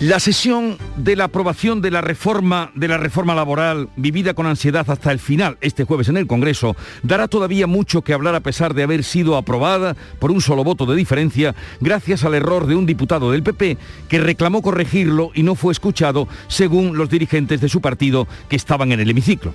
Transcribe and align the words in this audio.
La 0.00 0.20
sesión 0.20 0.76
de 0.98 1.16
la 1.16 1.24
aprobación 1.24 1.80
de 1.80 1.90
la 1.90 2.02
reforma 2.02 2.70
de 2.74 2.86
la 2.86 2.98
reforma 2.98 3.34
laboral 3.34 3.88
vivida 3.96 4.34
con 4.34 4.44
ansiedad 4.44 4.84
hasta 4.90 5.10
el 5.10 5.18
final 5.18 5.56
este 5.62 5.84
jueves 5.84 6.10
en 6.10 6.18
el 6.18 6.26
Congreso 6.26 6.76
dará 7.02 7.28
todavía 7.28 7.66
mucho 7.66 8.02
que 8.02 8.12
hablar 8.12 8.34
a 8.34 8.40
pesar 8.40 8.74
de 8.74 8.82
haber 8.82 9.04
sido 9.04 9.38
aprobada 9.38 9.96
por 10.18 10.30
un 10.30 10.42
solo 10.42 10.64
voto 10.64 10.84
de 10.84 10.96
diferencia 10.96 11.54
gracias 11.80 12.24
al 12.24 12.34
error 12.34 12.66
de 12.66 12.74
un 12.74 12.84
diputado 12.84 13.30
del 13.30 13.42
PP 13.42 13.78
que 14.06 14.20
reclamó 14.20 14.60
corregirlo 14.60 15.30
y 15.34 15.42
no 15.42 15.54
fue 15.54 15.72
escuchado 15.72 16.28
según 16.46 16.98
los 16.98 17.08
dirigentes 17.08 17.62
de 17.62 17.70
su 17.70 17.80
partido 17.80 18.28
que 18.50 18.56
estaban 18.56 18.92
en 18.92 19.00
el 19.00 19.08
hemiciclo. 19.08 19.54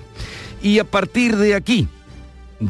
Y 0.60 0.80
a 0.80 0.84
partir 0.84 1.36
de 1.36 1.54
aquí, 1.54 1.86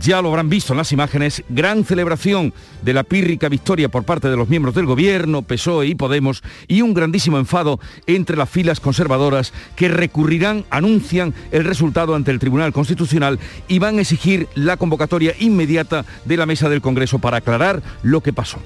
ya 0.00 0.22
lo 0.22 0.28
habrán 0.28 0.48
visto 0.48 0.72
en 0.72 0.78
las 0.78 0.92
imágenes, 0.92 1.44
gran 1.48 1.84
celebración 1.84 2.52
de 2.82 2.94
la 2.94 3.04
pírrica 3.04 3.48
victoria 3.48 3.88
por 3.88 4.04
parte 4.04 4.28
de 4.28 4.36
los 4.36 4.48
miembros 4.48 4.74
del 4.74 4.86
gobierno, 4.86 5.42
PSOE 5.42 5.86
y 5.86 5.94
Podemos, 5.94 6.42
y 6.68 6.82
un 6.82 6.94
grandísimo 6.94 7.38
enfado 7.38 7.80
entre 8.06 8.36
las 8.36 8.48
filas 8.48 8.80
conservadoras 8.80 9.52
que 9.76 9.88
recurrirán, 9.88 10.64
anuncian 10.70 11.34
el 11.50 11.64
resultado 11.64 12.14
ante 12.14 12.30
el 12.30 12.38
Tribunal 12.38 12.72
Constitucional 12.72 13.38
y 13.68 13.78
van 13.78 13.98
a 13.98 14.00
exigir 14.00 14.48
la 14.54 14.76
convocatoria 14.76 15.34
inmediata 15.38 16.04
de 16.24 16.36
la 16.36 16.46
mesa 16.46 16.68
del 16.68 16.80
Congreso 16.80 17.18
para 17.18 17.38
aclarar 17.38 17.82
lo 18.02 18.20
que 18.22 18.32
pasó. 18.32 18.58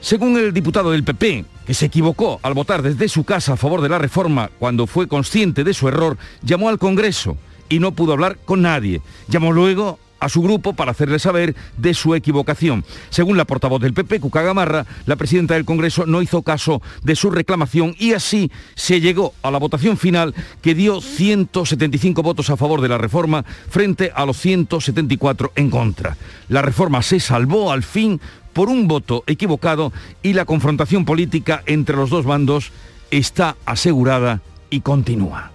Según 0.00 0.36
el 0.36 0.52
diputado 0.52 0.90
del 0.90 1.04
PP, 1.04 1.46
que 1.66 1.72
se 1.72 1.86
equivocó 1.86 2.38
al 2.42 2.52
votar 2.52 2.82
desde 2.82 3.08
su 3.08 3.24
casa 3.24 3.54
a 3.54 3.56
favor 3.56 3.80
de 3.80 3.88
la 3.88 3.98
reforma 3.98 4.50
cuando 4.58 4.86
fue 4.86 5.08
consciente 5.08 5.64
de 5.64 5.72
su 5.72 5.88
error, 5.88 6.18
llamó 6.42 6.68
al 6.68 6.78
Congreso 6.78 7.38
y 7.70 7.78
no 7.78 7.92
pudo 7.92 8.12
hablar 8.12 8.36
con 8.44 8.60
nadie. 8.60 9.00
Llamó 9.28 9.50
luego 9.50 9.98
a 10.24 10.28
su 10.30 10.40
grupo 10.40 10.72
para 10.72 10.92
hacerle 10.92 11.18
saber 11.18 11.54
de 11.76 11.92
su 11.92 12.14
equivocación. 12.14 12.84
Según 13.10 13.36
la 13.36 13.44
portavoz 13.44 13.80
del 13.82 13.92
PP, 13.92 14.20
Cuca 14.20 14.42
Gamarra, 14.42 14.86
la 15.04 15.16
presidenta 15.16 15.54
del 15.54 15.66
Congreso 15.66 16.06
no 16.06 16.22
hizo 16.22 16.42
caso 16.42 16.80
de 17.02 17.14
su 17.14 17.30
reclamación 17.30 17.94
y 17.98 18.14
así 18.14 18.50
se 18.74 19.02
llegó 19.02 19.34
a 19.42 19.50
la 19.50 19.58
votación 19.58 19.98
final 19.98 20.34
que 20.62 20.74
dio 20.74 21.02
175 21.02 22.22
votos 22.22 22.48
a 22.48 22.56
favor 22.56 22.80
de 22.80 22.88
la 22.88 22.96
reforma 22.96 23.44
frente 23.68 24.12
a 24.14 24.24
los 24.24 24.38
174 24.38 25.52
en 25.56 25.70
contra. 25.70 26.16
La 26.48 26.62
reforma 26.62 27.02
se 27.02 27.20
salvó 27.20 27.70
al 27.70 27.82
fin 27.82 28.18
por 28.54 28.68
un 28.68 28.88
voto 28.88 29.24
equivocado 29.26 29.92
y 30.22 30.32
la 30.32 30.46
confrontación 30.46 31.04
política 31.04 31.62
entre 31.66 31.96
los 31.96 32.08
dos 32.08 32.24
bandos 32.24 32.72
está 33.10 33.56
asegurada 33.66 34.40
y 34.70 34.80
continúa. 34.80 35.53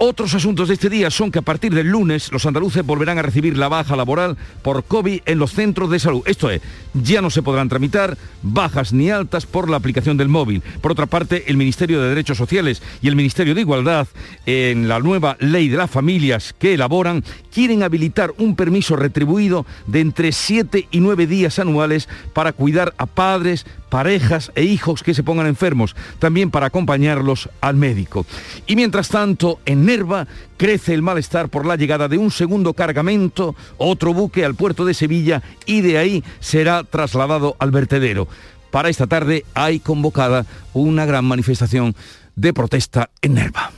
Otros 0.00 0.32
asuntos 0.34 0.68
de 0.68 0.74
este 0.74 0.88
día 0.88 1.10
son 1.10 1.32
que 1.32 1.40
a 1.40 1.42
partir 1.42 1.74
del 1.74 1.88
lunes 1.88 2.30
los 2.30 2.46
andaluces 2.46 2.86
volverán 2.86 3.18
a 3.18 3.22
recibir 3.22 3.58
la 3.58 3.66
baja 3.66 3.96
laboral 3.96 4.36
por 4.62 4.84
COVID 4.84 5.22
en 5.26 5.38
los 5.40 5.50
centros 5.50 5.90
de 5.90 5.98
salud. 5.98 6.22
Esto 6.24 6.50
es, 6.50 6.62
ya 6.94 7.20
no 7.20 7.30
se 7.30 7.42
podrán 7.42 7.68
tramitar 7.68 8.16
bajas 8.40 8.92
ni 8.92 9.10
altas 9.10 9.44
por 9.44 9.68
la 9.68 9.76
aplicación 9.76 10.16
del 10.16 10.28
móvil. 10.28 10.62
Por 10.80 10.92
otra 10.92 11.06
parte, 11.06 11.50
el 11.50 11.56
Ministerio 11.56 12.00
de 12.00 12.10
Derechos 12.10 12.38
Sociales 12.38 12.80
y 13.02 13.08
el 13.08 13.16
Ministerio 13.16 13.56
de 13.56 13.62
Igualdad, 13.62 14.06
en 14.46 14.86
la 14.86 15.00
nueva 15.00 15.36
ley 15.40 15.68
de 15.68 15.78
las 15.78 15.90
familias 15.90 16.54
que 16.56 16.74
elaboran, 16.74 17.24
quieren 17.52 17.82
habilitar 17.82 18.32
un 18.38 18.54
permiso 18.54 18.94
retribuido 18.94 19.66
de 19.88 19.98
entre 19.98 20.30
7 20.30 20.86
y 20.92 21.00
9 21.00 21.26
días 21.26 21.58
anuales 21.58 22.08
para 22.34 22.52
cuidar 22.52 22.94
a 22.98 23.06
padres, 23.06 23.66
parejas 23.88 24.52
e 24.54 24.62
hijos 24.62 25.02
que 25.02 25.14
se 25.14 25.24
pongan 25.24 25.48
enfermos, 25.48 25.96
también 26.20 26.52
para 26.52 26.66
acompañarlos 26.66 27.48
al 27.60 27.74
médico. 27.74 28.26
Y 28.68 28.76
mientras 28.76 29.08
tanto, 29.08 29.58
en 29.66 29.87
Nerva 29.88 30.28
crece 30.58 30.92
el 30.92 31.00
malestar 31.00 31.48
por 31.48 31.64
la 31.64 31.76
llegada 31.76 32.08
de 32.08 32.18
un 32.18 32.30
segundo 32.30 32.74
cargamento, 32.74 33.56
otro 33.78 34.12
buque 34.12 34.44
al 34.44 34.54
puerto 34.54 34.84
de 34.84 34.92
Sevilla 34.92 35.42
y 35.64 35.80
de 35.80 35.96
ahí 35.96 36.22
será 36.40 36.84
trasladado 36.84 37.56
al 37.58 37.70
vertedero. 37.70 38.28
Para 38.70 38.90
esta 38.90 39.06
tarde 39.06 39.46
hay 39.54 39.80
convocada 39.80 40.44
una 40.74 41.06
gran 41.06 41.24
manifestación 41.24 41.96
de 42.36 42.52
protesta 42.52 43.08
en 43.22 43.32
Nerva. 43.32 43.72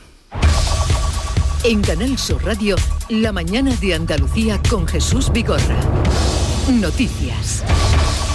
En 1.63 1.81
Canal 1.81 2.17
Sur 2.17 2.43
Radio, 2.43 2.75
la 3.07 3.31
mañana 3.31 3.73
de 3.77 3.93
Andalucía 3.93 4.61
con 4.69 4.85
Jesús 4.89 5.31
Vigorra. 5.31 5.79
Noticias. 6.69 7.63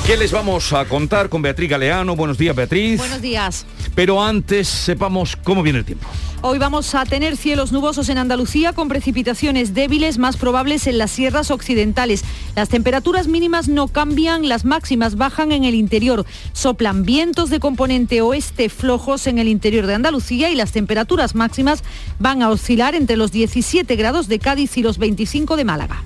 ¿Qué 0.07 0.17
les 0.17 0.31
vamos 0.31 0.73
a 0.73 0.85
contar 0.85 1.29
con 1.29 1.43
Beatriz 1.43 1.69
Galeano? 1.69 2.15
Buenos 2.15 2.39
días, 2.39 2.55
Beatriz. 2.55 2.99
Buenos 2.99 3.21
días. 3.21 3.67
Pero 3.97 4.23
antes 4.23 4.69
sepamos 4.69 5.35
cómo 5.35 5.65
viene 5.65 5.81
el 5.81 5.85
tiempo. 5.85 6.07
Hoy 6.43 6.59
vamos 6.59 6.95
a 6.95 7.05
tener 7.05 7.37
cielos 7.37 7.73
nubosos 7.73 8.09
en 8.09 8.19
Andalucía 8.19 8.73
con 8.73 8.87
precipitaciones 8.87 9.75
débiles 9.75 10.19
más 10.19 10.37
probables 10.37 10.87
en 10.87 10.99
las 10.99 11.11
sierras 11.11 11.51
occidentales. 11.51 12.23
Las 12.55 12.69
temperaturas 12.69 13.27
mínimas 13.27 13.67
no 13.67 13.89
cambian, 13.89 14.49
las 14.49 14.65
máximas 14.65 15.17
bajan 15.17 15.51
en 15.51 15.65
el 15.65 15.75
interior. 15.75 16.25
Soplan 16.53 17.05
vientos 17.05 17.51
de 17.51 17.59
componente 17.59 18.21
oeste 18.21 18.69
flojos 18.69 19.27
en 19.27 19.41
el 19.41 19.49
interior 19.49 19.89
de 19.89 19.95
Andalucía 19.95 20.51
y 20.51 20.55
las 20.55 20.71
temperaturas 20.71 21.35
máximas 21.35 21.83
van 22.21 22.43
a 22.43 22.51
oscilar 22.51 22.95
entre 22.95 23.17
los 23.17 23.33
17 23.33 23.97
grados 23.97 24.29
de 24.29 24.39
Cádiz 24.39 24.77
y 24.77 24.85
los 24.85 24.99
25 24.99 25.57
de 25.57 25.65
Málaga. 25.65 26.05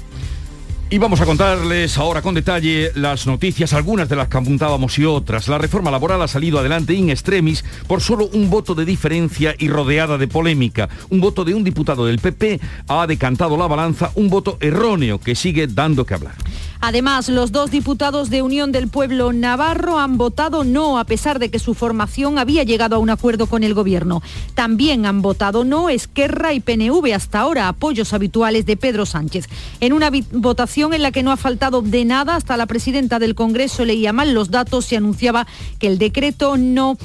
Y 0.93 0.99
vamos 0.99 1.21
a 1.21 1.25
contarles 1.25 1.97
ahora 1.99 2.21
con 2.21 2.34
detalle 2.34 2.91
las 2.97 3.25
noticias, 3.25 3.73
algunas 3.75 4.09
de 4.09 4.17
las 4.17 4.27
que 4.27 4.39
apuntábamos 4.39 4.99
y 4.99 5.05
otras. 5.05 5.47
La 5.47 5.56
reforma 5.56 5.89
laboral 5.89 6.21
ha 6.21 6.27
salido 6.27 6.59
adelante 6.59 6.95
in 6.95 7.11
extremis 7.11 7.65
por 7.87 8.01
solo 8.01 8.28
un 8.33 8.51
voto 8.51 8.75
de 8.75 8.84
diferencia 8.84 9.55
y 9.56 9.69
rodeada 9.69 10.19
de 10.19 10.27
polémica. 10.27 10.89
Un 11.11 11.21
voto 11.21 11.45
de 11.45 11.55
un 11.55 11.62
diputado 11.62 12.06
del 12.06 12.19
PP 12.19 12.61
ha 12.89 13.06
decantado 13.06 13.56
la 13.56 13.69
balanza, 13.69 14.11
un 14.17 14.31
voto 14.31 14.59
erróneo 14.59 15.21
que 15.21 15.37
sigue 15.37 15.69
dando 15.69 16.05
que 16.05 16.15
hablar. 16.15 16.34
Además, 16.83 17.28
los 17.28 17.53
dos 17.53 17.71
diputados 17.71 18.31
de 18.31 18.41
Unión 18.41 18.72
del 18.72 18.89
Pueblo 18.89 19.34
Navarro 19.34 19.99
han 19.99 20.17
votado 20.17 20.65
no, 20.65 20.99
a 20.99 21.05
pesar 21.05 21.39
de 21.39 21.51
que 21.51 21.59
su 21.59 21.75
formación 21.75 22.39
había 22.39 22.62
llegado 22.62 22.97
a 22.97 22.99
un 22.99 23.11
acuerdo 23.11 23.47
con 23.47 23.65
el 23.65 23.75
Gobierno. 23.75 24.22
También 24.55 25.05
han 25.05 25.21
votado 25.21 25.65
no 25.65 25.91
Esquerra 25.91 26.55
y 26.55 26.61
PNV, 26.61 27.12
hasta 27.15 27.41
ahora 27.41 27.69
apoyos 27.69 28.15
habituales 28.15 28.65
de 28.65 28.78
Pedro 28.78 29.05
Sánchez. 29.05 29.47
En 29.81 29.93
una 29.93 30.11
votación 30.33 30.79
en 30.80 31.02
la 31.02 31.12
que 31.12 31.22
no 31.22 31.30
ha 31.30 31.36
faltado 31.36 31.82
de 31.82 32.06
nada, 32.06 32.36
hasta 32.36 32.56
la 32.56 32.64
presidenta 32.64 33.18
del 33.18 33.34
Congreso 33.34 33.84
leía 33.84 34.14
mal 34.14 34.32
los 34.32 34.50
datos 34.50 34.91
y 34.91 34.96
anunciaba 34.96 35.46
que 35.78 35.86
el 35.86 35.98
decreto 35.98 36.56
no, 36.56 36.96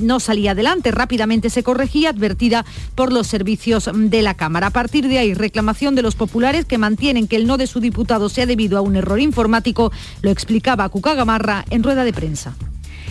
no 0.00 0.18
salía 0.18 0.52
adelante. 0.52 0.90
Rápidamente 0.90 1.50
se 1.50 1.62
corregía, 1.62 2.08
advertida 2.08 2.64
por 2.94 3.12
los 3.12 3.26
servicios 3.26 3.90
de 3.92 4.22
la 4.22 4.34
Cámara. 4.34 4.68
A 4.68 4.70
partir 4.70 5.08
de 5.08 5.18
ahí, 5.18 5.34
reclamación 5.34 5.94
de 5.94 6.02
los 6.02 6.14
populares 6.14 6.64
que 6.64 6.78
mantienen 6.78 7.28
que 7.28 7.36
el 7.36 7.46
no 7.46 7.58
de 7.58 7.66
su 7.66 7.80
diputado 7.80 8.30
sea 8.30 8.46
debido 8.46 8.78
a 8.78 8.80
un 8.80 8.96
error 8.96 9.20
informático, 9.20 9.92
lo 10.22 10.30
explicaba 10.30 10.88
Cuca 10.88 11.12
Gamarra 11.12 11.66
en 11.68 11.82
rueda 11.82 12.04
de 12.04 12.14
prensa. 12.14 12.56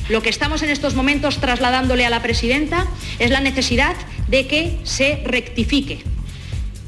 Lo 0.09 0.23
que 0.23 0.29
estamos 0.29 0.63
en 0.63 0.69
estos 0.69 0.95
momentos 0.95 1.37
trasladándole 1.37 2.05
a 2.07 2.09
la 2.09 2.23
presidenta 2.23 2.87
es 3.19 3.29
la 3.29 3.41
necesidad 3.41 3.95
de 4.27 4.47
que 4.47 4.79
se 4.83 5.21
rectifique 5.25 6.01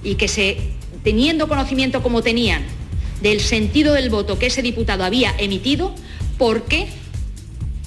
y 0.04 0.16
que 0.16 0.28
se, 0.28 0.58
teniendo 1.04 1.48
conocimiento 1.48 2.02
como 2.02 2.24
tenían 2.24 2.79
del 3.22 3.40
sentido 3.42 3.94
del 3.94 4.10
voto 4.10 4.40
que 4.40 4.48
ese 4.48 4.62
diputado 4.62 5.04
había 5.04 5.34
emitido, 5.38 5.94
¿por 6.38 6.64
qué 6.64 6.88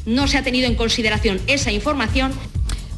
no 0.07 0.29
se 0.29 0.39
ha 0.39 0.43
tenido 0.43 0.67
en 0.67 0.75
consideración 0.75 1.41
esa 1.47 1.73
información 1.73 2.33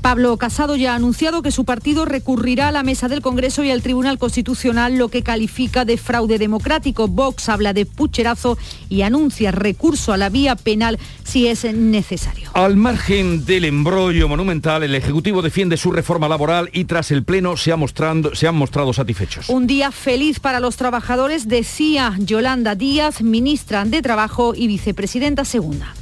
Pablo 0.05 0.37
Casado 0.37 0.77
ya 0.77 0.93
ha 0.93 0.97
anunciado 0.97 1.41
que 1.41 1.51
su 1.51 1.65
partido 1.65 2.05
recurrirá 2.05 2.69
a 2.69 2.73
la 2.73 2.83
mesa 2.83 3.09
del 3.09 3.23
Congreso 3.23 3.65
y 3.65 3.71
al 3.71 3.81
Tribunal 3.81 4.19
Constitucional 4.19 4.99
lo 4.99 5.09
que 5.09 5.23
califica 5.23 5.87
de 5.87 5.97
fraude 5.97 6.39
democrático. 6.39 7.09
Vox 7.09 7.49
habla 7.49 7.73
de 7.73 7.87
pucherazo 7.87 8.59
y 8.91 9.01
anuncia 9.01 9.51
recurso 9.51 10.13
a 10.13 10.19
la 10.19 10.29
vía 10.29 10.57
penal 10.57 10.99
si 11.25 11.47
es 11.47 11.65
necesario. 11.73 12.51
Al 12.53 12.77
margen 12.77 13.47
del 13.47 13.65
embrollo 13.65 14.29
monumental, 14.29 14.83
el 14.83 14.95
Ejecutivo 14.95 15.41
defiende 15.41 15.79
su 15.79 15.91
reforma 15.91 16.29
laboral 16.29 16.69
y 16.75 16.85
tras 16.85 17.11
el 17.11 17.25
Pleno 17.25 17.57
se, 17.57 17.73
ha 17.73 17.77
mostrando, 17.77 18.35
se 18.35 18.47
han 18.47 18.57
mostrado 18.57 18.93
satisfechos. 18.93 19.49
Un 19.49 19.67
día 19.67 19.91
feliz 19.91 20.39
para 20.39 20.61
los 20.61 20.77
trabajadores, 20.77 21.49
decía 21.49 22.15
Yolanda 22.19 22.75
Díaz, 22.75 23.23
ministra 23.23 23.87
de 23.87 24.03
Trabajo 24.03 24.53
y 24.55 24.67
vicepresidenta 24.67 25.47
segunda. 25.47 25.95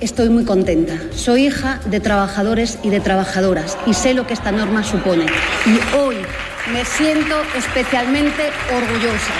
Estoy 0.00 0.28
muy 0.28 0.44
contenta. 0.44 1.00
Soy 1.14 1.46
hija 1.46 1.80
de 1.86 2.00
trabajadores 2.00 2.78
y 2.82 2.90
de 2.90 3.00
trabajadoras 3.00 3.78
y 3.86 3.94
sé 3.94 4.12
lo 4.12 4.26
que 4.26 4.34
esta 4.34 4.52
norma 4.52 4.84
supone. 4.84 5.24
Y 5.64 5.96
hoy 5.96 6.16
me 6.70 6.84
siento 6.84 7.36
especialmente 7.56 8.50
orgullosa. 8.74 9.32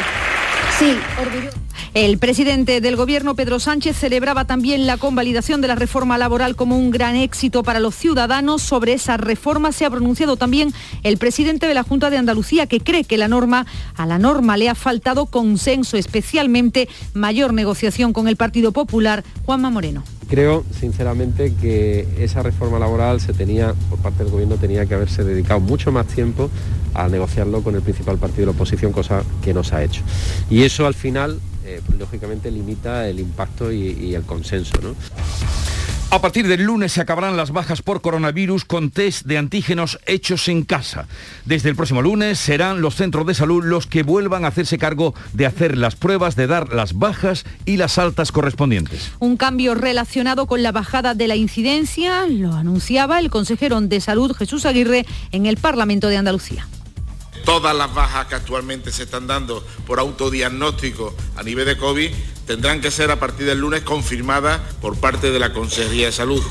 Sí, 0.79 0.97
orgullosa. 1.21 1.59
El 1.93 2.19
presidente 2.19 2.81
del 2.81 2.97
Gobierno, 2.97 3.37
Pedro 3.37 3.59
Sánchez, 3.59 3.97
celebraba 3.97 4.47
también 4.47 4.87
la 4.87 4.97
convalidación 4.97 5.61
de 5.61 5.69
la 5.69 5.75
reforma 5.75 6.17
laboral 6.17 6.57
como 6.57 6.79
un 6.79 6.91
gran 6.91 7.17
éxito 7.17 7.63
para 7.63 7.81
los 7.81 7.95
ciudadanos. 7.95 8.63
Sobre 8.63 8.95
esa 8.95 9.19
reforma 9.19 9.73
se 9.73 9.85
ha 9.85 9.91
pronunciado 9.91 10.37
también 10.37 10.73
el 11.03 11.19
presidente 11.19 11.67
de 11.67 11.75
la 11.75 11.83
Junta 11.83 12.09
de 12.09 12.17
Andalucía, 12.17 12.67
que 12.67 12.81
cree 12.81 13.05
que 13.05 13.19
la 13.19 13.29
norma, 13.29 13.67
a 13.95 14.07
la 14.07 14.19
norma 14.19 14.57
le 14.57 14.71
ha 14.71 14.75
faltado 14.75 15.27
consenso, 15.27 15.99
especialmente 15.99 16.89
mayor 17.13 17.53
negociación 17.53 18.13
con 18.15 18.27
el 18.27 18.37
Partido 18.37 18.73
Popular. 18.73 19.23
Juanma 19.45 19.71
Moreno. 19.71 20.05
Creo, 20.29 20.65
sinceramente, 20.73 21.55
que 21.55 22.07
esa 22.19 22.43
reforma 22.43 22.79
laboral 22.79 23.21
se 23.21 23.33
tenía, 23.33 23.75
por 23.89 24.01
parte 24.01 24.25
del 24.25 24.33
gobierno, 24.33 24.57
tenía 24.57 24.85
que 24.87 24.95
haberse 24.95 25.23
dedicado 25.23 25.61
mucho 25.61 25.93
más 25.93 26.07
tiempo 26.09 26.51
a 26.95 27.09
negociarlo 27.09 27.63
con 27.63 27.75
el 27.77 27.83
principal 27.83 28.19
partido 28.19 28.41
de 28.41 28.47
la 28.47 28.53
oposición, 28.53 28.91
cosa 28.91 29.23
que 29.43 29.55
no 29.55 29.63
se 29.63 29.77
ha 29.77 29.85
hecho. 29.85 30.03
Y 30.51 30.63
eso 30.65 30.87
al 30.87 30.95
final 30.95 31.39
eh, 31.65 31.81
lógicamente 31.99 32.51
limita 32.51 33.09
el 33.09 33.21
impacto 33.21 33.73
y, 33.73 34.15
el 34.15 34.23
consenso. 34.23 34.73
A 36.09 36.21
partir 36.21 36.47
del 36.47 36.63
lunes 36.63 36.93
se 36.93 37.01
acabarán 37.01 37.37
las 37.37 37.51
bajas 37.51 37.83
por 37.83 38.01
coronavirus 38.01 38.65
con 38.65 38.91
test 38.91 39.27
de 39.27 39.39
antígenos 39.39 39.99
hechos 40.07 40.47
en 40.49 40.63
casa. 40.63 41.09
Desde 41.45 41.69
el 41.69 41.75
próximo 41.75 42.01
lunes 42.01 42.39
serán 42.39 42.81
los 42.81 42.95
centros 42.95 43.27
de 43.27 43.35
salud 43.35 43.65
los 43.65 43.89
que 43.89 44.05
vuelvan 44.05 44.45
a 44.45 44.49
hacerse 44.49 44.79
cargo 44.79 45.15
de 45.33 45.47
hacer 45.47 45.77
las 45.77 45.97
pruebas, 45.97 46.37
de 46.37 46.47
dar 46.47 46.73
las 46.73 46.97
bajas 46.97 47.45
y 47.65 47.77
las 47.77 47.99
altas 47.99 48.31
correspondientes. 48.31 49.11
Un 49.19 49.37
cambio 49.37 49.75
relacionado 49.75 50.47
con 50.47 50.63
la 50.63 50.71
bajada 50.71 51.15
de 51.15 51.27
la 51.27 51.35
incidencia 51.35 52.27
lo 52.29 52.55
anunciaba 52.55 53.19
el 53.19 53.29
consejero 53.29 53.81
de 53.81 54.01
salud 54.01 54.33
Jesús 54.33 54.65
Aguirre 54.65 55.05
en 55.33 55.47
el 55.47 55.57
Parlamento 55.57 56.09
de 56.09 56.19
Andalucía 56.19 56.69
todas 57.45 57.77
las 57.77 57.95
bajas 57.95 58.27
que 58.27 58.35
actualmente 58.35 58.91
se 58.91 59.05
están 59.05 59.29
dando 59.29 59.65
por 59.87 60.01
autodiagnóstico 60.01 61.15
a 61.37 61.45
nivel 61.45 61.65
de 61.65 61.77
COVID 61.77 62.11
tendrán 62.47 62.81
que 62.81 62.91
ser 62.91 63.11
a 63.11 63.19
partir 63.19 63.47
del 63.47 63.59
lunes 63.59 63.83
confirmadas 63.83 64.61
por 64.81 64.97
parte 64.97 65.31
de 65.31 65.39
la 65.39 65.53
Consejería 65.53 66.07
de 66.07 66.13
Salud. 66.13 66.43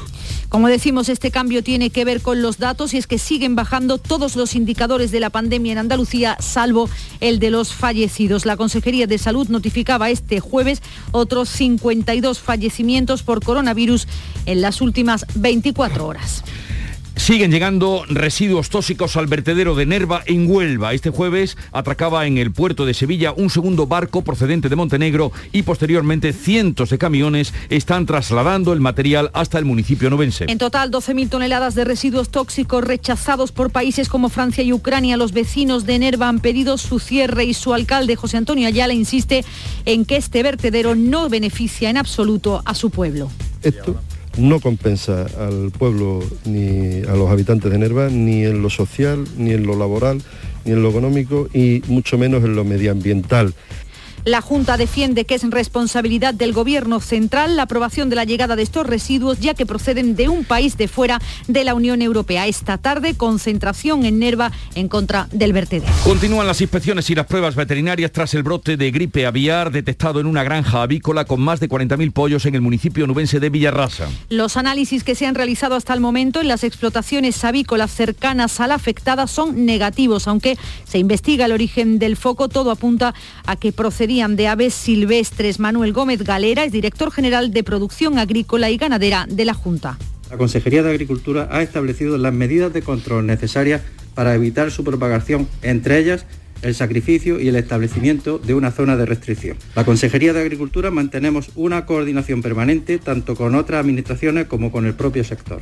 Como 0.50 0.68
decimos, 0.68 1.10
este 1.10 1.32
cambio 1.32 1.64
tiene 1.64 1.90
que 1.90 2.06
ver 2.06 2.22
con 2.22 2.42
los 2.42 2.60
datos 2.60 2.94
y 2.94 2.98
es 2.98 3.08
que 3.08 3.18
siguen 3.18 3.56
bajando 3.56 3.98
todos 3.98 4.36
los 4.36 4.56
indicadores 4.56 5.12
de 5.12 5.20
la 5.20 5.30
pandemia 5.30 5.74
en 5.74 5.80
Andalucía, 5.80 6.38
salvo 6.40 6.90
el 7.20 7.40
de 7.40 7.50
los 7.50 7.74
fallecidos. 7.74 8.46
La 8.46 8.56
Consejería 8.56 9.08
de 9.08 9.18
Salud 9.18 9.48
notificaba 9.50 10.10
este 10.10 10.40
jueves 10.40 10.82
otros 11.12 11.50
52 11.50 12.40
fallecimientos 12.40 13.24
por 13.24 13.44
coronavirus 13.44 14.08
en 14.46 14.62
las 14.62 14.82
últimas 14.82 15.26
24 15.36 16.06
horas. 16.06 16.44
Siguen 17.16 17.50
llegando 17.50 18.04
residuos 18.08 18.70
tóxicos 18.70 19.16
al 19.16 19.28
vertedero 19.28 19.74
de 19.74 19.86
Nerva 19.86 20.22
en 20.26 20.50
Huelva. 20.50 20.94
Este 20.94 21.10
jueves 21.10 21.58
atracaba 21.72 22.28
en 22.28 22.38
el 22.38 22.52
puerto 22.52 22.86
de 22.86 22.94
Sevilla 22.94 23.32
un 23.32 23.50
segundo 23.50 23.88
barco 23.88 24.22
procedente 24.22 24.70
de 24.70 24.76
Montenegro 24.76 25.32
y 25.52 25.64
posteriormente 25.64 26.34
cientos 26.34 26.90
de 26.92 26.98
camiones 26.98 27.54
están 27.70 28.06
trasladando 28.06 28.74
el 28.74 28.82
material 28.82 29.32
hasta 29.34 29.58
el 29.58 29.66
municipio 29.66 30.10
novense. 30.10 30.46
En 30.48 30.58
total, 30.58 30.92
12.000 30.92 31.30
toneladas 31.30 31.74
de 31.74 31.86
residuos 31.86 32.30
tóxicos 32.30 32.84
rechazados 32.84 33.52
por 33.52 33.72
países 33.72 34.08
como 34.08 34.30
Francia 34.30 34.64
y 34.64 34.72
Ucrania. 34.72 35.18
Los 35.18 35.32
vecinos 35.32 35.86
de 35.86 35.98
Nerva 35.98 36.30
han 36.30 36.42
pedido 36.42 36.78
su 36.78 37.00
cierre 37.00 37.46
y 37.46 37.54
su 37.54 37.74
alcalde, 37.74 38.16
José 38.16 38.38
Antonio 38.38 38.68
Ayala, 38.68 38.94
insiste 38.94 39.44
en 39.86 40.06
que 40.06 40.18
este 40.18 40.44
vertedero 40.44 40.96
no 40.96 41.30
beneficia 41.30 41.90
en 41.90 41.98
absoluto 41.98 42.62
a 42.66 42.76
su 42.76 42.92
pueblo 42.92 43.32
no 44.38 44.60
compensa 44.60 45.26
al 45.40 45.72
pueblo 45.72 46.24
ni 46.46 47.02
a 47.08 47.16
los 47.16 47.30
habitantes 47.30 47.72
de 47.72 47.78
Nerva 47.78 48.10
ni 48.10 48.44
en 48.44 48.62
lo 48.62 48.70
social, 48.70 49.26
ni 49.38 49.52
en 49.52 49.66
lo 49.66 49.78
laboral, 49.78 50.22
ni 50.66 50.72
en 50.72 50.82
lo 50.82 50.90
económico 50.90 51.48
y 51.54 51.82
mucho 51.88 52.18
menos 52.18 52.44
en 52.44 52.56
lo 52.56 52.64
medioambiental. 52.64 53.54
La 54.26 54.42
Junta 54.42 54.76
defiende 54.76 55.26
que 55.26 55.36
es 55.36 55.48
responsabilidad 55.48 56.34
del 56.34 56.52
Gobierno 56.52 57.00
central 57.00 57.56
la 57.56 57.64
aprobación 57.64 58.10
de 58.10 58.16
la 58.16 58.24
llegada 58.24 58.56
de 58.56 58.64
estos 58.64 58.88
residuos, 58.88 59.40
ya 59.40 59.54
que 59.54 59.68
proceden 59.68 60.16
de 60.16 60.30
un 60.30 60.46
país 60.46 60.78
de 60.78 60.88
fuera 60.88 61.22
de 61.48 61.64
la 61.64 61.76
Unión 61.76 62.02
Europea. 62.02 62.48
Esta 62.48 62.80
tarde, 62.80 63.14
concentración 63.14 64.04
en 64.04 64.18
Nerva 64.18 64.52
en 64.74 64.88
contra 64.88 65.28
del 65.32 65.54
vertedero. 65.54 65.94
Continúan 66.04 66.48
las 66.48 66.60
inspecciones 66.60 67.08
y 67.12 67.14
las 67.14 67.28
pruebas 67.28 67.54
veterinarias 67.54 68.12
tras 68.12 68.34
el 68.34 68.42
brote 68.42 68.78
de 68.78 68.90
gripe 68.90 69.28
aviar 69.28 69.72
detectado 69.72 70.20
en 70.20 70.26
una 70.26 70.44
granja 70.44 70.82
avícola 70.82 71.26
con 71.26 71.40
más 71.42 71.60
de 71.60 71.70
40.000 71.70 72.12
pollos 72.12 72.48
en 72.48 72.56
el 72.56 72.62
municipio 72.62 73.06
nubense 73.06 73.40
de 73.40 73.52
Villarrasa. 73.52 74.08
Los 74.30 74.58
análisis 74.58 75.04
que 75.04 75.14
se 75.14 75.28
han 75.28 75.36
realizado 75.36 75.76
hasta 75.76 75.94
el 75.94 76.00
momento 76.00 76.42
en 76.42 76.48
las 76.48 76.64
explotaciones 76.64 77.44
avícolas 77.44 77.92
cercanas 77.92 78.60
a 78.60 78.66
la 78.66 78.74
afectada 78.74 79.28
son 79.28 79.68
negativos, 79.68 80.28
aunque 80.28 80.58
se 80.84 80.98
investiga 80.98 81.46
el 81.46 81.52
origen 81.52 82.00
del 82.00 82.18
foco, 82.18 82.50
todo 82.50 82.72
apunta 82.72 83.14
a 83.46 83.56
que 83.56 83.72
procedía 83.72 84.15
de 84.16 84.48
aves 84.48 84.74
silvestres. 84.74 85.60
Manuel 85.60 85.92
Gómez 85.92 86.24
Galera 86.24 86.64
es 86.64 86.72
director 86.72 87.12
general 87.12 87.52
de 87.52 87.66
Producción 87.66 88.18
Agrícola 88.18 88.72
y 88.72 88.78
Ganadera 88.78 89.28
de 89.30 89.44
la 89.44 89.54
Junta. 89.54 89.98
La 90.32 90.38
Consejería 90.38 90.84
de 90.84 90.90
Agricultura 90.90 91.50
ha 91.52 91.62
establecido 91.62 92.18
las 92.18 92.34
medidas 92.34 92.72
de 92.72 92.82
control 92.82 93.26
necesarias 93.26 93.82
para 94.14 94.34
evitar 94.34 94.72
su 94.72 94.86
propagación, 94.86 95.50
entre 95.64 96.00
ellas 96.00 96.26
el 96.62 96.76
sacrificio 96.76 97.42
y 97.42 97.50
el 97.50 97.58
establecimiento 97.58 98.40
de 98.40 98.54
una 98.54 98.72
zona 98.72 98.96
de 98.96 99.06
restricción. 99.06 99.58
La 99.76 99.84
Consejería 99.84 100.32
de 100.32 100.40
Agricultura 100.40 100.92
mantenemos 100.92 101.50
una 101.56 101.86
coordinación 101.86 102.42
permanente 102.42 102.98
tanto 103.00 103.36
con 103.36 103.54
otras 103.54 103.82
administraciones 103.82 104.48
como 104.48 104.72
con 104.72 104.86
el 104.86 104.94
propio 104.94 105.26
sector. 105.26 105.62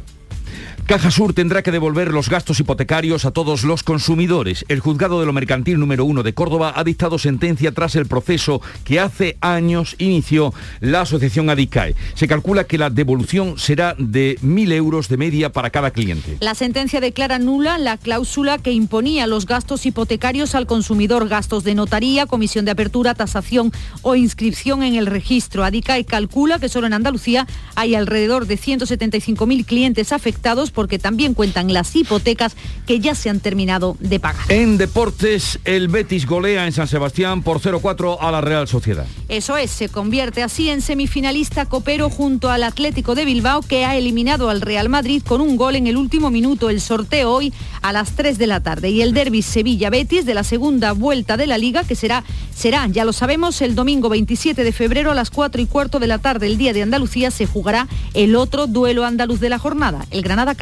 Caja 0.85 1.11
Sur 1.11 1.33
tendrá 1.33 1.63
que 1.63 1.71
devolver 1.71 2.09
los 2.11 2.27
gastos 2.27 2.59
hipotecarios 2.59 3.23
a 3.23 3.31
todos 3.31 3.63
los 3.63 3.83
consumidores. 3.83 4.65
El 4.67 4.81
juzgado 4.81 5.21
de 5.21 5.25
lo 5.25 5.31
mercantil 5.31 5.79
número 5.79 6.03
uno 6.03 6.23
de 6.23 6.33
Córdoba 6.33 6.73
ha 6.75 6.83
dictado 6.83 7.17
sentencia 7.17 7.71
tras 7.71 7.95
el 7.95 8.05
proceso 8.05 8.61
que 8.83 8.99
hace 8.99 9.37
años 9.39 9.95
inició 9.97 10.53
la 10.81 11.01
asociación 11.01 11.49
Adicae. 11.49 11.95
Se 12.15 12.27
calcula 12.27 12.65
que 12.65 12.77
la 12.77 12.89
devolución 12.89 13.57
será 13.57 13.95
de 13.97 14.37
1.000 14.43 14.73
euros 14.73 15.07
de 15.07 15.15
media 15.15 15.53
para 15.53 15.69
cada 15.69 15.91
cliente. 15.91 16.35
La 16.41 16.53
sentencia 16.53 16.99
declara 16.99 17.39
nula 17.39 17.77
la 17.77 17.95
cláusula 17.95 18.57
que 18.57 18.73
imponía 18.73 19.25
los 19.25 19.45
gastos 19.45 19.85
hipotecarios 19.85 20.53
al 20.53 20.67
consumidor, 20.67 21.29
gastos 21.29 21.63
de 21.63 21.75
notaría, 21.75 22.25
comisión 22.25 22.65
de 22.65 22.71
apertura, 22.71 23.15
tasación 23.15 23.71
o 24.01 24.15
inscripción 24.15 24.83
en 24.83 24.95
el 24.95 25.05
registro. 25.05 25.63
Adicae 25.63 26.03
calcula 26.03 26.59
que 26.59 26.67
solo 26.67 26.87
en 26.87 26.93
Andalucía 26.93 27.47
hay 27.75 27.95
alrededor 27.95 28.47
de 28.47 28.57
175.000 28.57 29.65
clientes 29.65 30.11
afectados 30.11 30.72
porque 30.73 30.99
también 30.99 31.33
cuentan 31.33 31.71
las 31.71 31.95
hipotecas 31.95 32.55
que 32.85 32.99
ya 32.99 33.15
se 33.15 33.29
han 33.29 33.39
terminado 33.39 33.95
de 33.99 34.19
pagar. 34.19 34.51
En 34.51 34.77
deportes, 34.77 35.59
el 35.65 35.87
Betis 35.87 36.25
golea 36.25 36.65
en 36.65 36.71
San 36.71 36.87
Sebastián 36.87 37.43
por 37.43 37.59
0-4 37.59 38.17
a 38.19 38.31
la 38.31 38.41
Real 38.41 38.67
Sociedad. 38.67 39.05
Eso 39.29 39.57
es, 39.57 39.71
se 39.71 39.89
convierte 39.89 40.43
así 40.43 40.69
en 40.69 40.81
semifinalista 40.81 41.65
copero 41.65 42.09
junto 42.09 42.49
al 42.49 42.63
Atlético 42.63 43.15
de 43.15 43.25
Bilbao 43.25 43.61
que 43.61 43.85
ha 43.85 43.95
eliminado 43.95 44.49
al 44.49 44.61
Real 44.61 44.89
Madrid 44.89 45.23
con 45.25 45.41
un 45.41 45.57
gol 45.57 45.75
en 45.75 45.87
el 45.87 45.97
último 45.97 46.29
minuto. 46.29 46.69
El 46.69 46.81
sorteo 46.81 47.31
hoy 47.31 47.53
a 47.81 47.93
las 47.93 48.11
3 48.11 48.37
de 48.37 48.47
la 48.47 48.61
tarde 48.61 48.89
y 48.89 49.01
el 49.01 49.13
derby 49.13 49.41
Sevilla-Betis 49.41 50.25
de 50.25 50.33
la 50.33 50.43
segunda 50.43 50.93
vuelta 50.93 51.37
de 51.37 51.47
la 51.47 51.57
liga 51.57 51.83
que 51.83 51.95
será, 51.95 52.23
será, 52.55 52.87
ya 52.87 53.05
lo 53.05 53.13
sabemos, 53.13 53.61
el 53.61 53.75
domingo 53.75 54.09
27 54.09 54.63
de 54.63 54.71
febrero 54.71 55.11
a 55.11 55.15
las 55.15 55.29
4 55.29 55.61
y 55.61 55.65
cuarto 55.65 55.99
de 55.99 56.07
la 56.07 56.19
tarde, 56.19 56.47
el 56.47 56.57
día 56.57 56.73
de 56.73 56.81
Andalucía, 56.81 57.31
se 57.31 57.45
jugará 57.45 57.87
el 58.13 58.35
otro 58.35 58.67
duelo 58.67 59.05
andaluz 59.05 59.39
de 59.39 59.49
la 59.49 59.59
jornada, 59.59 60.05
el 60.11 60.21
Granada 60.21 60.55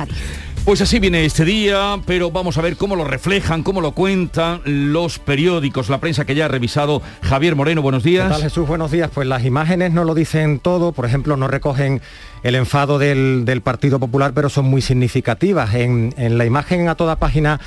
pues 0.64 0.80
así 0.80 1.00
viene 1.00 1.26
este 1.26 1.44
día, 1.44 2.00
pero 2.06 2.30
vamos 2.30 2.58
a 2.58 2.62
ver 2.62 2.78
cómo 2.78 2.96
lo 2.96 3.04
reflejan, 3.04 3.64
cómo 3.64 3.82
lo 3.82 3.94
cuentan 3.94 4.62
los 4.66 5.18
periódicos, 5.18 5.90
la 5.90 6.00
prensa 6.00 6.26
que 6.26 6.36
ya 6.36 6.46
ha 6.46 6.48
revisado. 6.48 7.02
Javier 7.24 7.56
Moreno, 7.56 7.82
buenos 7.82 8.04
días. 8.04 8.28
¿Qué 8.28 8.34
tal, 8.34 8.42
Jesús? 8.44 8.68
Buenos 8.68 8.92
días. 8.92 9.10
Pues 9.12 9.28
las 9.28 9.44
imágenes 9.44 9.92
no 9.92 10.04
lo 10.04 10.14
dicen 10.14 10.60
todo, 10.60 10.92
por 10.92 11.06
ejemplo, 11.06 11.36
no 11.36 11.48
recogen 11.48 12.02
el 12.44 12.56
enfado 12.56 13.00
del, 13.00 13.62
Partido 13.64 14.00
Popular, 14.00 14.34
pero 14.36 14.50
son 14.50 14.66
muy 14.66 14.82
significativas. 14.82 15.74
En, 15.74 16.14
en 16.18 16.38
la 16.38 16.46
imagen 16.46 16.90
a 16.90 16.96
toda 16.96 17.16
página 17.16 17.60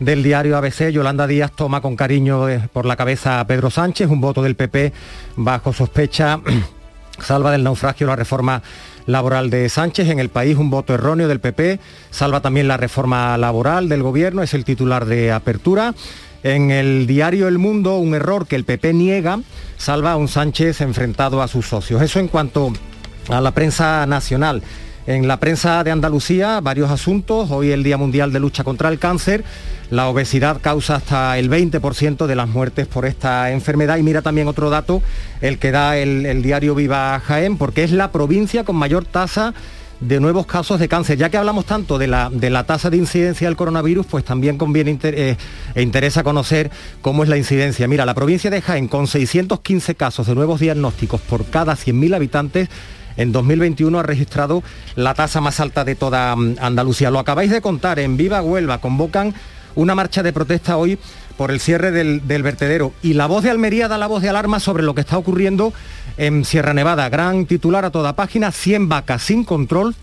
del 0.00 0.22
diario 0.24 0.56
ABC, 0.56 0.90
Yolanda 0.90 1.28
Díaz 1.28 1.52
toma 1.52 1.80
con 1.80 1.94
cariño 1.94 2.48
eh, 2.48 2.68
por 2.72 2.86
la 2.86 2.96
cabeza 2.96 3.38
a 3.38 3.46
Pedro 3.46 3.70
Sánchez, 3.70 4.08
un 4.08 4.20
voto 4.20 4.42
del 4.42 4.56
PP 4.56 4.92
bajo 5.36 5.72
sospecha, 5.72 6.40
salva 7.20 7.52
del 7.52 7.62
naufragio 7.62 8.06
la 8.06 8.16
reforma 8.16 8.62
laboral 9.06 9.50
de 9.50 9.68
Sánchez. 9.68 10.08
En 10.08 10.18
el 10.18 10.28
país 10.28 10.56
un 10.56 10.70
voto 10.70 10.94
erróneo 10.94 11.28
del 11.28 11.40
PP. 11.40 11.80
Salva 12.10 12.40
también 12.40 12.68
la 12.68 12.76
reforma 12.76 13.36
laboral 13.38 13.88
del 13.88 14.02
gobierno. 14.02 14.42
Es 14.42 14.54
el 14.54 14.64
titular 14.64 15.06
de 15.06 15.32
apertura. 15.32 15.94
En 16.42 16.70
el 16.70 17.06
diario 17.06 17.46
El 17.46 17.58
Mundo, 17.58 17.96
un 17.98 18.14
error 18.14 18.46
que 18.46 18.56
el 18.56 18.64
PP 18.64 18.94
niega, 18.94 19.40
salva 19.76 20.12
a 20.12 20.16
un 20.16 20.26
Sánchez 20.26 20.80
enfrentado 20.80 21.40
a 21.40 21.48
sus 21.48 21.68
socios. 21.68 22.02
Eso 22.02 22.18
en 22.18 22.28
cuanto 22.28 22.72
a 23.28 23.40
la 23.40 23.52
prensa 23.52 24.06
nacional. 24.06 24.62
En 25.04 25.26
la 25.26 25.40
prensa 25.40 25.82
de 25.82 25.90
Andalucía, 25.90 26.60
varios 26.60 26.88
asuntos. 26.88 27.50
Hoy 27.50 27.72
el 27.72 27.82
Día 27.82 27.96
Mundial 27.96 28.32
de 28.32 28.38
Lucha 28.38 28.62
contra 28.62 28.88
el 28.88 29.00
Cáncer. 29.00 29.42
La 29.90 30.08
obesidad 30.08 30.60
causa 30.60 30.94
hasta 30.94 31.38
el 31.38 31.50
20% 31.50 32.26
de 32.26 32.36
las 32.36 32.48
muertes 32.48 32.86
por 32.86 33.04
esta 33.04 33.50
enfermedad. 33.50 33.96
Y 33.96 34.04
mira 34.04 34.22
también 34.22 34.46
otro 34.46 34.70
dato, 34.70 35.02
el 35.40 35.58
que 35.58 35.72
da 35.72 35.96
el, 35.98 36.40
diario 36.42 36.76
Viva 36.76 37.18
Jaén, 37.18 37.56
porque 37.56 37.82
es 37.82 37.90
la 37.90 38.12
provincia 38.12 38.62
con 38.62 38.76
mayor 38.76 39.04
tasa 39.04 39.54
de 39.98 40.20
nuevos 40.20 40.46
casos 40.46 40.78
de 40.78 40.86
cáncer. 40.86 41.18
Ya 41.18 41.30
que 41.30 41.36
hablamos 41.36 41.66
tanto 41.66 41.98
de 41.98 42.06
la, 42.06 42.30
de 42.30 42.50
la 42.50 42.62
tasa 42.62 42.88
de 42.88 42.96
incidencia 42.96 43.48
del 43.48 43.56
coronavirus, 43.56 44.06
pues 44.06 44.24
también 44.24 44.56
conviene 44.56 44.96
eh, 45.02 45.36
e 45.74 45.82
interesa 45.82 46.22
conocer 46.22 46.70
cómo 47.00 47.24
es 47.24 47.28
la 47.28 47.36
incidencia. 47.36 47.88
Mira, 47.88 48.06
la 48.06 48.14
provincia 48.14 48.50
de 48.50 48.62
Jaén, 48.62 48.86
con 48.86 49.08
615 49.08 49.96
casos 49.96 50.28
de 50.28 50.36
nuevos 50.36 50.60
diagnósticos 50.60 51.20
por 51.22 51.44
cada 51.46 51.74
100.000 51.74 52.14
habitantes, 52.14 52.68
en 53.16 53.32
2021 53.32 53.98
ha 53.98 54.02
registrado 54.02 54.62
la 54.96 55.14
tasa 55.14 55.40
más 55.40 55.60
alta 55.60 55.84
de 55.84 55.94
toda 55.94 56.34
mm, 56.36 56.56
Andalucía. 56.60 57.10
Lo 57.10 57.18
acabáis 57.18 57.50
de 57.50 57.60
contar, 57.60 57.98
en 57.98 58.16
Viva 58.16 58.42
Huelva 58.42 58.78
convocan 58.78 59.34
una 59.74 59.94
marcha 59.94 60.22
de 60.22 60.32
protesta 60.32 60.76
hoy 60.76 60.98
por 61.36 61.50
el 61.50 61.60
cierre 61.60 61.90
del, 61.90 62.20
vertedero. 62.20 62.92
Y 63.02 63.14
la 63.14 63.26
voz 63.26 63.42
de 63.42 63.50
Almería 63.50 63.88
da 63.88 63.98
la 63.98 64.06
voz 64.06 64.22
de 64.22 64.28
alarma 64.28 64.60
sobre 64.60 64.82
lo 64.82 64.94
que 64.94 65.00
está 65.00 65.18
ocurriendo 65.18 65.72
en 66.16 66.44
Sierra 66.44 66.74
Nevada. 66.74 67.08
Gran 67.08 67.46
titular 67.46 67.84
a 67.84 67.90
toda 67.90 68.14
página, 68.14 68.52
100 68.52 68.88
vacas 68.88 69.22
sin 69.22 69.44
control 69.44 69.94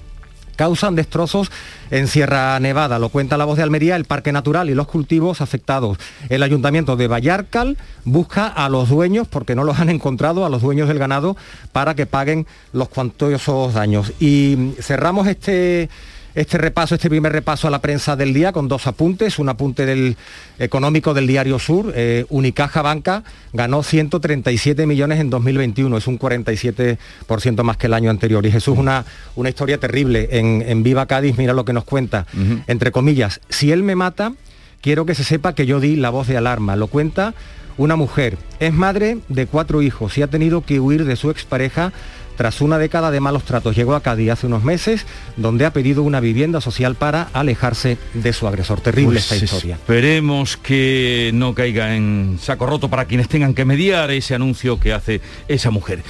causan 0.59 0.93
destrozos 0.93 1.49
en 1.89 2.09
Sierra 2.09 2.59
Nevada. 2.59 2.99
Lo 2.99 3.07
cuenta 3.07 3.37
la 3.37 3.45
voz 3.45 3.55
de 3.55 3.63
Almería, 3.63 3.95
el 3.95 4.03
Parque 4.03 4.33
Natural 4.33 4.69
y 4.69 4.75
los 4.75 4.89
cultivos 4.89 5.39
afectados. 5.39 5.97
El 6.27 6.43
Ayuntamiento 6.43 6.97
de 6.97 7.07
Vallarcal 7.07 7.77
busca 8.03 8.47
a 8.47 8.67
los 8.67 8.89
dueños, 8.89 9.25
porque 9.29 9.55
no 9.55 9.63
los 9.63 9.79
han 9.79 9.87
encontrado, 9.87 10.45
a 10.45 10.49
los 10.49 10.61
dueños 10.61 10.89
del 10.89 10.99
ganado, 10.99 11.37
para 11.71 11.95
que 11.95 12.05
paguen 12.05 12.45
los 12.73 12.89
cuantiosos 12.89 13.73
daños. 13.73 14.11
Y 14.19 14.73
cerramos 14.81 15.27
este 15.27 15.89
este 16.35 16.57
repaso, 16.57 16.95
este 16.95 17.09
primer 17.09 17.31
repaso 17.31 17.67
a 17.67 17.71
la 17.71 17.79
prensa 17.79 18.15
del 18.15 18.33
día 18.33 18.51
con 18.51 18.67
dos 18.67 18.87
apuntes, 18.87 19.39
un 19.39 19.49
apunte 19.49 19.85
del 19.85 20.15
económico 20.59 21.13
del 21.13 21.27
Diario 21.27 21.59
Sur, 21.59 21.93
eh, 21.95 22.25
Unicaja 22.29 22.81
Banca 22.81 23.23
ganó 23.53 23.83
137 23.83 24.85
millones 24.85 25.19
en 25.19 25.29
2021, 25.29 25.97
es 25.97 26.07
un 26.07 26.19
47% 26.19 27.63
más 27.63 27.77
que 27.77 27.87
el 27.87 27.93
año 27.93 28.09
anterior. 28.09 28.45
Y 28.45 28.51
Jesús, 28.51 28.77
una, 28.77 29.05
una 29.35 29.49
historia 29.49 29.77
terrible. 29.77 30.29
En, 30.31 30.83
Viva 30.83 31.05
Cádiz, 31.07 31.37
mira 31.37 31.53
lo 31.53 31.65
que 31.65 31.73
nos 31.73 31.83
cuenta, 31.83 32.25
entre 32.67 32.91
comillas, 32.91 33.41
si 33.49 33.71
él 33.71 33.83
me 33.83 33.95
mata, 33.95 34.33
quiero 34.81 35.05
que 35.05 35.15
se 35.15 35.23
sepa 35.23 35.53
que 35.53 35.65
yo 35.65 35.79
di 35.79 35.95
la 35.95 36.09
voz 36.09 36.27
de 36.27 36.37
alarma. 36.37 36.75
Lo 36.75 36.87
cuenta 36.87 37.33
una 37.77 37.95
mujer, 37.95 38.37
es 38.59 38.73
madre 38.73 39.19
de 39.29 39.47
cuatro 39.47 39.81
hijos 39.81 40.17
y 40.17 40.21
ha 40.21 40.27
tenido 40.27 40.61
que 40.61 40.81
huir 40.81 41.05
de 41.05 41.15
su 41.15 41.31
expareja 41.31 41.93
tras 42.39 42.61
una 42.61 42.77
década 42.77 43.11
de 43.11 43.19
malos 43.19 43.43
tratos. 43.43 43.75
Llegó 43.75 43.95
a 43.95 44.01
Cádiz 44.01 44.29
hace 44.31 44.47
unos 44.47 44.63
meses, 44.63 45.05
donde 45.35 45.65
ha 45.65 45.73
pedido 45.73 46.03
una 46.03 46.21
vivienda 46.21 46.61
social 46.61 46.95
para 46.95 47.23
alejarse 47.33 47.97
de 48.13 48.31
su 48.31 48.47
agresor. 48.47 48.79
Terrible 48.79 49.19
pues 49.19 49.29
esta 49.29 49.43
historia. 49.43 49.75
Esperemos 49.75 50.55
que 50.55 51.31
no 51.33 51.53
caiga 51.53 51.97
en 51.97 52.39
saco 52.41 52.65
roto 52.65 52.89
para 52.89 53.03
quienes 53.03 53.27
tengan 53.27 53.53
que 53.53 53.65
mediar 53.65 54.09
ese 54.11 54.35
anuncio 54.35 54.79
que 54.79 54.93
hace 54.93 55.19
esa 55.49 55.69
mujer. 55.69 56.01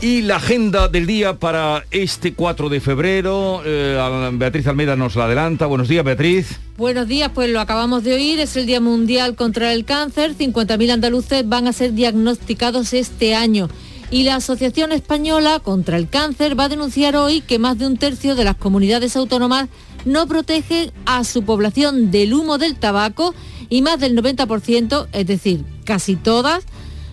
Y 0.00 0.22
la 0.22 0.36
agenda 0.36 0.88
del 0.88 1.06
día 1.06 1.34
para 1.34 1.84
este 1.92 2.34
4 2.34 2.68
de 2.68 2.80
febrero, 2.80 3.62
eh, 3.64 4.30
Beatriz 4.32 4.66
Almeida 4.66 4.96
nos 4.96 5.14
la 5.14 5.26
adelanta. 5.26 5.66
Buenos 5.66 5.86
días, 5.86 6.04
Beatriz. 6.04 6.58
Buenos 6.76 7.06
días, 7.06 7.30
pues 7.32 7.48
lo 7.48 7.60
acabamos 7.60 8.02
de 8.02 8.12
oír, 8.12 8.40
es 8.40 8.56
el 8.56 8.66
Día 8.66 8.80
Mundial 8.80 9.36
contra 9.36 9.72
el 9.72 9.84
Cáncer. 9.84 10.36
50.000 10.36 10.90
andaluces 10.90 11.48
van 11.48 11.68
a 11.68 11.72
ser 11.72 11.92
diagnosticados 11.92 12.92
este 12.92 13.36
año 13.36 13.68
y 14.10 14.22
la 14.22 14.36
Asociación 14.36 14.92
Española 14.92 15.60
contra 15.60 15.96
el 15.96 16.08
Cáncer 16.08 16.58
va 16.58 16.64
a 16.64 16.68
denunciar 16.68 17.16
hoy 17.16 17.40
que 17.40 17.58
más 17.58 17.78
de 17.78 17.86
un 17.86 17.96
tercio 17.96 18.34
de 18.34 18.44
las 18.44 18.56
comunidades 18.56 19.16
autónomas 19.16 19.68
no 20.04 20.26
protegen 20.28 20.92
a 21.04 21.24
su 21.24 21.42
población 21.42 22.10
del 22.10 22.32
humo 22.32 22.58
del 22.58 22.76
tabaco 22.76 23.34
y 23.68 23.82
más 23.82 23.98
del 23.98 24.16
90%, 24.16 25.08
es 25.12 25.26
decir, 25.26 25.64
casi 25.84 26.14
todas, 26.14 26.64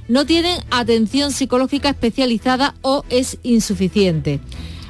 no 0.08 0.26
tienen 0.26 0.60
atención 0.70 1.32
psicológica 1.32 1.90
especializada 1.90 2.76
o 2.82 3.04
es 3.10 3.40
insuficiente. 3.42 4.40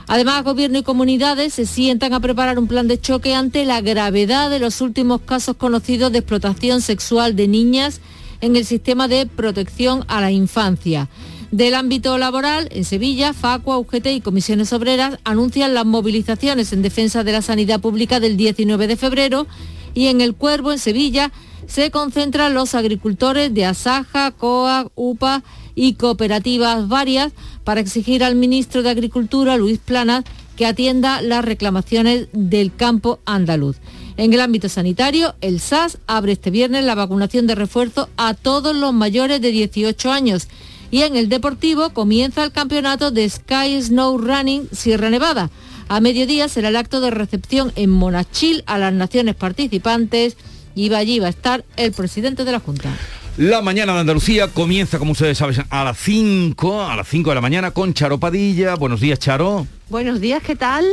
Además, 0.08 0.44
gobierno 0.44 0.80
y 0.80 0.84
comunidades 0.84 1.54
se 1.54 1.66
sientan 1.66 2.14
a 2.14 2.20
preparar 2.20 2.60
un 2.60 2.68
plan 2.68 2.90
de 2.90 3.00
choque 3.00 3.34
ante 3.34 3.64
la 3.64 3.80
gravedad 3.80 4.50
de 4.50 4.60
los 4.60 4.82
últimos 4.82 5.22
casos 5.22 5.56
conocidos 5.56 6.12
de 6.12 6.20
explotación 6.20 6.82
sexual 6.82 7.38
de 7.38 7.48
niñas 7.48 8.02
en 8.42 8.58
el 8.58 8.66
sistema 8.66 9.08
de 9.08 9.26
protección 9.26 10.04
a 10.10 10.20
la 10.20 10.32
infancia. 10.32 11.08
Del 11.54 11.76
ámbito 11.76 12.18
laboral, 12.18 12.68
en 12.72 12.84
Sevilla, 12.84 13.32
Facua, 13.32 13.78
UGT 13.78 14.08
y 14.08 14.22
comisiones 14.22 14.74
obreras 14.74 15.20
anuncian 15.24 15.76
las 15.76 15.86
movilizaciones 15.86 16.74
en 16.74 16.82
defensa 16.82 17.24
de 17.24 17.32
la 17.32 17.44
sanidad 17.44 17.80
pública 17.80 18.20
del 18.20 18.38
19 18.38 18.88
de 18.88 18.98
febrero 18.98 19.46
y 19.94 20.08
en 20.08 20.22
El 20.22 20.34
Cuervo, 20.34 20.72
en 20.72 20.80
Sevilla, 20.80 21.32
se 21.68 21.92
concentran 21.92 22.56
los 22.56 22.74
agricultores 22.74 23.54
de 23.54 23.66
Asaja, 23.66 24.32
COA, 24.32 24.88
UPA 24.96 25.44
y 25.76 25.94
cooperativas 25.94 26.88
varias 26.88 27.34
para 27.64 27.82
exigir 27.82 28.24
al 28.24 28.34
ministro 28.34 28.82
de 28.82 28.90
Agricultura, 28.90 29.56
Luis 29.56 29.78
Planas, 29.78 30.24
que 30.56 30.66
atienda 30.66 31.22
las 31.22 31.46
reclamaciones 31.46 32.30
del 32.32 32.76
campo 32.76 33.20
andaluz. 33.26 33.78
En 34.18 34.34
el 34.34 34.42
ámbito 34.42 34.70
sanitario, 34.70 35.36
el 35.42 35.60
SAS 35.60 36.00
abre 36.08 36.32
este 36.32 36.50
viernes 36.50 36.84
la 36.84 36.96
vacunación 36.96 37.46
de 37.46 37.54
refuerzo 37.54 38.10
a 38.18 38.34
todos 38.34 38.76
los 38.76 38.92
mayores 38.92 39.40
de 39.40 39.52
18 39.52 40.12
años 40.12 40.48
y 40.94 41.02
en 41.02 41.16
el 41.16 41.28
Deportivo 41.28 41.90
comienza 41.90 42.44
el 42.44 42.52
campeonato 42.52 43.10
de 43.10 43.28
Sky 43.28 43.82
Snow 43.82 44.16
Running 44.20 44.70
Sierra 44.72 45.10
Nevada. 45.10 45.50
A 45.88 46.00
mediodía 46.00 46.48
será 46.48 46.70
el 46.70 46.76
acto 46.76 47.02
de 47.02 47.10
recepción 47.10 47.72
en 47.76 47.90
Monachil 47.90 48.64
a 48.68 48.78
las 48.78 48.94
naciones 48.94 49.34
participantes 49.34 50.38
y 50.76 50.94
allí 50.94 51.18
va 51.18 51.26
a 51.26 51.30
estar 51.32 51.66
el 51.78 51.94
presidente 51.94 52.46
de 52.46 52.52
la 52.52 52.60
Junta. 52.60 52.96
La 53.38 53.64
mañana 53.64 53.96
de 53.96 54.02
Andalucía 54.02 54.50
comienza, 54.50 55.00
como 55.00 55.14
ustedes 55.14 55.36
saben, 55.36 55.66
a 55.68 55.84
las 55.84 55.98
5, 55.98 56.84
a 56.84 56.96
las 56.96 57.08
5 57.08 57.32
de 57.32 57.36
la 57.36 57.42
mañana 57.42 57.72
con 57.72 57.96
Charo 57.96 58.20
Padilla. 58.20 58.76
Buenos 58.76 59.02
días, 59.02 59.18
Charo. 59.18 59.66
Buenos 59.90 60.22
días, 60.22 60.44
¿qué 60.44 60.56
tal? 60.56 60.86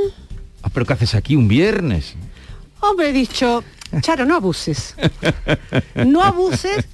Ah, 0.62 0.70
pero 0.72 0.86
¿qué 0.86 0.94
haces 0.94 1.14
aquí 1.14 1.36
un 1.36 1.46
viernes? 1.46 2.14
Hombre, 2.80 3.10
he 3.10 3.12
dicho, 3.12 3.62
Charo, 4.00 4.24
no 4.24 4.36
abuses. 4.36 4.94
No 6.06 6.22
abuses. 6.22 6.86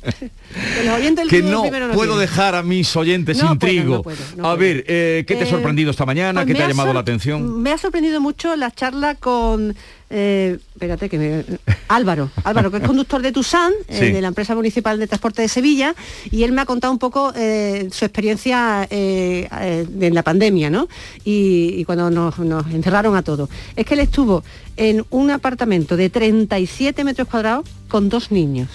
Que, 1.29 1.43
no 1.43 1.65
puedo 1.93 2.19
dejar 2.19 2.55
a 2.55 2.63
mis 2.63 2.97
oyentes 2.97 3.39
sin 3.39 3.59
trigo. 3.59 4.03
a 4.43 4.55
ver, 4.55 4.85
eh, 4.87 5.25
¿qué 5.27 5.35
te 5.35 5.45
ha 5.45 5.47
eh, 5.47 5.51
sorprendido 5.51 5.91
esta 5.91 6.07
mañana? 6.07 6.41
Pues 6.41 6.47
¿Qué 6.47 6.55
te 6.55 6.65
ha 6.65 6.69
llamado 6.69 6.93
la 6.95 7.01
atención? 7.01 7.63
Me 7.63 7.73
ha 7.73 7.79
sorprendido 7.79 8.21
mucho 8.21 8.57
la 8.57 8.71
charla 8.71 9.15
con 9.15 9.77
eh, 10.09 10.59
espérate 10.73 11.09
que 11.09 11.19
me... 11.19 11.45
Álvaro, 11.89 12.31
Álvaro, 12.45 12.71
que 12.71 12.79
es 12.79 12.83
conductor 12.83 13.23
de 13.23 13.33
Tusan, 13.33 13.73
eh, 13.89 14.13
de 14.13 14.21
la 14.21 14.29
empresa 14.29 14.55
municipal 14.55 14.99
de 14.99 15.07
transporte 15.07 15.43
de 15.43 15.49
Sevilla, 15.49 15.95
y 16.31 16.45
él 16.45 16.53
me 16.53 16.61
ha 16.61 16.67
contado 16.67 16.93
un 16.93 16.99
poco 16.99 17.33
eh, 17.35 17.89
su 17.91 18.05
experiencia 18.05 18.87
en 18.91 20.15
la 20.15 20.23
pandemia, 20.23 20.71
¿no? 20.71 20.89
Y, 21.25 21.85
cuando 21.85 22.11
nos, 22.11 22.39
encerraron 22.73 23.17
a 23.17 23.23
todos. 23.23 23.49
Es 23.75 23.85
que 23.85 23.95
él 23.95 24.01
estuvo 24.01 24.45
en 24.77 25.05
un 25.11 25.31
apartamento 25.31 25.97
de 25.97 26.11
37 26.11 27.03
metros 27.05 27.29
cuadrados 27.29 27.67
con 27.89 28.09
dos 28.09 28.31
niños, 28.31 28.69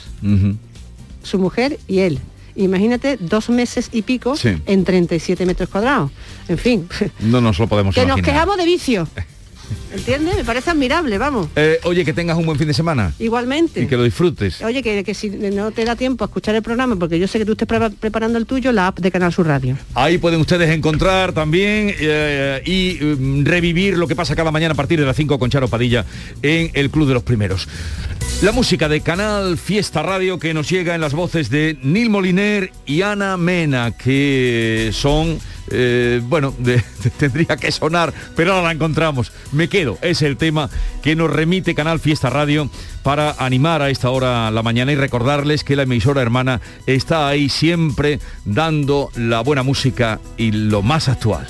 su 1.24 1.40
mujer 1.40 1.80
y 1.88 2.00
él. 2.00 2.20
Imagínate 2.56 3.18
dos 3.18 3.50
meses 3.50 3.90
y 3.94 4.02
pico 4.02 4.36
en 4.66 4.84
37 4.84 5.46
metros 5.46 5.70
cuadrados. 5.70 6.12
En 6.48 6.58
fin. 6.58 6.88
No 7.20 7.40
nos 7.40 7.60
lo 7.60 7.68
podemos 7.68 7.96
Que 7.96 8.06
nos 8.06 8.22
quejamos 8.22 8.58
de 8.58 8.66
vicio. 8.66 9.08
¿Entiendes? 9.94 10.36
Me 10.36 10.44
parece 10.44 10.70
admirable, 10.70 11.18
vamos. 11.18 11.48
Eh, 11.56 11.80
oye, 11.84 12.06
que 12.06 12.14
tengas 12.14 12.38
un 12.38 12.46
buen 12.46 12.58
fin 12.58 12.68
de 12.68 12.74
semana. 12.74 13.14
Igualmente. 13.20 13.82
Y 13.82 13.88
que 13.88 13.98
lo 13.98 14.04
disfrutes. 14.04 14.62
Oye, 14.62 14.82
que, 14.82 15.14
si 15.14 15.30
no 15.30 15.72
te 15.72 15.86
da 15.86 15.96
tiempo 15.96 16.24
a 16.24 16.28
escuchar 16.28 16.56
el 16.56 16.62
programa, 16.62 16.96
porque 16.96 17.20
yo 17.20 17.28
sé 17.28 17.40
que 17.40 17.46
tú 17.46 17.54
estés 17.54 17.68
preparando 18.00 18.38
el 18.38 18.46
tuyo, 18.46 18.72
la 18.72 18.88
app 18.88 19.00
de 19.00 19.12
Canal 19.12 19.34
Sur 19.34 19.48
Radio. 19.48 19.78
Ahí 19.94 20.18
pueden 20.18 20.40
ustedes 20.40 20.70
encontrar 20.70 21.34
también 21.34 21.94
eh, 22.00 22.62
y 22.66 23.04
mm, 23.04 23.46
revivir 23.46 23.98
lo 23.98 24.08
que 24.08 24.16
pasa 24.16 24.36
cada 24.36 24.52
mañana 24.52 24.74
a 24.74 24.76
partir 24.76 25.00
de 25.00 25.06
las 25.06 25.16
5 25.16 25.38
con 25.38 25.50
Charo 25.50 25.68
Padilla 25.68 26.06
en 26.42 26.72
el 26.74 26.90
Club 26.90 27.08
de 27.08 27.14
los 27.14 27.24
Primeros. 27.24 27.68
La 28.42 28.52
música 28.52 28.90
de 28.90 29.02
Canal 29.02 29.58
Fiesta 29.58 30.02
Radio 30.02 30.40
que 30.40 30.54
nos 30.54 30.68
llega 30.68 30.96
en 30.96 31.02
las 31.02 31.14
voces 31.14 31.50
de 31.52 31.78
Nil 31.84 32.10
Moliner 32.10 32.72
y 32.88 33.04
Ana 33.04 33.38
Mena, 33.38 33.92
que 33.92 34.90
son 34.94 35.38
eh, 35.72 36.22
bueno, 36.24 36.54
tendría 37.18 37.58
que 37.58 37.72
sonar, 37.72 38.14
pero 38.36 38.54
ahora 38.54 38.68
la 38.68 38.74
encontramos. 38.74 39.32
Me 39.52 39.70
quedo, 39.70 39.98
es 40.02 40.22
el 40.22 40.38
tema 40.38 40.70
que 41.02 41.16
nos 41.16 41.30
remite 41.30 41.76
Canal 41.76 42.00
Fiesta 42.00 42.30
Radio 42.30 42.70
para 43.04 43.32
animar 43.40 43.82
a 43.82 43.90
esta 43.90 44.10
hora 44.10 44.52
la 44.52 44.64
mañana 44.64 44.92
y 44.92 44.96
recordarles 44.96 45.64
que 45.64 45.76
la 45.76 45.84
emisora 45.84 46.22
hermana 46.22 46.62
está 46.86 47.28
ahí 47.28 47.50
siempre 47.50 48.20
dando 48.46 49.10
la 49.16 49.42
buena 49.42 49.64
música 49.64 50.20
y 50.38 50.52
lo 50.52 50.82
más 50.82 51.10
actual. 51.10 51.48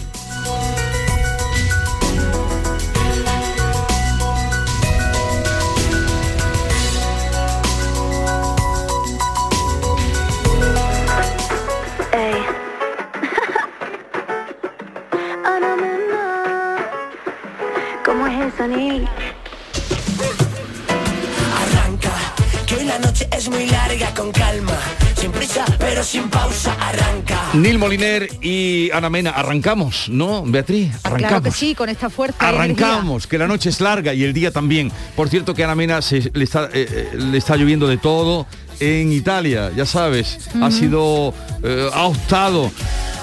Con 24.10 24.32
calma 24.32 24.78
sin 25.16 25.32
prisa, 25.32 25.64
pero 25.80 26.04
sin 26.04 26.28
pausa, 26.30 26.74
arranca. 26.80 27.40
Nil 27.54 27.78
Moliner 27.78 28.28
y 28.42 28.90
Ana 28.92 29.10
Mena, 29.10 29.30
arrancamos, 29.32 30.10
¿no, 30.10 30.44
Beatriz? 30.44 30.92
Arrancamos. 31.04 31.28
Claro 31.30 31.44
que 31.44 31.52
sí, 31.52 31.76
con 31.76 31.88
esta 31.88 32.10
fuerza. 32.10 32.36
Arrancamos, 32.50 33.28
que 33.28 33.38
la 33.38 33.48
noche 33.48 33.70
es 33.70 33.80
larga 33.80 34.14
y 34.14 34.24
el 34.24 34.34
día 34.34 34.52
también. 34.52 34.92
Por 35.16 35.30
cierto 35.30 35.54
que 35.54 35.64
a 35.64 35.68
Ana 35.68 35.76
Mena 35.76 36.02
se- 36.02 36.30
le, 36.34 36.44
está, 36.44 36.66
eh, 36.74 36.88
eh, 36.90 37.10
le 37.16 37.38
está 37.38 37.56
lloviendo 37.56 37.88
de 37.88 37.98
todo 37.98 38.48
en 38.80 39.12
Italia, 39.14 39.72
ya 39.76 39.86
sabes, 39.86 40.50
ha 40.62 40.72
sido, 40.72 41.34
eh, 41.64 41.88
ha 41.94 42.04
optado 42.06 42.72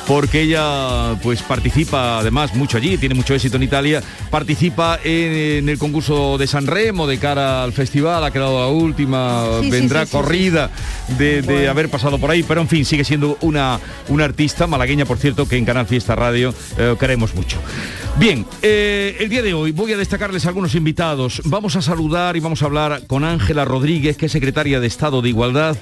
porque 0.08 0.40
ella 0.40 1.16
pues 1.22 1.42
participa 1.42 2.18
además 2.18 2.54
mucho 2.54 2.78
allí, 2.78 2.96
tiene 2.96 3.14
mucho 3.14 3.34
éxito 3.34 3.56
en 3.58 3.62
Italia, 3.62 4.02
participa 4.30 4.98
en, 5.04 5.32
en 5.32 5.68
el 5.68 5.76
concurso 5.78 6.38
de 6.38 6.46
San 6.46 6.66
Remo 6.66 7.06
de 7.06 7.18
cara 7.18 7.62
al 7.62 7.74
festival, 7.74 8.24
ha 8.24 8.30
quedado 8.30 8.58
la 8.58 8.68
última, 8.68 9.44
Sí, 9.60 9.70
vendrá 9.70 10.00
sí, 10.00 10.06
sí, 10.06 10.10
sí. 10.10 10.16
corrida 10.16 10.70
de, 11.18 11.42
de 11.42 11.42
Bueno. 11.42 11.70
haber 11.70 11.90
pasado 11.90 12.18
por 12.18 12.30
ahí, 12.30 12.42
pero 12.42 12.62
en 12.62 12.68
fin, 12.68 12.86
sigue 12.86 13.04
siendo 13.04 13.36
una, 13.42 13.78
una 14.08 14.24
artista 14.24 14.66
malagueña, 14.66 15.04
por 15.04 15.18
cierto, 15.18 15.46
que 15.46 15.56
en 15.58 15.66
Canal 15.66 15.86
Fiesta 15.86 16.16
Radio 16.16 16.54
eh, 16.78 16.96
queremos 16.98 17.34
mucho. 17.34 17.58
Bien, 18.16 18.46
eh, 18.62 19.16
el 19.20 19.28
día 19.28 19.42
de 19.42 19.52
hoy 19.52 19.72
voy 19.72 19.92
a 19.92 19.96
destacarles 19.98 20.46
algunos 20.46 20.74
invitados. 20.74 21.42
Vamos 21.44 21.76
a 21.76 21.82
saludar 21.82 22.34
y 22.36 22.40
vamos 22.40 22.62
a 22.62 22.64
hablar 22.64 23.02
con 23.06 23.24
Ángela 23.24 23.66
Rodríguez, 23.66 24.16
que 24.16 24.26
es 24.26 24.32
secretaria 24.32 24.80
de 24.80 24.86
Estado 24.86 25.20
de 25.20 25.28
Igualdad, 25.28 25.76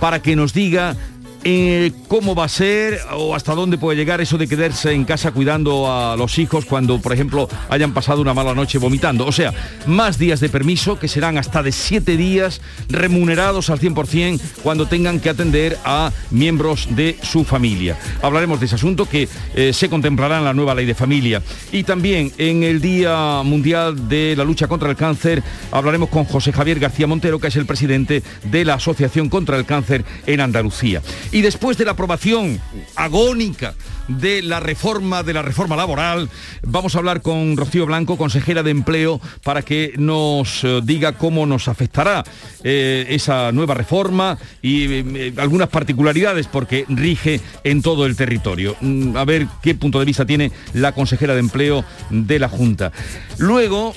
para 0.00 0.22
que 0.22 0.36
nos 0.36 0.54
diga 0.54 0.96
eh, 1.44 1.92
cómo 2.08 2.34
va 2.34 2.44
a 2.44 2.48
ser 2.48 2.98
o 3.12 3.34
hasta 3.34 3.54
dónde 3.54 3.76
puede 3.76 3.98
llegar 3.98 4.20
eso 4.20 4.38
de 4.38 4.48
quedarse 4.48 4.92
en 4.92 5.04
casa 5.04 5.30
cuidando 5.32 5.92
a 5.92 6.16
los 6.16 6.38
hijos 6.38 6.64
cuando, 6.64 7.00
por 7.00 7.12
ejemplo, 7.12 7.48
hayan 7.68 7.92
pasado 7.92 8.22
una 8.22 8.32
mala 8.32 8.54
noche 8.54 8.78
vomitando. 8.78 9.26
O 9.26 9.32
sea, 9.32 9.52
más 9.86 10.18
días 10.18 10.40
de 10.40 10.48
permiso, 10.48 10.98
que 10.98 11.08
serán 11.08 11.36
hasta 11.36 11.62
de 11.62 11.72
siete 11.72 12.16
días 12.16 12.60
remunerados 12.88 13.70
al 13.70 13.78
100% 13.78 14.40
cuando 14.62 14.86
tengan 14.86 15.20
que 15.20 15.30
atender 15.30 15.78
a 15.84 16.12
miembros 16.30 16.88
de 16.96 17.18
su 17.22 17.44
familia. 17.44 17.98
Hablaremos 18.22 18.58
de 18.60 18.66
ese 18.66 18.76
asunto 18.76 19.06
que 19.06 19.28
eh, 19.54 19.72
se 19.72 19.88
contemplará 19.88 20.38
en 20.38 20.44
la 20.44 20.54
nueva 20.54 20.74
ley 20.74 20.86
de 20.86 20.94
familia. 20.94 21.42
Y 21.72 21.84
también 21.84 22.32
en 22.38 22.62
el 22.62 22.80
Día 22.80 23.42
Mundial 23.44 24.08
de 24.08 24.34
la 24.36 24.44
Lucha 24.44 24.66
contra 24.66 24.88
el 24.88 24.96
Cáncer 24.96 25.42
hablaremos 25.70 26.08
con 26.08 26.24
José 26.24 26.52
Javier 26.52 26.78
García 26.78 27.06
Montero, 27.06 27.38
que 27.38 27.48
es 27.48 27.56
el 27.56 27.66
presidente 27.66 28.22
de 28.44 28.64
la 28.64 28.74
Asociación 28.74 29.28
contra 29.28 29.56
el 29.56 29.66
Cáncer 29.66 30.04
en 30.26 30.40
Andalucía. 30.40 31.02
Y 31.34 31.42
después 31.42 31.76
de 31.76 31.84
la 31.84 31.90
aprobación 31.90 32.60
agónica 32.94 33.74
de 34.06 34.40
la 34.40 34.60
reforma 34.60 35.24
de 35.24 35.32
la 35.32 35.42
reforma 35.42 35.74
laboral, 35.74 36.30
vamos 36.62 36.94
a 36.94 36.98
hablar 36.98 37.22
con 37.22 37.56
Rocío 37.56 37.86
Blanco, 37.86 38.16
consejera 38.16 38.62
de 38.62 38.70
Empleo, 38.70 39.20
para 39.42 39.62
que 39.62 39.94
nos 39.96 40.62
eh, 40.62 40.80
diga 40.84 41.18
cómo 41.18 41.44
nos 41.44 41.66
afectará 41.66 42.22
eh, 42.62 43.06
esa 43.08 43.50
nueva 43.50 43.74
reforma 43.74 44.38
y 44.62 44.84
eh, 44.92 45.34
algunas 45.38 45.70
particularidades 45.70 46.46
porque 46.46 46.84
rige 46.88 47.40
en 47.64 47.82
todo 47.82 48.06
el 48.06 48.14
territorio. 48.14 48.76
Mm, 48.80 49.16
A 49.16 49.24
ver 49.24 49.48
qué 49.60 49.74
punto 49.74 49.98
de 49.98 50.04
vista 50.04 50.24
tiene 50.24 50.52
la 50.72 50.92
consejera 50.92 51.34
de 51.34 51.40
Empleo 51.40 51.84
de 52.10 52.38
la 52.38 52.48
Junta. 52.48 52.92
Luego 53.38 53.92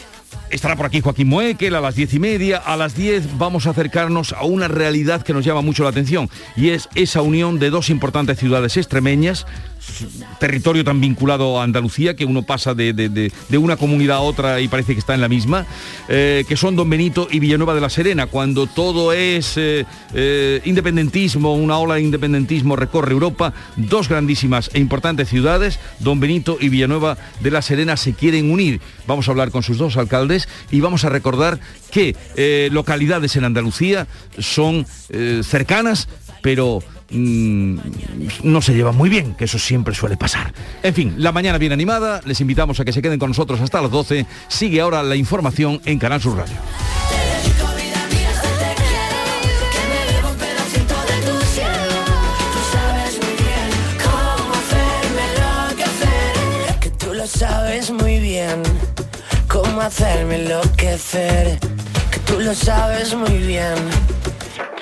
Estará 0.50 0.78
por 0.78 0.86
aquí 0.86 1.02
Joaquín 1.02 1.28
Moekel 1.28 1.76
a 1.76 1.82
las 1.82 1.96
diez 1.96 2.14
y 2.14 2.20
media. 2.20 2.58
A 2.58 2.78
las 2.78 2.96
10 2.96 3.38
vamos 3.38 3.68
a 3.68 3.72
acercarnos 3.72 4.32
a 4.32 4.44
una 4.46 4.70
realidad 4.70 5.22
que 5.22 5.34
nos 5.34 5.44
llama 5.44 5.62
mucho 5.62 5.84
la 5.84 5.90
atención 5.90 6.30
y 6.56 6.70
es 6.70 6.88
esa 6.96 7.22
unión 7.22 7.60
de 7.60 7.70
dos 7.70 7.90
importantes 7.90 8.40
ciudades 8.40 8.78
extremeñas, 8.78 9.46
territorio 10.40 10.84
tan 10.84 11.02
vinculado 11.02 11.60
a 11.60 11.64
Andalucía 11.64 12.16
que 12.16 12.26
uno 12.26 12.44
pasa 12.44 12.74
de, 12.74 12.94
de- 12.94 13.10
de- 13.10 13.58
una 13.58 13.76
comunidad 13.78 14.18
a 14.18 14.22
otra 14.22 14.62
y 14.62 14.68
parece 14.68 14.94
que 14.94 15.00
está 15.00 15.14
en 15.16 15.22
la 15.22 15.28
misma, 15.28 15.66
eh, 16.10 16.46
que 16.48 16.56
son 16.56 16.76
Don 16.76 16.90
Benito 16.90 17.28
y 17.32 17.40
Villanueva 17.40 17.74
de 17.74 17.82
la 17.82 17.90
Serena, 17.90 18.28
cuando 18.28 18.68
todo 18.68 19.14
es 19.14 19.54
eh, 19.58 19.86
eh, 20.14 20.62
independentismo, 20.66 21.56
una 21.56 21.78
ola 21.80 21.96
de 21.96 22.02
independentismo 22.02 22.76
recorre 22.76 23.12
Europa, 23.14 23.54
dos 23.76 24.08
grandísimas 24.10 24.70
e 24.74 24.80
importantes 24.80 25.30
ciudades, 25.30 25.80
Don 26.00 26.20
Benito 26.20 26.58
y 26.62 26.70
Villanueva 26.70 27.18
de 27.40 27.52
la 27.52 27.62
Serena 27.62 27.98
se 27.98 28.14
quieren 28.14 28.52
unir. 28.52 28.80
Vamos 29.08 29.28
a 29.28 29.32
hablar 29.32 29.52
con 29.52 29.64
sus 29.64 29.78
dos 29.78 29.98
alcaldes 29.98 30.48
y 30.72 30.82
vamos 30.82 31.04
a 31.06 31.10
recordar 31.10 31.60
que 31.92 32.16
localidades 32.72 33.36
en 33.36 33.46
Andalucía 33.46 34.08
son 34.38 34.86
cercanas, 35.44 36.08
pero 36.42 36.84
mm, 37.10 37.78
no 38.44 38.62
se 38.62 38.74
llevan 38.74 38.96
muy 38.96 39.10
bien, 39.10 39.36
que 39.36 39.46
eso 39.46 39.60
siempre 39.60 39.94
suele 39.94 40.18
pasar. 40.18 40.54
En 40.84 40.94
fin, 40.94 41.16
la 41.18 41.32
mañana 41.32 41.58
bien 41.58 41.72
animada, 41.72 42.22
les 42.26 42.42
invitamos 42.42 42.80
a 42.80 42.86
que 42.86 42.92
se 42.92 43.02
queden 43.02 43.20
con 43.20 43.30
nosotros 43.30 43.60
hasta 43.62 43.82
las 43.82 43.92
12. 43.92 44.26
Sigue 44.48 44.82
ahora 44.82 45.04
la 45.04 45.16
información 45.16 45.82
en 45.86 46.00
Canal 46.00 46.22
Sur 46.22 46.38
Radio. 46.38 46.56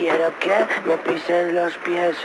Quiero 0.05 0.31
que 0.39 0.87
me 0.87 0.97
pisen 0.99 1.55
los 1.55 1.73
pies. 1.83 2.15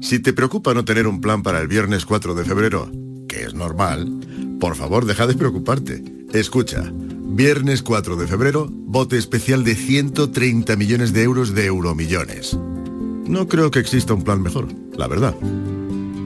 Si 0.00 0.18
te 0.18 0.32
preocupa 0.32 0.72
no 0.72 0.82
tener 0.82 1.06
un 1.06 1.20
plan 1.20 1.42
para 1.42 1.60
el 1.60 1.68
viernes 1.68 2.06
4 2.06 2.34
de 2.34 2.42
febrero, 2.42 2.90
que 3.28 3.42
es 3.42 3.52
normal, 3.52 4.10
por 4.58 4.74
favor 4.74 5.04
deja 5.04 5.26
de 5.26 5.34
preocuparte. 5.34 6.02
Escucha, 6.32 6.90
viernes 6.90 7.82
4 7.82 8.16
de 8.16 8.26
febrero, 8.26 8.66
bote 8.70 9.18
especial 9.18 9.62
de 9.62 9.74
130 9.74 10.74
millones 10.76 11.12
de 11.12 11.22
euros 11.24 11.54
de 11.54 11.66
euromillones. 11.66 12.54
No 13.26 13.46
creo 13.46 13.70
que 13.70 13.80
exista 13.80 14.14
un 14.14 14.24
plan 14.24 14.40
mejor, 14.40 14.68
la 14.96 15.06
verdad. 15.06 15.34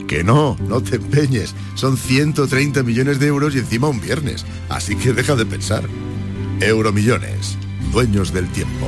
Que 0.06 0.22
no, 0.22 0.56
no 0.68 0.80
te 0.80 0.96
empeñes. 0.96 1.52
Son 1.74 1.96
130 1.96 2.84
millones 2.84 3.18
de 3.18 3.26
euros 3.26 3.56
y 3.56 3.58
encima 3.58 3.88
un 3.88 4.00
viernes. 4.00 4.46
Así 4.68 4.94
que 4.94 5.12
deja 5.12 5.34
de 5.34 5.46
pensar. 5.46 5.82
Euromillones, 6.60 7.58
dueños 7.90 8.32
del 8.32 8.48
tiempo. 8.52 8.86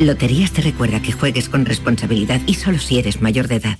Loterías 0.00 0.52
te 0.52 0.60
recuerda 0.60 1.00
que 1.00 1.12
juegues 1.12 1.48
con 1.48 1.64
responsabilidad 1.64 2.40
y 2.46 2.54
solo 2.54 2.78
si 2.78 2.98
eres 2.98 3.22
mayor 3.22 3.46
de 3.46 3.56
edad. 3.56 3.78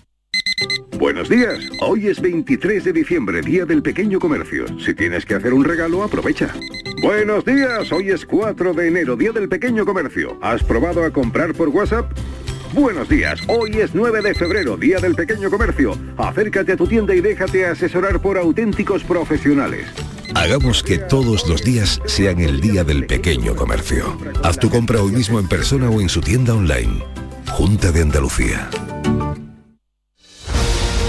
Buenos 0.96 1.28
días, 1.28 1.58
hoy 1.80 2.06
es 2.06 2.20
23 2.20 2.84
de 2.84 2.92
diciembre, 2.92 3.42
Día 3.42 3.66
del 3.66 3.82
Pequeño 3.82 4.20
Comercio. 4.20 4.64
Si 4.78 4.94
tienes 4.94 5.26
que 5.26 5.34
hacer 5.34 5.52
un 5.52 5.64
regalo, 5.64 6.04
aprovecha. 6.04 6.54
Buenos 7.02 7.44
días, 7.44 7.90
hoy 7.90 8.10
es 8.10 8.24
4 8.24 8.74
de 8.74 8.88
enero, 8.88 9.16
Día 9.16 9.32
del 9.32 9.48
Pequeño 9.48 9.84
Comercio. 9.84 10.38
¿Has 10.40 10.62
probado 10.62 11.04
a 11.04 11.10
comprar 11.10 11.52
por 11.52 11.68
WhatsApp? 11.70 12.12
Buenos 12.74 13.08
días, 13.08 13.38
hoy 13.46 13.70
es 13.78 13.94
9 13.94 14.20
de 14.20 14.34
febrero, 14.34 14.76
Día 14.76 14.98
del 14.98 15.14
Pequeño 15.14 15.48
Comercio. 15.48 15.96
Acércate 16.16 16.72
a 16.72 16.76
tu 16.76 16.88
tienda 16.88 17.14
y 17.14 17.20
déjate 17.20 17.66
asesorar 17.66 18.20
por 18.20 18.36
auténticos 18.36 19.04
profesionales. 19.04 19.86
Hagamos 20.34 20.82
que 20.82 20.98
todos 20.98 21.46
los 21.48 21.62
días 21.62 22.00
sean 22.06 22.40
el 22.40 22.60
día 22.60 22.82
del 22.82 23.06
pequeño 23.06 23.54
comercio. 23.54 24.18
Haz 24.42 24.58
tu 24.58 24.70
compra 24.70 25.00
hoy 25.00 25.12
mismo 25.12 25.38
en 25.38 25.46
persona 25.46 25.88
o 25.88 26.00
en 26.00 26.08
su 26.08 26.20
tienda 26.20 26.52
online. 26.52 27.04
Junta 27.52 27.92
de 27.92 28.02
Andalucía. 28.02 28.68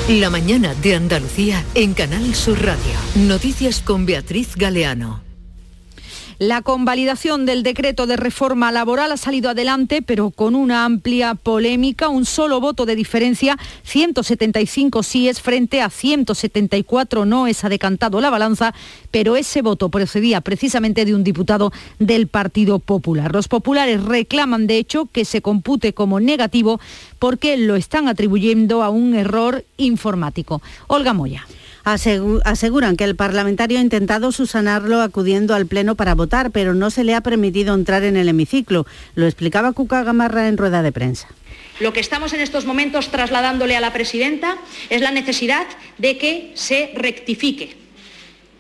La 0.08 0.30
mañana 0.30 0.76
de 0.84 0.94
Andalucía 0.94 1.64
en 1.74 1.96
Canal 1.96 2.36
Sur 2.36 2.62
Radio. 2.62 2.94
Noticias 3.16 3.82
con 3.82 4.06
Beatriz 4.06 4.56
Galeano. 4.56 5.25
La 6.38 6.62
convalidación 6.62 7.46
del 7.46 7.64
decreto 7.64 8.08
de 8.08 8.18
reforma 8.18 8.70
laboral 8.74 9.14
ha 9.14 9.18
salido 9.18 9.50
adelante, 9.50 10.02
pero 10.02 10.32
con 10.32 10.54
una 10.54 10.84
amplia 10.84 11.36
polémica, 11.36 12.10
un 12.10 12.26
solo 12.26 12.60
voto 12.60 12.86
de 12.86 12.98
diferencia, 12.98 13.58
175 13.84 15.02
síes 15.02 15.42
frente 15.42 15.82
a 15.82 15.90
174 15.90 17.24
noes 17.24 17.64
ha 17.64 17.70
decantado 17.70 18.20
la 18.20 18.30
balanza, 18.30 18.74
pero 19.12 19.38
ese 19.38 19.62
voto 19.62 19.88
procedía 19.88 20.42
precisamente 20.42 21.06
de 21.06 21.16
un 21.16 21.24
diputado 21.24 21.72
del 22.00 22.28
Partido 22.28 22.80
Popular. 22.80 23.34
Los 23.34 23.48
populares 23.48 24.04
reclaman, 24.04 24.68
de 24.68 24.78
hecho, 24.78 25.06
que 25.06 25.24
se 25.24 25.42
compute 25.42 25.94
como 25.94 26.20
negativo 26.20 26.82
porque 27.18 27.56
lo 27.56 27.78
están 27.78 28.10
atribuyendo 28.10 28.84
a 28.84 28.90
un 28.90 29.16
error 29.16 29.64
informático. 29.78 30.62
Olga 30.88 31.14
Moya. 31.14 31.46
Asegu- 31.86 32.42
aseguran 32.46 32.98
que 32.98 33.04
el 33.04 33.16
parlamentario 33.16 33.78
ha 33.78 33.82
intentado 33.82 34.32
subsanarlo 34.32 35.02
acudiendo 35.02 35.54
al 35.54 35.68
Pleno 35.68 35.96
para 35.96 36.16
votar, 36.16 36.50
pero 36.50 36.74
no 36.74 36.90
se 36.90 37.04
le 37.04 37.14
ha 37.14 37.22
permitido 37.22 37.76
entrar 37.76 38.04
en 38.04 38.18
el 38.18 38.28
hemiciclo. 38.28 38.88
Lo 39.14 39.28
explicaba 39.28 39.72
Cuca 39.72 40.04
Gamarra 40.04 40.48
en 40.48 40.58
rueda 40.58 40.82
de 40.82 40.92
prensa. 40.92 41.28
Lo 41.80 41.94
que 41.94 42.00
estamos 42.00 42.34
en 42.34 42.42
estos 42.42 42.66
momentos 42.66 43.10
trasladándole 43.10 43.76
a 43.76 43.82
la 43.82 43.94
presidenta 43.94 44.58
es 44.90 45.02
la 45.02 45.12
necesidad 45.12 45.68
de 46.00 46.18
que 46.18 46.52
se 46.56 46.92
rectifique 46.96 47.76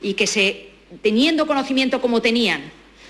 y 0.03 0.13
que 0.13 0.27
se, 0.27 0.69
teniendo 1.01 1.47
conocimiento 1.47 2.01
como 2.01 2.21
tenían 2.21 2.61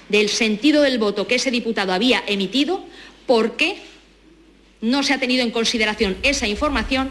del 0.08 0.30
sentido 0.30 0.82
del 0.84 0.98
voto 0.98 1.28
que 1.28 1.36
ese 1.36 1.52
diputado 1.52 1.92
había 1.92 2.24
emitido, 2.28 2.86
¿por 3.26 3.58
qué 3.58 3.78
no 4.80 5.04
se 5.04 5.14
ha 5.14 5.20
tenido 5.20 5.44
en 5.44 5.52
consideración 5.52 6.16
esa 6.24 6.48
información? 6.48 7.10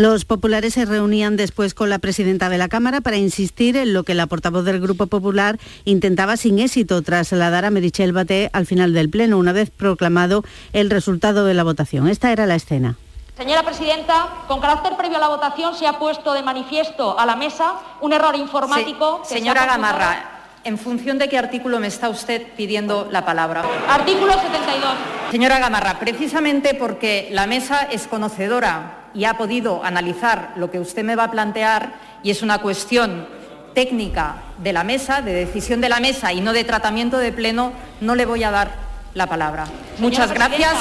Los 0.00 0.24
populares 0.24 0.72
se 0.72 0.86
reunían 0.86 1.36
después 1.36 1.74
con 1.74 1.90
la 1.90 1.98
presidenta 1.98 2.48
de 2.48 2.56
la 2.56 2.68
Cámara 2.68 3.02
para 3.02 3.18
insistir 3.18 3.76
en 3.76 3.92
lo 3.92 4.02
que 4.02 4.14
la 4.14 4.26
portavoz 4.26 4.64
del 4.64 4.80
Grupo 4.80 5.08
Popular 5.08 5.58
intentaba 5.84 6.38
sin 6.38 6.58
éxito 6.58 7.02
trasladar 7.02 7.66
a 7.66 7.70
Merichel 7.70 8.14
Baté 8.14 8.48
al 8.54 8.64
final 8.64 8.94
del 8.94 9.10
Pleno, 9.10 9.36
una 9.36 9.52
vez 9.52 9.68
proclamado 9.68 10.42
el 10.72 10.88
resultado 10.88 11.44
de 11.44 11.52
la 11.52 11.64
votación. 11.64 12.08
Esta 12.08 12.32
era 12.32 12.46
la 12.46 12.54
escena. 12.54 12.96
Señora 13.36 13.62
Presidenta, 13.62 14.26
con 14.48 14.62
carácter 14.62 14.96
previo 14.96 15.18
a 15.18 15.20
la 15.20 15.28
votación 15.28 15.74
se 15.74 15.86
ha 15.86 15.98
puesto 15.98 16.32
de 16.32 16.42
manifiesto 16.42 17.20
a 17.20 17.26
la 17.26 17.36
mesa 17.36 17.74
un 18.00 18.14
error 18.14 18.34
informático. 18.36 19.20
Sí. 19.26 19.34
Señora 19.34 19.66
Gamarra, 19.66 20.30
¿en 20.64 20.78
función 20.78 21.18
de 21.18 21.28
qué 21.28 21.36
artículo 21.36 21.78
me 21.78 21.88
está 21.88 22.08
usted 22.08 22.46
pidiendo 22.56 23.06
la 23.10 23.26
palabra? 23.26 23.64
Artículo 23.86 24.32
72. 24.32 24.94
Señora 25.30 25.58
Gamarra, 25.58 25.98
precisamente 25.98 26.72
porque 26.72 27.28
la 27.32 27.46
mesa 27.46 27.82
es 27.82 28.06
conocedora 28.06 28.99
y 29.14 29.24
ha 29.24 29.34
podido 29.34 29.84
analizar 29.84 30.52
lo 30.56 30.70
que 30.70 30.78
usted 30.78 31.04
me 31.04 31.16
va 31.16 31.24
a 31.24 31.30
plantear 31.30 31.92
y 32.22 32.30
es 32.30 32.42
una 32.42 32.58
cuestión 32.58 33.26
técnica 33.74 34.36
de 34.58 34.72
la 34.72 34.84
mesa, 34.84 35.22
de 35.22 35.32
decisión 35.32 35.80
de 35.80 35.88
la 35.88 36.00
mesa 36.00 36.32
y 36.32 36.40
no 36.40 36.52
de 36.52 36.64
tratamiento 36.64 37.18
de 37.18 37.32
pleno, 37.32 37.72
no 38.00 38.14
le 38.14 38.26
voy 38.26 38.44
a 38.44 38.50
dar 38.50 38.70
la 39.14 39.26
palabra. 39.26 39.66
Muchas 39.98 40.32
gracias. 40.32 40.74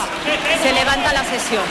Se 0.62 0.74
levanta 0.74 1.14
la 1.14 1.24
sesión. 1.24 1.64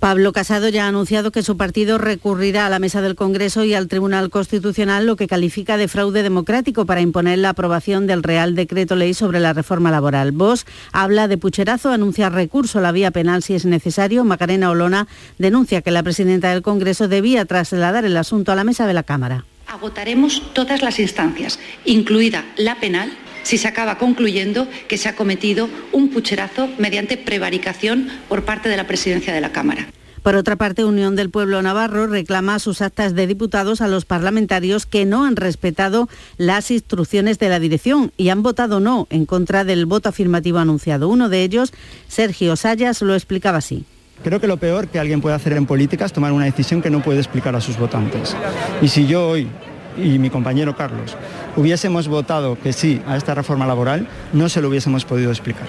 Pablo 0.00 0.32
Casado 0.32 0.68
ya 0.68 0.84
ha 0.84 0.88
anunciado 0.88 1.32
que 1.32 1.42
su 1.42 1.56
partido 1.56 1.98
recurrirá 1.98 2.66
a 2.66 2.68
la 2.68 2.78
mesa 2.78 3.02
del 3.02 3.16
Congreso 3.16 3.64
y 3.64 3.74
al 3.74 3.88
Tribunal 3.88 4.30
Constitucional 4.30 5.06
lo 5.06 5.16
que 5.16 5.26
califica 5.26 5.76
de 5.76 5.88
fraude 5.88 6.22
democrático 6.22 6.86
para 6.86 7.00
imponer 7.00 7.40
la 7.40 7.48
aprobación 7.50 8.06
del 8.06 8.22
Real 8.22 8.54
Decreto 8.54 8.94
Ley 8.94 9.12
sobre 9.12 9.40
la 9.40 9.54
reforma 9.54 9.90
laboral. 9.90 10.30
Vos 10.30 10.66
habla 10.92 11.26
de 11.26 11.36
pucherazo, 11.36 11.90
anuncia 11.90 12.30
recurso 12.30 12.78
a 12.78 12.82
la 12.82 12.92
vía 12.92 13.10
penal 13.10 13.42
si 13.42 13.54
es 13.54 13.64
necesario. 13.64 14.22
Macarena 14.22 14.70
Olona 14.70 15.08
denuncia 15.36 15.82
que 15.82 15.90
la 15.90 16.04
presidenta 16.04 16.50
del 16.50 16.62
Congreso 16.62 17.08
debía 17.08 17.44
trasladar 17.44 18.04
el 18.04 18.16
asunto 18.16 18.52
a 18.52 18.54
la 18.54 18.62
mesa 18.62 18.86
de 18.86 18.94
la 18.94 19.02
Cámara. 19.02 19.46
Agotaremos 19.66 20.42
todas 20.54 20.80
las 20.80 21.00
instancias, 21.00 21.58
incluida 21.84 22.44
la 22.56 22.76
penal, 22.76 23.12
si 23.42 23.58
se 23.58 23.68
acaba 23.68 23.98
concluyendo 23.98 24.68
que 24.88 24.98
se 24.98 25.08
ha 25.08 25.16
cometido 25.16 25.68
un 25.92 26.10
pucherazo 26.10 26.68
mediante 26.78 27.16
prevaricación 27.16 28.08
por 28.28 28.44
parte 28.44 28.68
de 28.68 28.76
la 28.76 28.86
presidencia 28.86 29.32
de 29.32 29.40
la 29.40 29.52
Cámara. 29.52 29.88
Por 30.22 30.34
otra 30.34 30.56
parte, 30.56 30.84
Unión 30.84 31.16
del 31.16 31.30
Pueblo 31.30 31.62
Navarro 31.62 32.06
reclama 32.06 32.58
sus 32.58 32.82
actas 32.82 33.14
de 33.14 33.26
diputados 33.26 33.80
a 33.80 33.88
los 33.88 34.04
parlamentarios 34.04 34.84
que 34.84 35.06
no 35.06 35.24
han 35.24 35.36
respetado 35.36 36.08
las 36.36 36.70
instrucciones 36.70 37.38
de 37.38 37.48
la 37.48 37.60
dirección 37.60 38.12
y 38.16 38.28
han 38.28 38.42
votado 38.42 38.80
no 38.80 39.06
en 39.10 39.26
contra 39.26 39.64
del 39.64 39.86
voto 39.86 40.08
afirmativo 40.08 40.58
anunciado. 40.58 41.08
Uno 41.08 41.28
de 41.28 41.44
ellos, 41.44 41.72
Sergio 42.08 42.56
Sayas, 42.56 43.00
lo 43.00 43.14
explicaba 43.14 43.58
así. 43.58 43.84
Creo 44.22 44.40
que 44.40 44.48
lo 44.48 44.56
peor 44.56 44.88
que 44.88 44.98
alguien 44.98 45.20
puede 45.20 45.36
hacer 45.36 45.52
en 45.52 45.64
política 45.64 46.04
es 46.04 46.12
tomar 46.12 46.32
una 46.32 46.44
decisión 46.44 46.82
que 46.82 46.90
no 46.90 47.00
puede 47.02 47.20
explicar 47.20 47.54
a 47.54 47.60
sus 47.60 47.78
votantes. 47.78 48.36
Y 48.82 48.88
si 48.88 49.06
yo 49.06 49.28
hoy 49.28 49.48
y 49.96 50.18
mi 50.18 50.30
compañero 50.30 50.76
Carlos 50.76 51.16
hubiésemos 51.58 52.06
votado 52.06 52.56
que 52.58 52.72
sí 52.72 53.02
a 53.06 53.16
esta 53.16 53.34
reforma 53.34 53.66
laboral, 53.66 54.06
no 54.32 54.48
se 54.48 54.60
lo 54.60 54.68
hubiésemos 54.68 55.04
podido 55.04 55.30
explicar. 55.30 55.66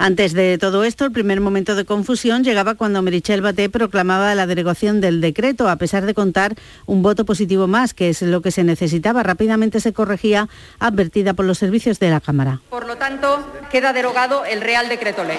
Antes 0.00 0.32
de 0.32 0.58
todo 0.58 0.84
esto, 0.84 1.04
el 1.04 1.12
primer 1.12 1.40
momento 1.40 1.74
de 1.74 1.84
confusión 1.84 2.44
llegaba 2.44 2.76
cuando 2.76 3.02
Merichel 3.02 3.42
Baté 3.42 3.68
proclamaba 3.68 4.34
la 4.36 4.46
derogación 4.46 5.00
del 5.00 5.20
decreto, 5.20 5.68
a 5.68 5.74
pesar 5.74 6.06
de 6.06 6.14
contar 6.14 6.54
un 6.86 7.02
voto 7.02 7.24
positivo 7.24 7.66
más, 7.66 7.94
que 7.94 8.08
es 8.08 8.22
lo 8.22 8.40
que 8.40 8.52
se 8.52 8.62
necesitaba. 8.62 9.24
Rápidamente 9.24 9.80
se 9.80 9.92
corregía, 9.92 10.48
advertida 10.78 11.34
por 11.34 11.46
los 11.46 11.58
servicios 11.58 11.98
de 11.98 12.10
la 12.10 12.20
Cámara. 12.20 12.60
Por 12.70 12.86
lo 12.86 12.96
tanto, 12.96 13.44
queda 13.72 13.92
derogado 13.92 14.44
el 14.44 14.60
Real 14.60 14.88
Decreto 14.88 15.24
Ley. 15.24 15.38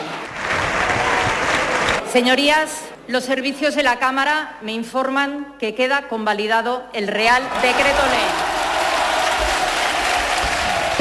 Señorías, 2.12 2.82
los 3.08 3.24
servicios 3.24 3.76
de 3.76 3.84
la 3.84 3.98
Cámara 3.98 4.58
me 4.62 4.74
informan 4.74 5.56
que 5.58 5.74
queda 5.74 6.10
convalidado 6.10 6.84
el 6.94 7.08
Real 7.08 7.42
Decreto 7.62 8.04
Ley. 8.12 8.59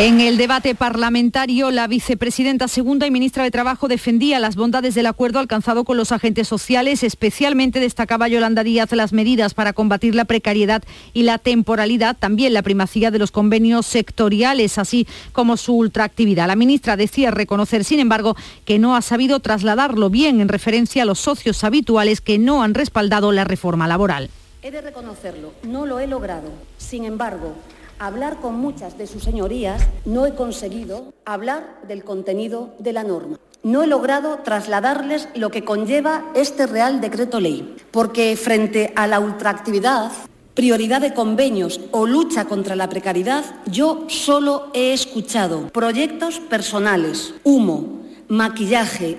En 0.01 0.21
el 0.21 0.37
debate 0.37 0.77
parlamentario, 0.77 1.73
la 1.73 1.89
vicepresidenta 1.89 2.69
segunda 2.69 3.09
y 3.09 3.11
ministra 3.11 3.43
de 3.43 3.51
Trabajo 3.51 3.89
defendía 3.89 4.39
las 4.39 4.55
bondades 4.55 4.95
del 4.95 5.07
acuerdo 5.07 5.41
alcanzado 5.41 5.83
con 5.83 5.97
los 5.97 6.13
agentes 6.13 6.47
sociales. 6.47 7.03
Especialmente 7.03 7.81
destacaba 7.81 8.29
Yolanda 8.29 8.63
Díaz 8.63 8.93
las 8.93 9.13
medidas 9.13 9.55
para 9.55 9.73
combatir 9.73 10.15
la 10.15 10.25
precariedad 10.25 10.85
y 11.15 11.25
la 11.25 11.39
temporalidad, 11.39 12.17
también 12.17 12.55
la 12.55 12.63
primacía 12.63 13.11
de 13.11 13.19
los 13.19 13.33
convenios 13.33 13.87
sectoriales, 13.87 14.79
así 14.79 15.09
como 15.33 15.57
su 15.57 15.75
ultraactividad. 15.75 16.47
La 16.47 16.55
ministra 16.55 16.97
decía 16.97 17.33
reconocer, 17.33 17.83
sin 17.83 17.99
embargo, 17.99 18.37
que 18.65 18.79
no 18.79 18.95
ha 18.95 19.03
sabido 19.03 19.41
trasladarlo 19.41 20.11
bien 20.11 20.41
en 20.41 20.49
referencia 20.49 21.03
a 21.03 21.07
los 21.07 21.19
socios 21.19 21.65
habituales 21.65 22.21
que 22.21 22.39
no 22.39 22.63
han 22.63 22.75
respaldado 22.75 23.33
la 23.33 23.43
reforma 23.43 23.89
laboral. 23.89 24.31
He 24.63 24.71
de 24.71 24.81
reconocerlo, 24.81 25.55
no 25.65 25.87
lo 25.87 25.99
he 25.99 26.07
logrado. 26.07 26.53
Sin 26.77 27.05
embargo, 27.05 27.57
hablar 27.99 28.41
con 28.41 28.57
muchas 28.57 28.97
de 28.99 29.07
sus 29.07 29.23
señorías, 29.23 29.87
no 30.05 30.27
he 30.27 30.35
conseguido 30.35 31.13
hablar 31.25 31.81
del 31.87 32.05
contenido 32.05 32.75
de 32.79 32.93
la 32.93 33.05
norma. 33.05 33.39
No 33.63 33.83
he 33.83 33.87
logrado 33.87 34.39
trasladarles 34.45 35.29
lo 35.35 35.51
que 35.51 35.65
conlleva 35.65 36.25
este 36.35 36.67
Real 36.67 37.01
Decreto 37.01 37.41
Ley, 37.41 37.77
porque 37.91 38.37
frente 38.37 38.93
a 38.95 39.07
la 39.07 39.19
ultraactividad, 39.19 40.13
prioridad 40.55 41.01
de 41.01 41.13
convenios 41.13 41.81
o 41.91 42.07
lucha 42.07 42.45
contra 42.45 42.77
la 42.77 42.89
precariedad, 42.89 43.45
yo 43.67 44.05
solo 44.09 44.71
he 44.75 44.93
escuchado 44.93 45.69
proyectos 45.69 46.41
personales, 46.41 47.35
humo, 47.45 48.03
maquillaje, 48.29 49.19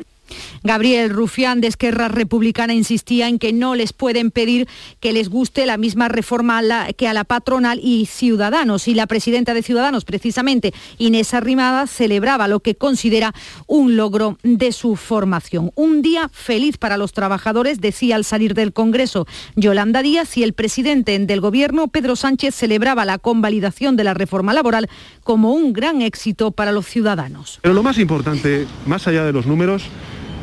Gabriel 0.64 1.10
Rufián 1.10 1.62
de 1.62 1.68
Esquerra 1.68 2.08
Republicana 2.08 2.74
insistía 2.74 3.28
en 3.28 3.40
que 3.40 3.54
no 3.54 3.76
les 3.76 3.94
pueden 3.94 4.32
pedir 4.32 4.68
que 5.00 5.14
les 5.14 5.30
guste 5.30 5.66
la 5.66 5.78
misma 5.78 6.08
reforma 6.08 6.60
que 6.98 7.08
a 7.08 7.14
la 7.14 7.24
patronal 7.24 7.80
y 7.82 8.06
Ciudadanos. 8.06 8.88
Y 8.88 8.94
la 8.94 9.08
presidenta 9.08 9.54
de 9.54 9.64
Ciudadanos, 9.64 10.06
precisamente 10.06 10.74
Inés 10.98 11.34
Arrimada, 11.34 11.88
celebraba 11.88 12.48
lo 12.48 12.60
que 12.60 12.76
considera 12.76 13.34
un 13.68 13.96
logro 13.96 14.38
de 14.44 14.72
su 14.72 14.96
formación. 14.96 15.72
Un 15.76 16.02
día 16.02 16.30
feliz 16.32 16.78
para 16.78 16.98
los 16.98 17.14
trabajadores, 17.14 17.82
decía 17.82 18.16
al 18.16 18.26
salir 18.26 18.54
del 18.54 18.74
Congreso 18.74 19.28
Yolanda 19.56 20.02
Díaz 20.02 20.38
y 20.38 20.44
el 20.44 20.54
presidente 20.54 21.18
del 21.18 21.42
Gobierno, 21.42 21.88
Pedro 21.88 22.16
Sánchez, 22.16 22.56
celebraba 22.56 23.06
la 23.06 23.18
convalidación 23.18 23.96
de 23.96 24.04
la 24.04 24.14
reforma 24.14 24.54
laboral 24.54 24.90
como 25.24 25.54
un 25.54 25.74
gran 25.74 26.02
éxito 26.02 26.52
para 26.52 26.72
los 26.72 26.86
ciudadanos. 26.86 27.60
Pero 27.62 27.74
lo 27.74 27.84
más 27.84 27.98
importante, 27.98 28.68
más 28.86 29.08
allá 29.08 29.26
de 29.26 29.34
los 29.34 29.46
números, 29.46 29.84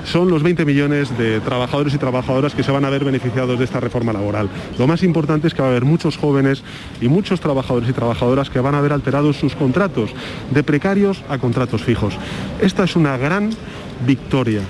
son 0.06 0.30
los 0.30 0.42
20 0.42 0.64
millones 0.64 1.16
de 1.18 1.40
trabajadores 1.40 1.94
y 1.94 1.98
trabajadoras 1.98 2.54
que 2.54 2.62
se 2.62 2.72
van 2.72 2.84
a 2.84 2.90
ver 2.90 3.04
beneficiados 3.04 3.58
de 3.58 3.64
esta 3.64 3.80
reforma 3.80 4.12
laboral. 4.12 4.48
Lo 4.78 4.86
más 4.86 5.02
importante 5.02 5.48
es 5.48 5.54
que 5.54 5.62
va 5.62 5.68
a 5.68 5.70
haber 5.70 5.84
muchos 5.84 6.16
jóvenes 6.16 6.62
y 7.00 7.08
muchos 7.08 7.40
trabajadores 7.40 7.88
y 7.88 7.92
trabajadoras 7.92 8.50
que 8.50 8.60
van 8.60 8.74
a 8.74 8.80
ver 8.80 8.92
alterados 8.92 9.36
sus 9.36 9.54
contratos 9.54 10.10
de 10.50 10.62
precarios 10.62 11.22
a 11.28 11.38
contratos 11.38 11.82
fijos. 11.82 12.14
Esta 12.60 12.84
es 12.84 12.96
una 12.96 13.16
gran 13.16 13.50
victoria. 14.06 14.62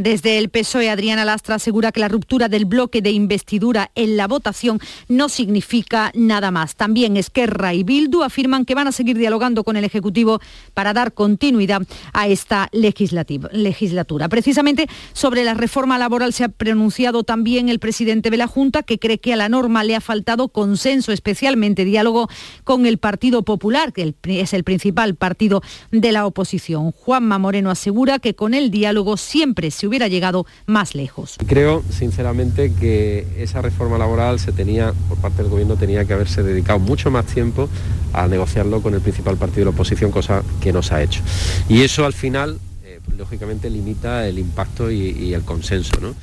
Desde 0.00 0.38
el 0.38 0.48
PSOE, 0.48 0.88
Adriana 0.88 1.26
Lastra 1.26 1.56
asegura 1.56 1.92
que 1.92 2.00
la 2.00 2.08
ruptura 2.08 2.48
del 2.48 2.64
bloque 2.64 3.02
de 3.02 3.10
investidura 3.10 3.90
en 3.94 4.16
la 4.16 4.28
votación 4.28 4.80
no 5.08 5.28
significa 5.28 6.10
nada 6.14 6.50
más. 6.50 6.74
También 6.74 7.18
Esquerra 7.18 7.74
y 7.74 7.82
Bildu 7.82 8.22
afirman 8.22 8.64
que 8.64 8.74
van 8.74 8.88
a 8.88 8.92
seguir 8.92 9.18
dialogando 9.18 9.62
con 9.62 9.76
el 9.76 9.84
Ejecutivo 9.84 10.40
para 10.72 10.94
dar 10.94 11.12
continuidad 11.12 11.82
a 12.14 12.28
esta 12.28 12.70
legislatura. 12.72 14.30
Precisamente 14.30 14.88
sobre 15.12 15.44
la 15.44 15.52
reforma 15.52 15.98
laboral 15.98 16.32
se 16.32 16.44
ha 16.44 16.48
pronunciado 16.48 17.22
también 17.22 17.68
el 17.68 17.78
presidente 17.78 18.30
de 18.30 18.38
la 18.38 18.46
Junta, 18.46 18.82
que 18.82 18.98
cree 18.98 19.18
que 19.18 19.34
a 19.34 19.36
la 19.36 19.50
norma 19.50 19.84
le 19.84 19.96
ha 19.96 20.00
faltado 20.00 20.48
consenso, 20.48 21.12
especialmente 21.12 21.84
diálogo 21.84 22.30
con 22.64 22.86
el 22.86 22.96
Partido 22.96 23.42
Popular, 23.42 23.92
que 23.92 24.14
es 24.24 24.54
el 24.54 24.64
principal 24.64 25.14
partido 25.14 25.60
de 25.90 26.10
la 26.12 26.24
oposición. 26.24 26.92
Juanma 26.92 27.38
Moreno 27.38 27.70
asegura 27.70 28.18
que 28.18 28.34
con 28.34 28.54
el 28.54 28.70
diálogo 28.70 29.18
siempre 29.18 29.70
se 29.70 29.89
hubiera 29.90 30.08
llegado 30.08 30.46
más 30.66 30.94
lejos. 30.94 31.36
Creo, 31.46 31.82
sinceramente, 31.90 32.72
que 32.72 33.26
esa 33.36 33.60
reforma 33.60 33.98
laboral 33.98 34.38
se 34.38 34.52
tenía, 34.52 34.94
por 35.08 35.18
parte 35.18 35.42
del 35.42 35.50
gobierno, 35.50 35.76
tenía 35.76 36.04
que 36.04 36.12
haberse 36.12 36.42
dedicado 36.44 36.78
mucho 36.78 37.10
más 37.10 37.26
tiempo 37.26 37.68
a 38.12 38.28
negociarlo 38.28 38.82
con 38.82 38.94
el 38.94 39.00
principal 39.00 39.36
partido 39.36 39.62
de 39.62 39.64
la 39.66 39.70
oposición, 39.72 40.12
cosa 40.12 40.42
que 40.60 40.72
no 40.72 40.82
se 40.82 40.94
ha 40.94 41.02
hecho. 41.02 41.20
Y 41.68 41.82
eso 41.82 42.04
al 42.04 42.12
final, 42.12 42.58
eh, 42.84 43.00
lógicamente, 43.16 43.68
limita 43.68 44.28
el 44.28 44.38
impacto 44.38 44.90
y, 44.90 45.10
y 45.10 45.34
el 45.34 45.42
consenso. 45.42 46.00
¿no? 46.00 46.14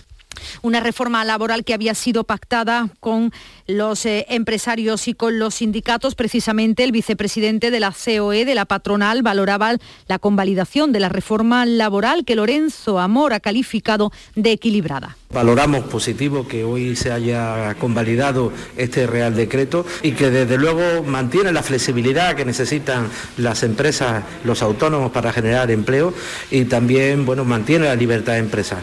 Una 0.61 0.79
reforma 0.79 1.23
laboral 1.25 1.63
que 1.63 1.73
había 1.73 1.95
sido 1.95 2.23
pactada 2.23 2.89
con 2.99 3.31
los 3.67 4.05
eh, 4.05 4.25
empresarios 4.29 5.07
y 5.07 5.13
con 5.13 5.39
los 5.39 5.55
sindicatos. 5.55 6.15
Precisamente 6.15 6.83
el 6.83 6.91
vicepresidente 6.91 7.71
de 7.71 7.79
la 7.79 7.91
COE, 7.91 8.45
de 8.45 8.55
la 8.55 8.65
patronal, 8.65 9.21
valoraba 9.21 9.75
la 10.07 10.19
convalidación 10.19 10.91
de 10.91 10.99
la 10.99 11.09
reforma 11.09 11.65
laboral 11.65 12.25
que 12.25 12.35
Lorenzo 12.35 12.99
Amor 12.99 13.33
ha 13.33 13.39
calificado 13.39 14.11
de 14.35 14.51
equilibrada. 14.51 15.17
Valoramos 15.33 15.83
positivo 15.85 16.47
que 16.47 16.63
hoy 16.63 16.95
se 16.95 17.11
haya 17.11 17.75
convalidado 17.75 18.53
este 18.77 19.07
Real 19.07 19.35
Decreto 19.35 19.85
y 20.01 20.13
que 20.13 20.29
desde 20.29 20.57
luego 20.57 21.03
mantiene 21.03 21.51
la 21.51 21.63
flexibilidad 21.63 22.35
que 22.35 22.45
necesitan 22.45 23.09
las 23.37 23.63
empresas, 23.63 24.23
los 24.45 24.61
autónomos 24.61 25.11
para 25.11 25.33
generar 25.33 25.69
empleo 25.69 26.13
y 26.49 26.65
también 26.65 27.25
bueno, 27.25 27.43
mantiene 27.43 27.85
la 27.85 27.95
libertad 27.95 28.33
de 28.33 28.39
empresa. 28.39 28.77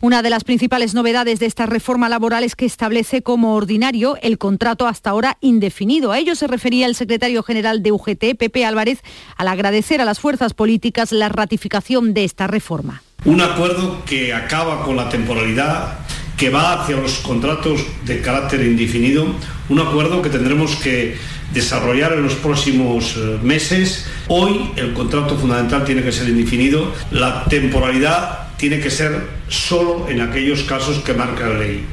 Una 0.00 0.22
de 0.22 0.30
las 0.30 0.44
principales 0.44 0.94
novedades 0.94 1.38
de 1.38 1.46
esta 1.46 1.66
reforma 1.66 2.08
laboral 2.08 2.44
es 2.44 2.56
que 2.56 2.66
establece 2.66 3.22
como 3.22 3.54
ordinario 3.54 4.16
el 4.22 4.38
contrato 4.38 4.86
hasta 4.86 5.10
ahora 5.10 5.36
indefinido. 5.40 6.12
A 6.12 6.18
ello 6.18 6.34
se 6.34 6.46
refería 6.46 6.86
el 6.86 6.94
secretario 6.94 7.42
general 7.42 7.82
de 7.82 7.92
UGT, 7.92 8.36
Pepe 8.38 8.64
Álvarez, 8.64 9.02
al 9.36 9.48
agradecer 9.48 10.00
a 10.00 10.04
las 10.04 10.20
fuerzas 10.20 10.54
políticas 10.54 11.12
la 11.12 11.28
ratificación 11.28 12.14
de 12.14 12.24
esta 12.24 12.46
reforma. 12.46 13.02
Un 13.24 13.40
acuerdo 13.40 14.04
que 14.04 14.32
acaba 14.32 14.84
con 14.84 14.96
la 14.96 15.08
temporalidad, 15.08 15.98
que 16.36 16.50
va 16.50 16.82
hacia 16.82 16.96
los 16.96 17.18
contratos 17.18 17.80
de 18.04 18.20
carácter 18.20 18.60
indefinido, 18.60 19.26
un 19.68 19.80
acuerdo 19.80 20.22
que 20.22 20.28
tendremos 20.28 20.76
que 20.76 21.16
desarrollar 21.52 22.12
en 22.12 22.22
los 22.22 22.34
próximos 22.34 23.16
eh, 23.16 23.38
meses. 23.42 24.06
Hoy 24.28 24.70
el 24.76 24.92
contrato 24.92 25.36
fundamental 25.36 25.84
tiene 25.84 26.02
que 26.02 26.12
ser 26.12 26.28
indefinido, 26.28 26.92
la 27.10 27.44
temporalidad 27.44 28.48
tiene 28.58 28.80
que 28.80 28.90
ser 28.90 29.35
solo 29.48 30.08
en 30.08 30.20
aquellos 30.20 30.62
casos 30.62 30.98
que 30.98 31.14
marca 31.14 31.48
la 31.48 31.58
ley. 31.58 31.84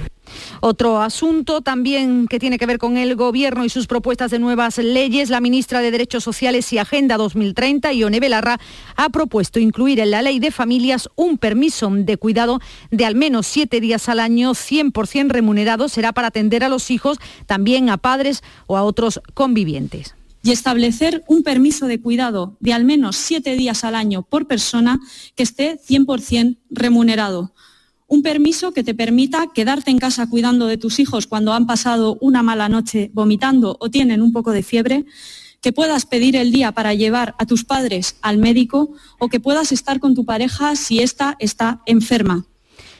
Otro 0.65 1.01
asunto 1.01 1.59
también 1.59 2.25
que 2.29 2.39
tiene 2.39 2.57
que 2.57 2.65
ver 2.65 2.77
con 2.77 2.95
el 2.95 3.17
Gobierno 3.17 3.65
y 3.65 3.69
sus 3.69 3.85
propuestas 3.85 4.31
de 4.31 4.39
nuevas 4.39 4.77
leyes. 4.77 5.29
La 5.29 5.41
ministra 5.41 5.81
de 5.81 5.91
Derechos 5.91 6.23
Sociales 6.23 6.71
y 6.71 6.77
Agenda 6.77 7.17
2030, 7.17 7.91
Ione 7.91 8.21
Belarra, 8.21 8.61
ha 8.95 9.09
propuesto 9.09 9.59
incluir 9.59 9.99
en 9.99 10.11
la 10.11 10.21
ley 10.21 10.39
de 10.39 10.51
familias 10.51 11.09
un 11.15 11.37
permiso 11.37 11.89
de 11.91 12.15
cuidado 12.15 12.61
de 12.91 13.05
al 13.05 13.15
menos 13.15 13.45
siete 13.45 13.81
días 13.81 14.07
al 14.07 14.21
año, 14.21 14.51
100% 14.51 15.31
remunerado. 15.31 15.89
Será 15.89 16.13
para 16.13 16.29
atender 16.29 16.63
a 16.63 16.69
los 16.69 16.91
hijos, 16.91 17.17
también 17.45 17.89
a 17.89 17.97
padres 17.97 18.41
o 18.65 18.77
a 18.77 18.83
otros 18.83 19.19
convivientes 19.33 20.15
y 20.43 20.51
establecer 20.51 21.23
un 21.27 21.41
permiso 21.41 21.87
de 21.87 21.99
cuidado 21.99 22.57
de 22.59 22.73
al 22.73 22.85
menos 22.85 23.15
siete 23.15 23.55
días 23.55 23.83
al 23.83 23.95
año 23.95 24.23
por 24.23 24.45
persona 24.45 24.99
que 25.35 25.43
esté 25.43 25.79
100% 25.79 26.57
remunerado 26.69 27.53
un 28.13 28.21
permiso 28.21 28.73
que 28.73 28.83
te 28.83 28.93
permita 28.93 29.47
quedarte 29.55 29.89
en 29.89 29.97
casa 29.97 30.29
cuidando 30.29 30.67
de 30.67 30.77
tus 30.77 30.99
hijos 30.99 31.25
cuando 31.25 31.51
han 31.53 31.65
pasado 31.65 32.17
una 32.21 32.43
mala 32.43 32.69
noche 32.69 33.09
vomitando 33.11 33.75
o 33.79 33.89
tienen 33.89 34.21
un 34.21 34.31
poco 34.31 34.51
de 34.51 34.61
fiebre, 34.61 35.05
que 35.61 35.73
puedas 35.73 36.05
pedir 36.05 36.35
el 36.35 36.51
día 36.51 36.73
para 36.73 36.93
llevar 36.93 37.33
a 37.39 37.47
tus 37.47 37.63
padres 37.63 38.17
al 38.21 38.37
médico 38.37 38.91
o 39.17 39.29
que 39.29 39.39
puedas 39.39 39.71
estar 39.71 39.99
con 39.99 40.13
tu 40.13 40.25
pareja 40.25 40.75
si 40.75 40.99
ésta 40.99 41.37
está 41.39 41.81
enferma. 41.87 42.45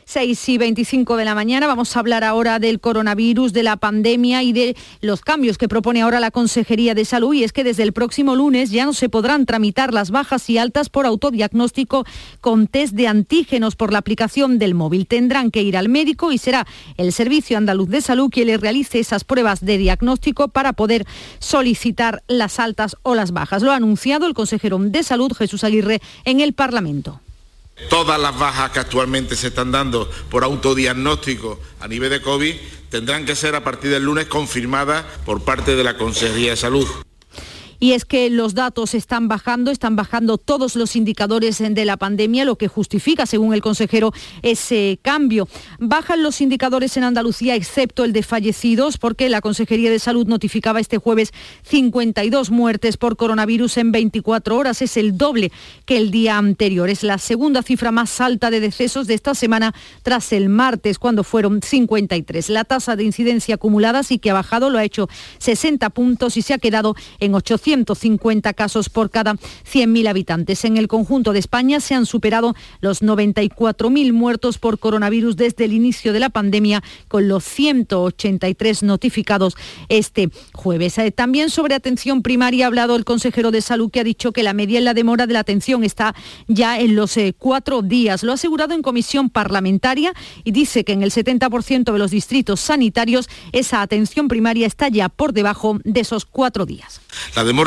6 0.05 0.49
y 0.49 0.57
25 0.57 1.17
de 1.17 1.25
la 1.25 1.35
mañana. 1.35 1.67
Vamos 1.67 1.95
a 1.95 1.99
hablar 1.99 2.23
ahora 2.23 2.59
del 2.59 2.79
coronavirus, 2.79 3.53
de 3.53 3.63
la 3.63 3.77
pandemia 3.77 4.43
y 4.43 4.53
de 4.53 4.75
los 5.01 5.21
cambios 5.21 5.57
que 5.57 5.67
propone 5.67 6.01
ahora 6.01 6.19
la 6.19 6.31
Consejería 6.31 6.93
de 6.95 7.05
Salud. 7.05 7.33
Y 7.33 7.43
es 7.43 7.53
que 7.53 7.63
desde 7.63 7.83
el 7.83 7.93
próximo 7.93 8.35
lunes 8.35 8.71
ya 8.71 8.85
no 8.85 8.93
se 8.93 9.09
podrán 9.09 9.45
tramitar 9.45 9.93
las 9.93 10.11
bajas 10.11 10.49
y 10.49 10.57
altas 10.57 10.89
por 10.89 11.05
autodiagnóstico 11.05 12.05
con 12.41 12.67
test 12.67 12.93
de 12.93 13.07
antígenos 13.07 13.75
por 13.75 13.91
la 13.91 13.99
aplicación 13.99 14.59
del 14.59 14.75
móvil. 14.75 15.07
Tendrán 15.07 15.51
que 15.51 15.63
ir 15.63 15.77
al 15.77 15.89
médico 15.89 16.31
y 16.31 16.37
será 16.37 16.67
el 16.97 17.13
Servicio 17.13 17.57
Andaluz 17.57 17.89
de 17.89 18.01
Salud 18.01 18.29
quien 18.29 18.47
les 18.47 18.61
realice 18.61 18.99
esas 18.99 19.23
pruebas 19.23 19.63
de 19.65 19.77
diagnóstico 19.77 20.49
para 20.49 20.73
poder 20.73 21.05
solicitar 21.39 22.23
las 22.27 22.59
altas 22.59 22.97
o 23.03 23.15
las 23.15 23.31
bajas. 23.31 23.63
Lo 23.63 23.71
ha 23.71 23.75
anunciado 23.75 24.27
el 24.27 24.33
consejero 24.33 24.77
de 24.79 25.03
Salud, 25.03 25.31
Jesús 25.33 25.63
Aguirre, 25.63 26.01
en 26.25 26.39
el 26.39 26.53
Parlamento. 26.53 27.22
Todas 27.89 28.19
las 28.19 28.37
bajas 28.37 28.71
que 28.71 28.79
actualmente 28.79 29.35
se 29.35 29.47
están 29.47 29.71
dando 29.71 30.09
por 30.29 30.43
autodiagnóstico 30.43 31.59
a 31.79 31.87
nivel 31.87 32.09
de 32.09 32.21
COVID 32.21 32.55
tendrán 32.89 33.25
que 33.25 33.35
ser 33.35 33.55
a 33.55 33.63
partir 33.63 33.89
del 33.89 34.03
lunes 34.03 34.27
confirmadas 34.27 35.03
por 35.25 35.43
parte 35.43 35.75
de 35.75 35.83
la 35.83 35.97
Consejería 35.97 36.51
de 36.51 36.57
Salud. 36.57 36.87
Y 37.83 37.91
es 37.91 38.05
que 38.05 38.29
los 38.29 38.53
datos 38.53 38.93
están 38.93 39.27
bajando, 39.27 39.69
están 39.69 39.97
bajando 39.97 40.37
todos 40.37 40.77
los 40.77 40.95
indicadores 40.95 41.57
de 41.59 41.83
la 41.83 41.97
pandemia, 41.97 42.45
lo 42.45 42.55
que 42.55 42.69
justifica, 42.69 43.25
según 43.25 43.53
el 43.53 43.61
consejero, 43.61 44.13
ese 44.41 44.99
cambio. 45.01 45.49
Bajan 45.79 46.23
los 46.23 46.39
indicadores 46.39 46.95
en 46.95 47.03
Andalucía, 47.03 47.55
excepto 47.55 48.05
el 48.05 48.13
de 48.13 48.23
fallecidos, 48.23 48.97
porque 48.97 49.27
la 49.27 49.41
Consejería 49.41 49.91
de 49.91 49.99
Salud 49.99 50.25
notificaba 50.27 50.79
este 50.79 50.97
jueves 50.97 51.33
52 51.63 52.51
muertes 52.51 52.95
por 52.95 53.17
coronavirus 53.17 53.75
en 53.75 53.91
24 53.91 54.55
horas. 54.55 54.81
Es 54.81 54.95
el 54.95 55.17
doble 55.17 55.51
que 55.85 55.97
el 55.97 56.09
día 56.09 56.37
anterior. 56.37 56.89
Es 56.89 57.03
la 57.03 57.17
segunda 57.17 57.63
cifra 57.63 57.91
más 57.91 58.21
alta 58.21 58.49
de 58.49 58.61
decesos 58.61 59.07
de 59.07 59.15
esta 59.15 59.35
semana 59.35 59.75
tras 60.03 60.31
el 60.31 60.47
martes, 60.47 60.99
cuando 60.99 61.25
fueron 61.25 61.61
53. 61.61 62.47
La 62.47 62.63
tasa 62.63 62.95
de 62.95 63.03
incidencia 63.03 63.55
acumulada 63.55 64.03
sí 64.03 64.19
que 64.19 64.29
ha 64.29 64.33
bajado, 64.33 64.69
lo 64.69 64.77
ha 64.77 64.85
hecho 64.85 65.09
60 65.39 65.89
puntos 65.89 66.37
y 66.37 66.41
se 66.43 66.53
ha 66.53 66.59
quedado 66.59 66.95
en 67.19 67.35
800 67.35 67.72
150 67.73 68.53
casos 68.53 68.89
por 68.89 69.09
cada 69.09 69.33
100.000 69.33 70.07
habitantes. 70.07 70.63
En 70.63 70.77
el 70.77 70.87
conjunto 70.87 71.33
de 71.33 71.39
España 71.39 71.79
se 71.79 71.95
han 71.95 72.05
superado 72.05 72.55
los 72.81 73.01
94.000 73.01 74.13
muertos 74.13 74.59
por 74.59 74.77
coronavirus 74.77 75.35
desde 75.35 75.65
el 75.65 75.73
inicio 75.73 76.13
de 76.13 76.19
la 76.19 76.29
pandemia, 76.29 76.83
con 77.07 77.27
los 77.27 77.43
183 77.43 78.83
notificados 78.83 79.55
este 79.89 80.29
jueves. 80.53 80.97
Eh, 80.99 81.11
también 81.11 81.49
sobre 81.49 81.73
atención 81.73 82.21
primaria 82.21 82.65
ha 82.65 82.67
hablado 82.67 82.95
el 82.95 83.05
consejero 83.05 83.49
de 83.49 83.61
salud 83.61 83.89
que 83.89 83.99
ha 83.99 84.03
dicho 84.03 84.31
que 84.31 84.43
la 84.43 84.53
media 84.53 84.77
en 84.77 84.85
la 84.85 84.93
demora 84.93 85.25
de 85.25 85.33
la 85.33 85.39
atención 85.39 85.83
está 85.83 86.13
ya 86.47 86.79
en 86.79 86.95
los 86.95 87.17
eh, 87.17 87.33
cuatro 87.37 87.81
días. 87.81 88.21
Lo 88.23 88.31
ha 88.31 88.35
asegurado 88.35 88.75
en 88.75 88.83
comisión 88.83 89.31
parlamentaria 89.31 90.13
y 90.43 90.51
dice 90.51 90.83
que 90.83 90.93
en 90.93 91.01
el 91.01 91.11
70% 91.11 91.91
de 91.91 91.99
los 91.99 92.11
distritos 92.11 92.59
sanitarios 92.59 93.29
esa 93.51 93.81
atención 93.81 94.27
primaria 94.27 94.67
está 94.67 94.89
ya 94.89 95.09
por 95.09 95.33
debajo 95.33 95.79
de 95.83 96.01
esos 96.01 96.25
cuatro 96.25 96.67
días. 96.67 97.01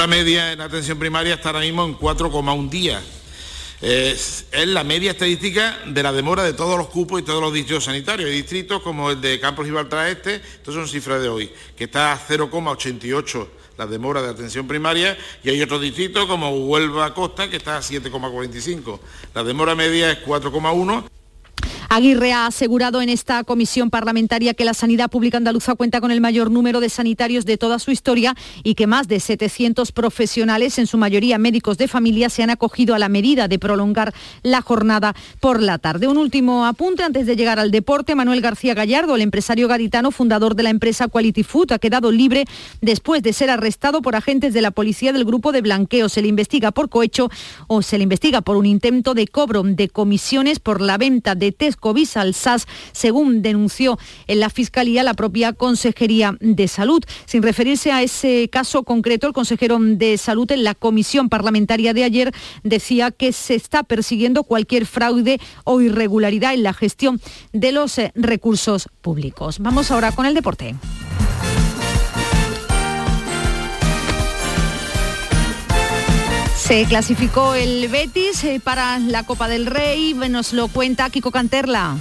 Media 0.07 0.53
en 0.53 0.61
atención 0.61 0.99
primaria 0.99 1.35
está 1.35 1.49
ahora 1.49 1.61
mismo 1.61 1.83
en 1.87 1.97
4,1 1.97 2.69
días. 2.69 3.03
Es, 3.81 4.47
la 4.53 4.85
media 4.85 5.13
estadística 5.13 5.79
de 5.87 6.03
la 6.03 6.13
demora 6.13 6.43
de 6.43 6.53
todos 6.53 6.77
los 6.77 6.89
cupos 6.89 7.21
y 7.21 7.25
todos 7.25 7.41
los 7.41 7.55
distritos 7.55 7.85
sanitarios. 7.85 8.29
Hay 8.29 8.37
distritos 8.37 8.83
como 8.83 9.11
el 9.11 9.21
de 9.23 9.41
Campos 9.41 9.71
Baltra 9.71 10.11
Este, 10.11 10.37
estas 10.37 10.75
son 10.75 10.87
cifras 10.87 11.23
de 11.23 11.29
hoy, 11.29 11.51
que 11.75 11.85
está 11.85 12.13
a 12.13 12.19
0,88 12.19 13.49
la 13.79 13.87
demora 13.87 14.23
de 14.23 14.29
atención 14.29 14.67
primaria 14.67 15.17
y 15.43 15.51
hay 15.51 15.63
otros 15.63 15.81
distritos 15.81 16.27
como 16.27 16.51
Huelva 16.51 17.13
Costa 17.15 17.49
que 17.49 17.57
está 17.57 17.79
a 17.79 17.81
7,45. 17.81 19.01
La 19.35 19.45
demora 19.45 19.75
media 19.75 20.13
es 20.13 20.19
4,1 20.25 21.05
Aguirre 21.89 22.33
ha 22.33 22.47
asegurado 22.47 23.01
en 23.01 23.09
esta 23.09 23.45
comisión 23.45 23.91
parlamentaria 23.91 24.55
que 24.55 24.65
la 24.65 24.75
sanidad 24.75 25.09
pública 25.09 25.39
andaluza 25.39 25.77
cuenta 25.77 26.01
con 26.01 26.11
el 26.11 26.21
mayor 26.21 26.51
número 26.51 26.81
de 26.81 26.89
sanitarios 26.89 27.47
de 27.47 27.59
toda 27.59 27.79
su 27.79 27.93
historia 27.93 28.35
y 28.65 28.75
que 28.75 28.89
más 28.89 29.07
de 29.07 29.21
700 29.21 29.93
profesionales, 29.93 30.79
en 30.79 30.89
su 30.89 30.99
mayoría 30.99 31.39
médicos 31.39 31.79
de 31.79 31.87
familia, 31.87 32.29
se 32.29 32.43
han 32.43 32.51
acogido 32.51 32.95
a 32.95 32.99
la 32.99 33.09
medida 33.09 33.47
de 33.47 33.59
prolongar 33.59 34.13
la 34.43 34.63
jornada 34.63 35.15
por 35.41 35.63
la 35.63 35.79
tarde. 35.79 36.09
Un 36.09 36.19
último 36.19 36.67
apunte 36.67 37.05
antes 37.05 37.25
de 37.25 37.37
llegar 37.37 37.61
al 37.61 37.71
deporte. 37.71 38.17
Manuel 38.17 38.41
García 38.41 38.75
Gallardo, 38.75 39.15
el 39.15 39.23
empresario 39.23 39.69
gaditano, 39.69 40.11
fundador 40.11 40.57
de 40.57 40.65
la 40.65 40.71
empresa 40.71 41.07
Quality 41.07 41.45
Food, 41.45 41.73
ha 41.73 41.79
quedado 41.79 42.11
libre 42.11 42.45
después 42.81 43.23
de 43.23 43.33
ser 43.33 43.49
arrestado 43.49 44.03
por 44.03 44.17
agentes 44.17 44.53
de 44.55 44.63
la 44.63 44.73
policía 44.73 45.13
del 45.13 45.25
grupo 45.25 45.53
de 45.53 45.61
blanqueo. 45.61 46.09
Se 46.09 46.21
le 46.21 46.29
investiga 46.29 46.73
por 46.73 46.89
cohecho 46.89 47.31
o 47.69 47.83
se 47.83 47.97
le 47.97 48.03
investiga 48.03 48.41
por 48.41 48.57
un 48.57 48.67
intento 48.67 49.15
de 49.15 49.29
cobro 49.29 49.63
de 49.63 49.89
comisiones 49.89 50.59
por 50.59 50.81
la 50.81 50.99
venta 50.99 51.35
de 51.37 51.53
test 51.53 51.76
COVID 51.77 52.09
al 52.17 52.35
SAS, 52.35 52.67
según 52.93 53.43
denunció 53.43 53.99
en 54.27 54.41
la 54.41 54.51
Fiscalía 54.51 55.03
la 55.03 55.15
propia 55.15 55.53
Consejería 55.53 56.37
de 56.41 56.69
Salud. 56.69 57.03
Sin 57.27 57.43
referirse 57.43 57.93
a 57.93 58.03
ese 58.03 58.49
caso 58.51 58.83
concreto, 58.83 59.27
el 59.27 59.33
consejero 59.33 59.79
de 59.81 60.19
Salud 60.19 60.51
en 60.51 60.65
la 60.65 60.75
comisión 60.75 61.29
parlamentaria 61.29 61.95
de 61.95 62.05
ayer 62.05 62.33
decía 62.63 63.11
que 63.11 63.33
se 63.33 63.55
está 63.55 63.83
persiguiendo 63.83 64.45
cualquier 64.45 64.87
fraude 64.87 65.41
o 65.65 65.81
irregularidad 65.81 66.55
en 66.55 66.63
la 66.63 66.73
gestión 66.73 67.21
de 67.53 67.73
los 67.73 67.99
eh, 67.99 68.13
recursos 68.15 68.89
públicos. 69.01 69.59
Vamos 69.59 69.91
ahora 69.91 70.13
con 70.13 70.27
el 70.27 70.35
deporte. 70.35 70.75
Se 76.67 76.85
clasificó 76.87 77.55
el 77.55 77.87
Betis 77.87 78.43
eh, 78.43 78.61
para 78.63 78.99
la 78.99 79.23
Copa 79.23 79.47
del 79.47 79.67
Rey, 79.67 80.15
nos 80.15 80.53
lo 80.53 80.67
cuenta 80.67 81.09
Kiko 81.11 81.31
Canterla. 81.31 81.97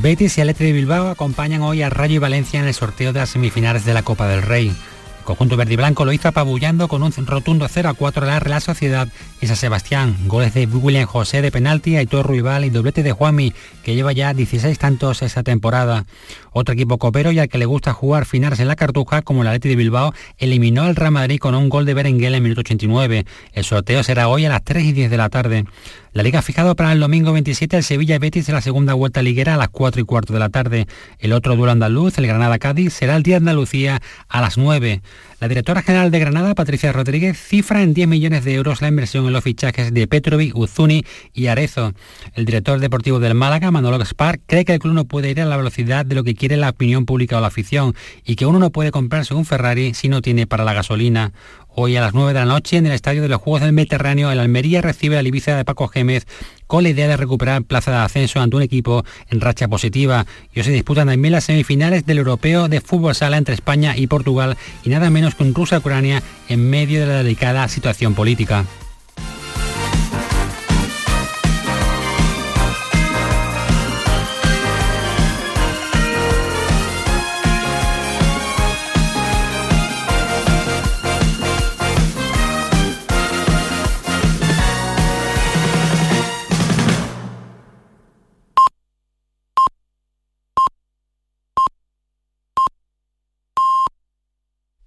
Betis 0.00 0.38
y 0.38 0.40
Atleti 0.40 0.64
de 0.64 0.72
Bilbao 0.72 1.10
acompañan 1.10 1.60
hoy 1.60 1.82
a 1.82 1.90
Rayo 1.90 2.14
y 2.14 2.18
Valencia 2.18 2.60
en 2.60 2.66
el 2.66 2.72
sorteo 2.72 3.12
de 3.12 3.18
las 3.18 3.28
semifinales 3.28 3.84
de 3.84 3.92
la 3.92 4.02
Copa 4.02 4.26
del 4.26 4.40
Rey. 4.40 4.68
El 4.68 5.24
conjunto 5.24 5.58
verde 5.58 5.74
y 5.74 5.76
blanco 5.76 6.06
lo 6.06 6.14
hizo 6.14 6.28
apabullando 6.28 6.88
con 6.88 7.02
un 7.02 7.12
rotundo 7.12 7.68
0 7.68 7.90
a 7.90 7.92
4 7.92 8.24
de 8.24 8.32
la 8.32 8.40
Real 8.40 8.62
Sociedad 8.62 9.06
y 9.42 9.46
San 9.48 9.56
Sebastián. 9.56 10.16
Goles 10.26 10.54
de 10.54 10.64
William 10.64 11.04
José 11.04 11.42
de 11.42 11.52
penalti, 11.52 11.96
Aitor 11.96 12.26
Ruibal 12.26 12.64
y 12.64 12.70
doblete 12.70 13.02
de 13.02 13.12
Juami, 13.12 13.52
que 13.82 13.94
lleva 13.94 14.12
ya 14.12 14.32
16 14.32 14.78
tantos 14.78 15.20
esta 15.20 15.42
temporada. 15.42 16.06
Otro 16.52 16.74
equipo 16.74 16.98
copero 16.98 17.32
y 17.32 17.38
al 17.38 17.48
que 17.48 17.58
le 17.58 17.66
gusta 17.66 17.92
jugar 17.92 18.26
finales 18.26 18.60
en 18.60 18.68
la 18.68 18.76
cartuja, 18.76 19.22
como 19.22 19.42
el 19.42 19.48
Atleti 19.48 19.68
de 19.68 19.76
Bilbao, 19.76 20.12
eliminó 20.38 20.82
al 20.82 20.96
Real 20.96 21.12
Madrid 21.12 21.38
con 21.38 21.54
un 21.54 21.68
gol 21.68 21.86
de 21.86 21.94
Berenguel 21.94 22.34
en 22.34 22.42
minuto 22.42 22.60
89. 22.60 23.24
El 23.52 23.64
sorteo 23.64 24.02
será 24.02 24.28
hoy 24.28 24.44
a 24.44 24.48
las 24.48 24.64
3 24.64 24.84
y 24.84 24.92
10 24.92 25.10
de 25.10 25.16
la 25.16 25.28
tarde. 25.28 25.64
La 26.12 26.24
liga 26.24 26.40
ha 26.40 26.42
fijado 26.42 26.74
para 26.74 26.90
el 26.90 26.98
domingo 26.98 27.32
27 27.32 27.76
el 27.76 27.84
Sevilla 27.84 28.18
Betis 28.18 28.48
en 28.48 28.56
la 28.56 28.60
segunda 28.60 28.94
vuelta 28.94 29.22
liguera 29.22 29.54
a 29.54 29.56
las 29.56 29.68
4 29.68 30.00
y 30.00 30.04
cuarto 30.04 30.32
de 30.32 30.40
la 30.40 30.48
tarde. 30.48 30.86
El 31.20 31.32
otro 31.32 31.54
duelo 31.54 31.70
andaluz, 31.70 32.18
el 32.18 32.26
Granada-Cádiz, 32.26 32.92
será 32.92 33.14
el 33.14 33.22
día 33.22 33.34
de 33.34 33.48
Andalucía 33.48 34.02
a 34.28 34.40
las 34.40 34.58
9. 34.58 35.02
La 35.40 35.48
directora 35.48 35.80
general 35.80 36.10
de 36.10 36.18
Granada, 36.18 36.54
Patricia 36.54 36.92
Rodríguez, 36.92 37.38
cifra 37.38 37.82
en 37.82 37.94
10 37.94 38.08
millones 38.08 38.44
de 38.44 38.52
euros 38.52 38.82
la 38.82 38.88
inversión 38.88 39.24
en 39.26 39.32
los 39.32 39.42
fichajes 39.42 39.94
de 39.94 40.06
Petrovic, 40.06 40.54
Uzuni 40.54 41.02
y 41.32 41.46
Arezo. 41.46 41.94
El 42.34 42.44
director 42.44 42.78
deportivo 42.78 43.20
del 43.20 43.34
Málaga, 43.34 43.70
Manolo 43.70 43.96
Gaspar, 43.96 44.38
cree 44.44 44.66
que 44.66 44.74
el 44.74 44.80
club 44.80 44.92
no 44.92 45.06
puede 45.06 45.30
ir 45.30 45.40
a 45.40 45.46
la 45.46 45.56
velocidad 45.56 46.04
de 46.04 46.14
lo 46.14 46.24
que 46.24 46.34
quiere 46.34 46.58
la 46.58 46.68
opinión 46.68 47.06
pública 47.06 47.38
o 47.38 47.40
la 47.40 47.46
afición 47.46 47.94
y 48.22 48.36
que 48.36 48.44
uno 48.44 48.58
no 48.58 48.68
puede 48.68 48.90
comprarse 48.90 49.32
un 49.32 49.46
Ferrari 49.46 49.94
si 49.94 50.10
no 50.10 50.20
tiene 50.20 50.46
para 50.46 50.64
la 50.64 50.74
gasolina. 50.74 51.32
Hoy 51.74 51.96
a 51.96 52.00
las 52.00 52.14
9 52.14 52.32
de 52.32 52.40
la 52.40 52.44
noche 52.44 52.78
en 52.78 52.86
el 52.86 52.92
Estadio 52.92 53.22
de 53.22 53.28
los 53.28 53.40
Juegos 53.40 53.62
del 53.62 53.72
Mediterráneo, 53.72 54.30
el 54.30 54.40
Almería 54.40 54.82
recibe 54.82 55.22
la 55.22 55.26
Ibiza 55.26 55.56
de 55.56 55.64
Paco 55.64 55.86
Gémez 55.86 56.26
con 56.66 56.82
la 56.82 56.88
idea 56.88 57.06
de 57.06 57.16
recuperar 57.16 57.62
plaza 57.62 57.92
de 57.92 57.96
ascenso 57.98 58.40
ante 58.40 58.56
un 58.56 58.62
equipo 58.62 59.04
en 59.28 59.40
racha 59.40 59.68
positiva. 59.68 60.26
Y 60.52 60.58
hoy 60.58 60.64
se 60.64 60.72
disputan 60.72 61.06
también 61.06 61.32
las 61.32 61.44
semifinales 61.44 62.04
del 62.04 62.18
Europeo 62.18 62.68
de 62.68 62.80
Fútbol 62.80 63.14
Sala 63.14 63.36
entre 63.36 63.54
España 63.54 63.96
y 63.96 64.08
Portugal 64.08 64.56
y 64.82 64.90
nada 64.90 65.10
menos 65.10 65.36
que 65.36 65.44
un 65.44 65.54
Rusia-Ucrania 65.54 66.22
en 66.48 66.68
medio 66.68 67.00
de 67.00 67.06
la 67.06 67.22
delicada 67.22 67.68
situación 67.68 68.14
política. 68.14 68.64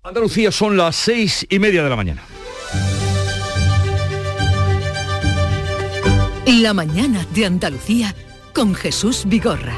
Andalucía 0.05 0.51
son 0.51 0.75
las 0.75 0.97
seis 0.97 1.47
y 1.49 1.59
media 1.59 1.81
de 1.81 1.89
la 1.89 1.95
mañana. 1.95 2.23
La 6.45 6.73
mañana 6.73 7.25
de 7.33 7.45
Andalucía 7.45 8.13
con 8.53 8.75
Jesús 8.75 9.23
Vigorra. 9.25 9.75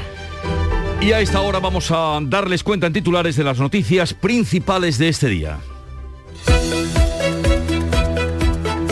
Y 1.00 1.12
a 1.12 1.20
esta 1.20 1.42
hora 1.42 1.60
vamos 1.60 1.92
a 1.92 2.18
darles 2.24 2.64
cuenta 2.64 2.88
en 2.88 2.94
titulares 2.94 3.36
de 3.36 3.44
las 3.44 3.60
noticias 3.60 4.16
principales 4.16 4.98
de 4.98 5.10
este 5.10 5.28
día. 5.28 5.60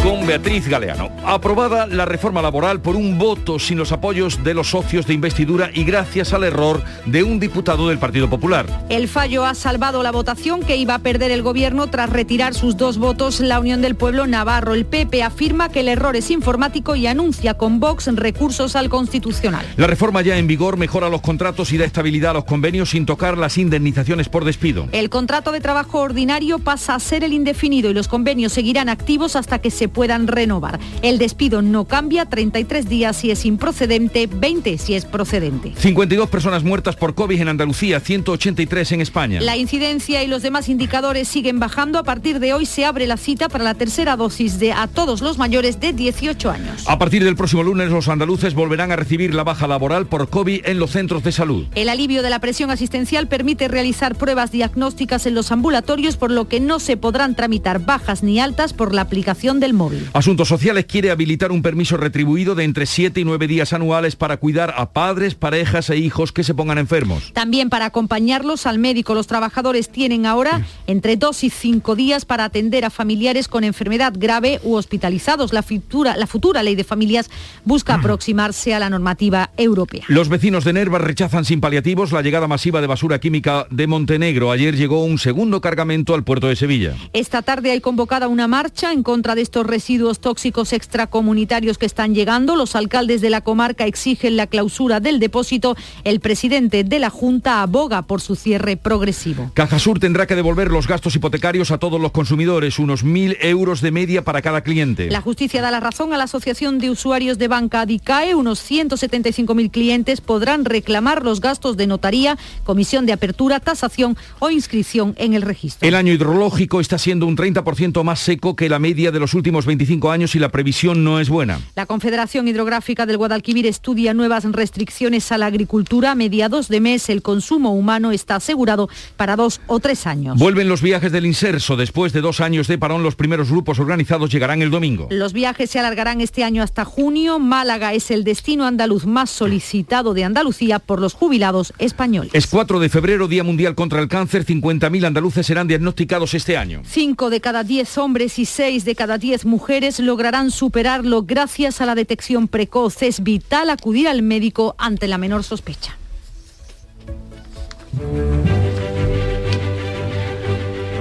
con 0.03 0.27
Beatriz 0.27 0.67
Galeano. 0.67 1.09
Aprobada 1.25 1.87
la 1.87 2.05
reforma 2.05 2.41
laboral 2.41 2.81
por 2.81 2.97
un 2.97 3.17
voto 3.17 3.57
sin 3.57 3.77
los 3.77 3.93
apoyos 3.93 4.43
de 4.43 4.53
los 4.53 4.71
socios 4.71 5.07
de 5.07 5.13
investidura 5.13 5.69
y 5.73 5.85
gracias 5.85 6.33
al 6.33 6.43
error 6.43 6.83
de 7.05 7.23
un 7.23 7.39
diputado 7.39 7.87
del 7.87 7.97
Partido 7.97 8.29
Popular. 8.29 8.65
El 8.89 9.07
fallo 9.07 9.45
ha 9.45 9.55
salvado 9.55 10.03
la 10.03 10.11
votación 10.11 10.63
que 10.63 10.75
iba 10.75 10.95
a 10.95 10.99
perder 10.99 11.31
el 11.31 11.41
gobierno 11.41 11.87
tras 11.87 12.09
retirar 12.09 12.53
sus 12.53 12.75
dos 12.75 12.97
votos 12.97 13.39
la 13.39 13.61
Unión 13.61 13.81
del 13.81 13.95
Pueblo 13.95 14.27
Navarro. 14.27 14.73
El 14.73 14.85
PP 14.85 15.23
afirma 15.23 15.69
que 15.69 15.79
el 15.79 15.87
error 15.87 16.17
es 16.17 16.29
informático 16.29 16.97
y 16.97 17.07
anuncia 17.07 17.53
con 17.53 17.79
Vox 17.79 18.07
recursos 18.15 18.75
al 18.75 18.89
Constitucional. 18.89 19.65
La 19.77 19.87
reforma 19.87 20.21
ya 20.21 20.37
en 20.37 20.47
vigor 20.47 20.75
mejora 20.75 21.07
los 21.07 21.21
contratos 21.21 21.71
y 21.71 21.77
da 21.77 21.85
estabilidad 21.85 22.31
a 22.31 22.33
los 22.33 22.43
convenios 22.43 22.89
sin 22.89 23.05
tocar 23.05 23.37
las 23.37 23.57
indemnizaciones 23.57 24.27
por 24.27 24.43
despido. 24.43 24.89
El 24.91 25.09
contrato 25.09 25.53
de 25.53 25.61
trabajo 25.61 26.01
ordinario 26.01 26.59
pasa 26.59 26.95
a 26.95 26.99
ser 26.99 27.23
el 27.23 27.31
indefinido 27.31 27.89
y 27.89 27.93
los 27.93 28.09
convenios 28.09 28.51
seguirán 28.51 28.89
activos 28.89 29.37
hasta 29.37 29.59
que 29.59 29.71
se 29.71 29.87
puedan 29.87 30.27
renovar. 30.27 30.79
El 31.01 31.12
despido 31.17 31.61
no 31.61 31.85
cambia, 31.85 32.25
33 32.25 32.87
días 32.87 33.17
si 33.17 33.31
es 33.31 33.45
improcedente, 33.45 34.27
20 34.27 34.77
si 34.77 34.95
es 34.95 35.05
procedente. 35.05 35.73
52 35.77 36.29
personas 36.29 36.63
muertas 36.63 36.95
por 36.95 37.15
COVID 37.15 37.39
en 37.39 37.47
Andalucía, 37.47 37.99
183 37.99 38.91
en 38.93 39.01
España. 39.01 39.41
La 39.41 39.57
incidencia 39.57 40.23
y 40.23 40.27
los 40.27 40.41
demás 40.41 40.69
indicadores 40.69 41.27
siguen 41.27 41.59
bajando. 41.59 41.99
A 41.99 42.03
partir 42.03 42.39
de 42.39 42.53
hoy 42.53 42.65
se 42.65 42.85
abre 42.85 43.07
la 43.07 43.17
cita 43.17 43.49
para 43.49 43.63
la 43.63 43.73
tercera 43.73 44.15
dosis 44.15 44.59
de 44.59 44.71
a 44.71 44.87
todos 44.87 45.21
los 45.21 45.37
mayores 45.37 45.79
de 45.79 45.93
18 45.93 46.49
años. 46.49 46.83
A 46.87 46.99
partir 46.99 47.23
del 47.23 47.35
próximo 47.35 47.63
lunes 47.63 47.89
los 47.89 48.07
andaluces 48.07 48.53
volverán 48.53 48.91
a 48.91 48.95
recibir 48.95 49.33
la 49.33 49.43
baja 49.43 49.67
laboral 49.67 50.07
por 50.07 50.29
COVID 50.29 50.61
en 50.65 50.79
los 50.79 50.91
centros 50.91 51.23
de 51.23 51.31
salud. 51.31 51.65
El 51.75 51.89
alivio 51.89 52.21
de 52.21 52.29
la 52.29 52.39
presión 52.39 52.71
asistencial 52.71 53.27
permite 53.27 53.67
realizar 53.67 54.15
pruebas 54.15 54.51
diagnósticas 54.51 55.25
en 55.25 55.35
los 55.35 55.51
ambulatorios, 55.51 56.17
por 56.17 56.31
lo 56.31 56.47
que 56.47 56.59
no 56.59 56.79
se 56.79 56.97
podrán 56.97 57.35
tramitar 57.35 57.79
bajas 57.79 58.23
ni 58.23 58.39
altas 58.39 58.73
por 58.73 58.93
la 58.93 59.01
aplicación 59.01 59.59
del 59.59 59.73
móvil. 59.73 60.09
Asuntos 60.13 60.47
Sociales 60.47 60.85
quiere 60.85 61.02
habilitar 61.11 61.51
un 61.51 61.61
permiso 61.61 61.97
retribuido 61.97 62.55
de 62.55 62.63
entre 62.63 62.85
7 62.85 63.19
y 63.19 63.23
9 63.23 63.47
días 63.47 63.73
anuales 63.73 64.15
para 64.15 64.37
cuidar 64.37 64.73
a 64.77 64.91
padres, 64.91 65.35
parejas 65.35 65.89
e 65.89 65.97
hijos 65.97 66.31
que 66.31 66.43
se 66.43 66.53
pongan 66.53 66.77
enfermos. 66.77 67.31
También 67.33 67.69
para 67.69 67.85
acompañarlos 67.85 68.65
al 68.65 68.79
médico. 68.79 69.13
Los 69.13 69.27
trabajadores 69.27 69.89
tienen 69.89 70.25
ahora 70.25 70.65
entre 70.87 71.17
2 71.17 71.43
y 71.43 71.49
5 71.49 71.95
días 71.95 72.25
para 72.25 72.45
atender 72.45 72.85
a 72.85 72.89
familiares 72.89 73.47
con 73.47 73.63
enfermedad 73.63 74.13
grave 74.15 74.59
u 74.63 74.75
hospitalizados. 74.75 75.53
La 75.53 75.63
futura, 75.63 76.15
la 76.17 76.27
futura 76.27 76.63
ley 76.63 76.75
de 76.75 76.83
familias 76.83 77.29
busca 77.65 77.95
aproximarse 77.95 78.73
a 78.73 78.79
la 78.79 78.89
normativa 78.89 79.51
europea. 79.57 80.03
Los 80.07 80.29
vecinos 80.29 80.63
de 80.63 80.73
Nerva 80.73 80.99
rechazan 80.99 81.45
sin 81.45 81.61
paliativos 81.61 82.11
la 82.11 82.21
llegada 82.21 82.47
masiva 82.47 82.81
de 82.81 82.87
basura 82.87 83.19
química 83.19 83.67
de 83.69 83.87
Montenegro. 83.87 84.51
Ayer 84.51 84.75
llegó 84.75 85.03
un 85.03 85.17
segundo 85.17 85.61
cargamento 85.61 86.15
al 86.15 86.23
puerto 86.23 86.47
de 86.47 86.55
Sevilla. 86.55 86.95
Esta 87.13 87.41
tarde 87.41 87.71
hay 87.71 87.81
convocada 87.81 88.27
una 88.27 88.47
marcha 88.47 88.91
en 88.91 89.03
contra 89.03 89.35
de 89.35 89.41
estos 89.41 89.65
residuos 89.65 90.19
tóxicos 90.19 90.73
extracomunitarios 90.93 91.79
que 91.79 91.87
están 91.87 92.13
llegando. 92.13 92.55
Los 92.55 92.75
alcaldes 92.75 93.19
de 93.19 93.31
la 93.31 93.41
comarca 93.41 93.87
exigen 93.87 94.37
la 94.37 94.45
clausura 94.45 94.99
del 94.99 95.19
depósito. 95.19 95.75
El 96.03 96.19
presidente 96.19 96.83
de 96.83 96.99
la 96.99 97.09
Junta 97.09 97.63
aboga 97.63 98.03
por 98.03 98.21
su 98.21 98.35
cierre 98.35 98.77
progresivo. 98.77 99.49
Cajasur 99.55 99.99
tendrá 99.99 100.27
que 100.27 100.35
devolver 100.35 100.69
los 100.69 100.87
gastos 100.87 101.15
hipotecarios 101.15 101.71
a 101.71 101.79
todos 101.79 101.99
los 101.99 102.11
consumidores, 102.11 102.77
unos 102.77 103.03
mil 103.03 103.37
euros 103.41 103.81
de 103.81 103.89
media 103.89 104.23
para 104.23 104.43
cada 104.43 104.61
cliente. 104.61 105.09
La 105.09 105.21
justicia 105.21 105.63
da 105.63 105.71
la 105.71 105.79
razón 105.79 106.13
a 106.13 106.17
la 106.17 106.25
Asociación 106.25 106.77
de 106.77 106.91
Usuarios 106.91 107.39
de 107.39 107.47
Banca 107.47 107.81
Adicae. 107.81 108.35
Unos 108.35 108.59
175.000 108.69 109.71
clientes 109.71 110.21
podrán 110.21 110.63
reclamar 110.63 111.23
los 111.23 111.41
gastos 111.41 111.75
de 111.75 111.87
notaría, 111.87 112.37
comisión 112.63 113.07
de 113.07 113.13
apertura, 113.13 113.59
tasación 113.59 114.15
o 114.37 114.51
inscripción 114.51 115.15
en 115.17 115.33
el 115.33 115.41
registro. 115.41 115.87
El 115.87 115.95
año 115.95 116.13
hidrológico 116.13 116.79
está 116.79 116.99
siendo 116.99 117.25
un 117.25 117.35
30% 117.35 118.03
más 118.03 118.19
seco 118.19 118.55
que 118.55 118.69
la 118.69 118.77
media 118.77 119.09
de 119.09 119.19
los 119.19 119.33
últimos 119.33 119.65
25 119.65 120.11
años 120.11 120.35
y 120.35 120.39
la 120.39 120.49
previsión 120.49 120.82
no 120.91 121.19
es 121.21 121.29
buena. 121.29 121.61
La 121.75 121.85
Confederación 121.85 122.47
Hidrográfica 122.47 123.05
del 123.05 123.17
Guadalquivir 123.17 123.65
estudia 123.65 124.13
nuevas 124.13 124.43
restricciones 124.43 125.31
a 125.31 125.37
la 125.37 125.45
agricultura. 125.45 126.11
A 126.11 126.15
mediados 126.15 126.67
de 126.67 126.81
mes 126.81 127.09
el 127.09 127.21
consumo 127.21 127.73
humano 127.73 128.11
está 128.11 128.35
asegurado 128.35 128.89
para 129.15 129.37
dos 129.37 129.61
o 129.67 129.79
tres 129.79 130.05
años. 130.05 130.37
Vuelven 130.37 130.67
los 130.67 130.81
viajes 130.81 131.11
del 131.11 131.25
inserso. 131.25 131.77
Después 131.77 132.11
de 132.11 132.19
dos 132.19 132.41
años 132.41 132.67
de 132.67 132.77
parón, 132.77 133.03
los 133.03 133.15
primeros 133.15 133.49
grupos 133.49 133.79
organizados 133.79 134.29
llegarán 134.29 134.61
el 134.61 134.69
domingo. 134.69 135.07
Los 135.09 135.31
viajes 135.31 135.69
se 135.69 135.79
alargarán 135.79 136.19
este 136.19 136.43
año 136.43 136.61
hasta 136.61 136.83
junio. 136.83 137.39
Málaga 137.39 137.93
es 137.93 138.11
el 138.11 138.25
destino 138.25 138.65
andaluz 138.65 139.05
más 139.05 139.29
solicitado 139.29 140.13
de 140.13 140.25
Andalucía 140.25 140.79
por 140.79 140.99
los 140.99 141.13
jubilados 141.13 141.73
españoles. 141.77 142.31
Es 142.33 142.47
4 142.47 142.79
de 142.79 142.89
febrero, 142.89 143.27
Día 143.27 143.43
Mundial 143.43 143.75
contra 143.75 144.01
el 144.01 144.09
Cáncer. 144.09 144.45
50.000 144.45 145.05
andaluces 145.05 145.45
serán 145.45 145.67
diagnosticados 145.67 146.33
este 146.33 146.57
año. 146.57 146.81
Cinco 146.85 147.29
de 147.29 147.39
cada 147.39 147.63
diez 147.63 147.97
hombres 147.97 148.39
y 148.39 148.45
seis 148.45 148.85
de 148.85 148.95
cada 148.95 149.17
diez 149.17 149.45
mujeres 149.45 149.99
lograrán 149.99 150.51
superarlo 150.73 151.21
gracias 151.21 151.81
a 151.81 151.85
la 151.85 151.93
detección 151.93 152.47
precoz. 152.47 153.03
Es 153.03 153.21
vital 153.21 153.69
acudir 153.69 154.07
al 154.07 154.23
médico 154.23 154.73
ante 154.79 155.07
la 155.07 155.19
menor 155.19 155.43
sospecha. 155.43 155.95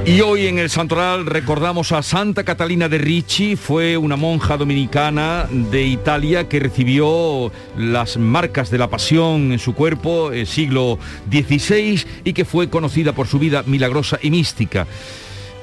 Y 0.05 0.21
hoy 0.21 0.47
en 0.47 0.59
el 0.59 0.69
Santoral 0.69 1.25
recordamos 1.25 1.91
a 1.93 2.03
Santa 2.03 2.45
Catalina 2.45 2.91
de 2.91 2.99
Ricci, 2.99 3.57
fue 3.57 3.97
una 3.97 4.17
monja 4.17 4.59
dominicana 4.59 5.49
de 5.51 5.85
Italia 5.85 6.51
que 6.51 6.61
recibió 6.61 7.51
las 7.79 8.19
marcas 8.19 8.71
de 8.71 8.77
la 8.77 8.91
pasión 8.91 9.53
en 9.53 9.59
su 9.59 9.75
cuerpo 9.75 10.33
el 10.33 10.47
siglo 10.47 10.99
XVI 11.31 12.05
y 12.25 12.35
que 12.35 12.45
fue 12.45 12.69
conocida 12.69 13.15
por 13.15 13.27
su 13.27 13.39
vida 13.39 13.63
milagrosa 13.65 14.19
y 14.21 14.31
mística. 14.31 14.87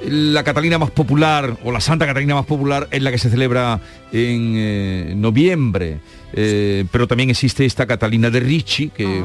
La 0.08 0.44
Catalina 0.44 0.78
más 0.78 0.92
popular, 0.92 1.58
o 1.64 1.72
la 1.72 1.82
Santa 1.82 2.06
Catalina 2.06 2.36
más 2.36 2.46
popular, 2.46 2.88
es 2.92 3.02
la 3.02 3.12
que 3.12 3.18
se 3.18 3.30
celebra 3.30 3.80
en 4.12 4.54
eh, 4.58 5.14
noviembre. 5.16 6.00
Eh, 6.34 6.86
pero 6.92 7.08
también 7.08 7.30
existe 7.30 7.66
esta 7.66 7.86
Catalina 7.86 8.30
de 8.30 8.40
Ricci, 8.40 8.90
que 8.90 9.24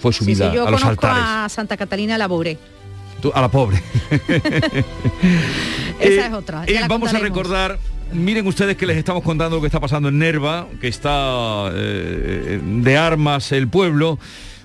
fue 0.00 0.12
subida 0.12 0.46
Sí, 0.46 0.50
sí, 0.50 0.56
yo 0.56 0.66
a 0.66 0.70
los 0.70 0.80
conozco 0.82 1.06
altares. 1.06 1.24
a 1.28 1.48
Santa 1.48 1.76
Catalina 1.76 2.16
la 2.18 2.26
Bouré. 2.26 2.58
Tú- 3.20 3.30
a 3.34 3.40
la 3.40 3.48
pobre. 3.48 3.80
Esa 6.00 6.26
es 6.26 6.32
otra. 6.32 6.64
Eh, 6.66 6.80
vamos 6.88 7.12
a 7.14 7.18
recordar, 7.18 7.78
miren 8.12 8.46
ustedes 8.46 8.76
que 8.76 8.86
les 8.86 8.96
estamos 8.96 9.22
contando 9.22 9.56
lo 9.56 9.62
que 9.62 9.68
está 9.68 9.80
pasando 9.80 10.08
en 10.08 10.18
Nerva, 10.18 10.66
que 10.80 10.88
está 10.88 11.70
eh, 11.72 12.60
de 12.62 12.96
armas 12.96 13.52
el 13.52 13.68
pueblo, 13.68 14.18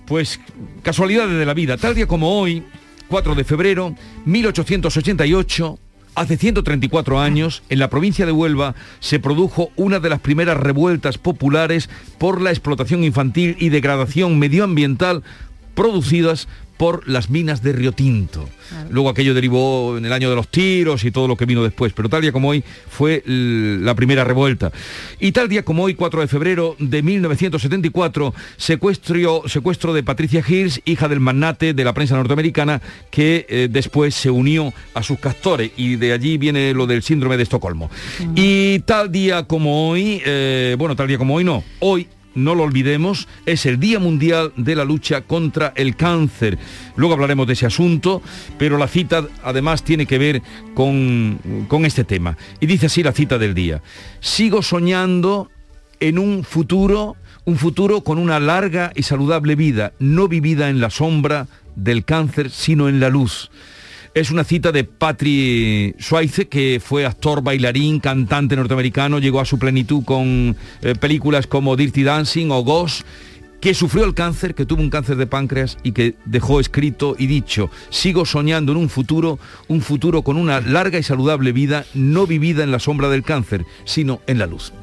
pues 0.05 0.39
casualidades 0.83 1.37
de 1.37 1.45
la 1.45 1.53
vida. 1.53 1.77
Tal 1.77 1.95
día 1.95 2.07
como 2.07 2.39
hoy, 2.39 2.63
4 3.11 3.35
de 3.35 3.43
febrero, 3.43 3.93
1888, 4.23 5.77
hace 6.15 6.37
134 6.37 7.19
años, 7.19 7.61
en 7.67 7.79
la 7.79 7.89
provincia 7.89 8.25
de 8.25 8.31
Huelva, 8.31 8.73
se 9.01 9.19
produjo 9.19 9.69
una 9.75 9.99
de 9.99 10.09
las 10.09 10.21
primeras 10.21 10.55
revueltas 10.55 11.17
populares 11.17 11.89
por 12.17 12.39
la 12.39 12.51
explotación 12.51 13.03
infantil 13.03 13.57
y 13.59 13.67
degradación 13.67 14.39
medioambiental 14.39 15.23
producidas 15.73 16.47
por 16.81 17.07
las 17.07 17.29
minas 17.29 17.61
de 17.61 17.73
Río 17.73 17.91
Tinto. 17.91 18.49
Luego 18.89 19.09
aquello 19.09 19.35
derivó 19.35 19.99
en 19.99 20.05
el 20.05 20.13
año 20.13 20.31
de 20.31 20.35
los 20.35 20.47
tiros 20.47 21.03
y 21.03 21.11
todo 21.11 21.27
lo 21.27 21.37
que 21.37 21.45
vino 21.45 21.61
después, 21.61 21.93
pero 21.93 22.09
tal 22.09 22.23
día 22.23 22.31
como 22.31 22.49
hoy 22.49 22.63
fue 22.89 23.21
la 23.27 23.93
primera 23.93 24.23
revuelta. 24.23 24.71
Y 25.19 25.31
tal 25.31 25.47
día 25.47 25.63
como 25.63 25.83
hoy, 25.83 25.93
4 25.93 26.21
de 26.21 26.27
febrero 26.27 26.75
de 26.79 27.03
1974, 27.03 28.33
secuestro, 28.57 29.43
secuestro 29.45 29.93
de 29.93 30.01
Patricia 30.01 30.43
Hills, 30.47 30.81
hija 30.85 31.07
del 31.07 31.19
magnate 31.19 31.75
de 31.75 31.83
la 31.83 31.93
prensa 31.93 32.15
norteamericana, 32.15 32.81
que 33.11 33.45
eh, 33.47 33.67
después 33.69 34.15
se 34.15 34.31
unió 34.31 34.73
a 34.95 35.03
sus 35.03 35.19
castores 35.19 35.69
y 35.77 35.97
de 35.97 36.13
allí 36.13 36.39
viene 36.39 36.73
lo 36.73 36.87
del 36.87 37.03
síndrome 37.03 37.37
de 37.37 37.43
Estocolmo. 37.43 37.91
Y 38.33 38.79
tal 38.79 39.11
día 39.11 39.43
como 39.43 39.91
hoy, 39.91 40.19
eh, 40.25 40.75
bueno, 40.79 40.95
tal 40.95 41.07
día 41.07 41.19
como 41.19 41.35
hoy 41.35 41.43
no, 41.43 41.63
hoy 41.79 42.07
no 42.35 42.55
lo 42.55 42.63
olvidemos, 42.63 43.27
es 43.45 43.65
el 43.65 43.79
Día 43.79 43.99
Mundial 43.99 44.53
de 44.55 44.75
la 44.75 44.85
Lucha 44.85 45.21
contra 45.21 45.73
el 45.75 45.95
Cáncer. 45.95 46.57
Luego 46.95 47.13
hablaremos 47.13 47.47
de 47.47 47.53
ese 47.53 47.65
asunto, 47.65 48.21
pero 48.57 48.77
la 48.77 48.87
cita 48.87 49.25
además 49.43 49.83
tiene 49.83 50.05
que 50.05 50.17
ver 50.17 50.41
con, 50.73 51.39
con 51.67 51.85
este 51.85 52.03
tema. 52.03 52.37
Y 52.59 52.65
dice 52.65 52.87
así 52.87 53.03
la 53.03 53.11
cita 53.11 53.37
del 53.37 53.53
día. 53.53 53.81
Sigo 54.19 54.61
soñando 54.61 55.49
en 55.99 56.17
un 56.17 56.43
futuro, 56.43 57.15
un 57.45 57.57
futuro 57.57 58.01
con 58.01 58.17
una 58.17 58.39
larga 58.39 58.91
y 58.95 59.03
saludable 59.03 59.55
vida, 59.55 59.93
no 59.99 60.27
vivida 60.27 60.69
en 60.69 60.81
la 60.81 60.89
sombra 60.89 61.47
del 61.75 62.05
cáncer, 62.05 62.49
sino 62.49 62.89
en 62.89 62.99
la 62.99 63.09
luz. 63.09 63.51
Es 64.13 64.29
una 64.29 64.43
cita 64.43 64.73
de 64.73 64.83
Patrick 64.83 65.95
Swayze, 65.97 66.49
que 66.49 66.81
fue 66.83 67.05
actor, 67.05 67.41
bailarín, 67.41 68.01
cantante 68.01 68.57
norteamericano, 68.57 69.19
llegó 69.19 69.39
a 69.39 69.45
su 69.45 69.57
plenitud 69.57 70.03
con 70.03 70.57
eh, 70.81 70.95
películas 70.99 71.47
como 71.47 71.77
Dirty 71.77 72.03
Dancing 72.03 72.49
o 72.51 72.61
Ghost 72.61 73.05
que 73.61 73.73
sufrió 73.75 74.03
el 74.03 74.15
cáncer, 74.15 74.55
que 74.55 74.65
tuvo 74.65 74.81
un 74.81 74.89
cáncer 74.89 75.15
de 75.17 75.27
páncreas 75.27 75.77
y 75.83 75.91
que 75.91 76.15
dejó 76.25 76.59
escrito 76.59 77.15
y 77.17 77.27
dicho, 77.27 77.69
sigo 77.91 78.25
soñando 78.25 78.71
en 78.71 78.79
un 78.79 78.89
futuro, 78.89 79.37
un 79.67 79.81
futuro 79.81 80.23
con 80.23 80.35
una 80.35 80.59
larga 80.59 80.97
y 80.97 81.03
saludable 81.03 81.51
vida, 81.51 81.85
no 81.93 82.25
vivida 82.25 82.63
en 82.63 82.71
la 82.71 82.79
sombra 82.79 83.07
del 83.07 83.21
cáncer, 83.21 83.63
sino 83.85 84.19
en 84.25 84.39
la 84.39 84.47
luz. 84.47 84.73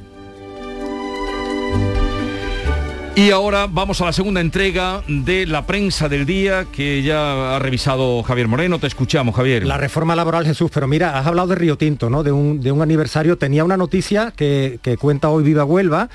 Y 3.19 3.33
ahora 3.33 3.66
vamos 3.69 4.01
a 4.01 4.05
la 4.05 4.12
segunda 4.12 4.41
entrega 4.41 5.03
de 5.09 5.45
la 5.45 5.66
prensa 5.66 6.09
del 6.09 6.25
día 6.25 6.66
que 6.71 7.03
ya 7.03 7.57
ha 7.57 7.59
revisado 7.59 8.23
Javier 8.23 8.47
Moreno. 8.47 8.79
Te 8.79 8.87
escuchamos, 8.87 9.35
Javier. 9.35 9.66
La 9.66 9.77
reforma 9.77 10.14
laboral, 10.14 10.47
Jesús, 10.47 10.71
pero 10.73 10.87
mira, 10.87 11.19
has 11.19 11.27
hablado 11.27 11.49
de 11.49 11.57
Río 11.57 11.77
Tinto, 11.77 12.11
¿no? 12.11 12.23
De 12.23 12.31
un, 12.31 12.61
de 12.61 12.71
un 12.71 12.81
aniversario. 12.81 13.37
Tenía 13.37 13.64
una 13.64 13.77
noticia 13.77 14.33
que, 14.37 14.79
cuenta 15.01 15.31
hoy 15.31 15.43
Viva 15.43 15.64
Huelva. 15.64 16.09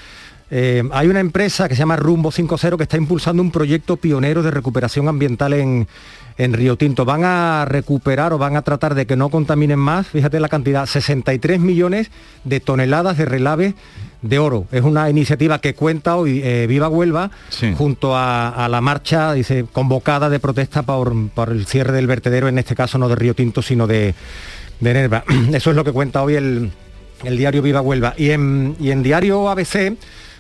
Eh, 0.50 0.82
hay 0.94 1.10
una 1.10 1.20
empresa 1.20 1.68
que 1.68 1.76
se 1.76 1.80
llama 1.80 1.98
Rumbo 1.98 2.32
50 2.32 2.78
que 2.78 2.84
está 2.84 2.96
impulsando 2.96 3.44
un 3.44 3.52
proyecto 3.52 3.98
pionero 3.98 4.42
de 4.42 4.52
recuperación 4.52 5.10
ambiental 5.10 5.52
en, 5.52 5.90
en 6.38 6.54
Río 6.54 6.78
Tinto. 6.78 7.04
Van 7.04 7.26
a 7.26 7.66
recuperar 7.66 8.32
o 8.32 8.38
van 8.38 8.56
a 8.56 8.62
tratar 8.62 8.96
de 8.96 9.06
que 9.06 9.18
no 9.18 9.28
contaminen 9.28 9.80
más, 9.80 10.08
fíjate 10.08 10.40
la 10.40 10.48
cantidad, 10.48 10.86
63 10.86 11.60
millones 11.60 12.12
de 12.46 12.62
toneladas 12.62 13.18
de 13.18 13.26
relave 13.26 13.76
de 14.24 14.40
oro. 14.40 14.66
Es 14.72 14.82
una 14.82 15.10
iniciativa 15.10 15.60
que 15.60 15.76
cuenta 15.76 16.16
hoy 16.16 16.42
eh, 16.44 16.66
Viva 16.68 16.90
Huelva 16.90 17.30
junto 17.78 18.18
a, 18.18 18.68
la 18.70 18.82
marcha, 18.82 19.34
dice, 19.34 19.66
convocada 19.72 20.30
de 20.30 20.40
protesta 20.40 20.82
por, 20.82 21.14
el 21.50 21.68
cierre 21.68 21.94
del 21.94 22.08
vertedero, 22.08 22.48
en 22.48 22.58
este 22.58 22.74
caso 22.74 22.98
no 22.98 23.10
de 23.10 23.16
Río 23.16 23.36
Tinto, 23.36 23.62
sino 23.62 23.86
de, 23.86 24.16
de 24.80 24.94
Nerva. 24.94 25.24
Eso 25.54 25.70
es 25.70 25.76
lo 25.76 25.84
que 25.84 25.92
cuenta 25.92 26.24
hoy 26.24 26.36
el, 26.36 26.72
diario 27.24 27.62
Viva 27.62 27.82
Huelva. 27.82 28.16
Y 28.18 28.32
en, 28.32 28.76
y 28.80 28.90
en 28.90 29.04
diario 29.04 29.50
ABC... 29.50 29.96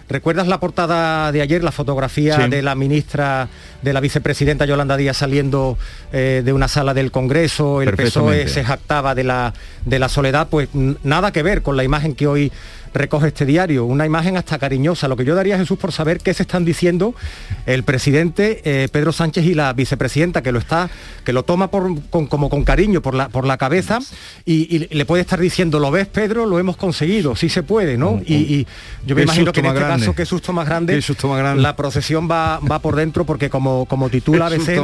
¿Recuerdas 0.09 0.47
la 0.47 0.59
portada 0.59 1.31
de 1.31 1.41
ayer, 1.41 1.63
la 1.63 1.71
fotografía 1.71 2.38
de 2.49 2.61
la 2.61 2.75
ministra, 2.75 3.47
de 3.81 3.93
la 3.93 4.01
vicepresidenta 4.01 4.65
Yolanda 4.65 4.97
Díaz 4.97 5.17
saliendo 5.17 5.77
eh, 6.11 6.41
de 6.43 6.51
una 6.51 6.67
sala 6.67 6.93
del 6.93 7.09
Congreso? 7.09 7.81
El 7.81 7.95
PSOE 7.95 8.49
se 8.49 8.65
jactaba 8.65 9.15
de 9.15 9.23
la, 9.23 9.53
de 9.86 9.99
la 9.99 10.09
soledad. 10.09 10.49
Pues 10.49 10.67
nada 10.73 11.31
que 11.31 11.41
ver 11.41 11.61
con 11.61 11.77
la 11.77 11.86
imagen 11.86 12.15
que 12.15 12.27
hoy 12.27 12.51
recoge 12.93 13.27
este 13.27 13.45
diario, 13.45 13.85
una 13.85 14.05
imagen 14.05 14.37
hasta 14.37 14.59
cariñosa. 14.59 15.07
Lo 15.07 15.17
que 15.17 15.25
yo 15.25 15.35
daría 15.35 15.55
a 15.55 15.57
Jesús 15.57 15.77
por 15.77 15.91
saber 15.91 16.19
qué 16.19 16.33
se 16.33 16.43
están 16.43 16.65
diciendo 16.65 17.15
el 17.65 17.83
presidente 17.83 18.61
eh, 18.65 18.87
Pedro 18.91 19.11
Sánchez 19.11 19.45
y 19.45 19.53
la 19.53 19.73
vicepresidenta, 19.73 20.41
que 20.41 20.51
lo 20.51 20.59
está, 20.59 20.89
que 21.23 21.33
lo 21.33 21.43
toma 21.43 21.69
por, 21.69 21.89
como 22.09 22.49
con 22.49 22.63
cariño 22.63 23.01
por 23.01 23.15
la, 23.15 23.29
por 23.29 23.45
la 23.45 23.57
cabeza 23.57 23.99
y, 24.45 24.87
le 24.93 25.05
puede 25.05 25.21
estar 25.21 25.39
diciendo, 25.39 25.79
lo 25.79 25.91
ves 25.91 26.07
Pedro, 26.07 26.45
lo 26.45 26.59
hemos 26.59 26.77
conseguido, 26.77 27.35
sí 27.35 27.49
se 27.49 27.63
puede, 27.63 27.97
¿no? 27.97 28.21
y, 28.25 28.67
yo 29.05 29.15
me 29.15 29.23
imagino 29.23 29.51
que 29.51 29.59
en 29.59 29.65
este 29.67 29.79
caso, 29.79 30.15
qué 30.15 30.25
susto 30.25 30.53
más 30.53 30.65
grande, 30.65 31.01
susto 31.01 31.27
más 31.27 31.39
grande. 31.39 31.61
la 31.61 31.75
procesión 31.75 32.29
va, 32.29 32.59
va 32.59 32.79
por 32.79 32.95
dentro 32.95 33.25
porque 33.25 33.49
como, 33.49 33.85
como 33.85 34.09
titula 34.13 34.47
ABC, 34.47 34.81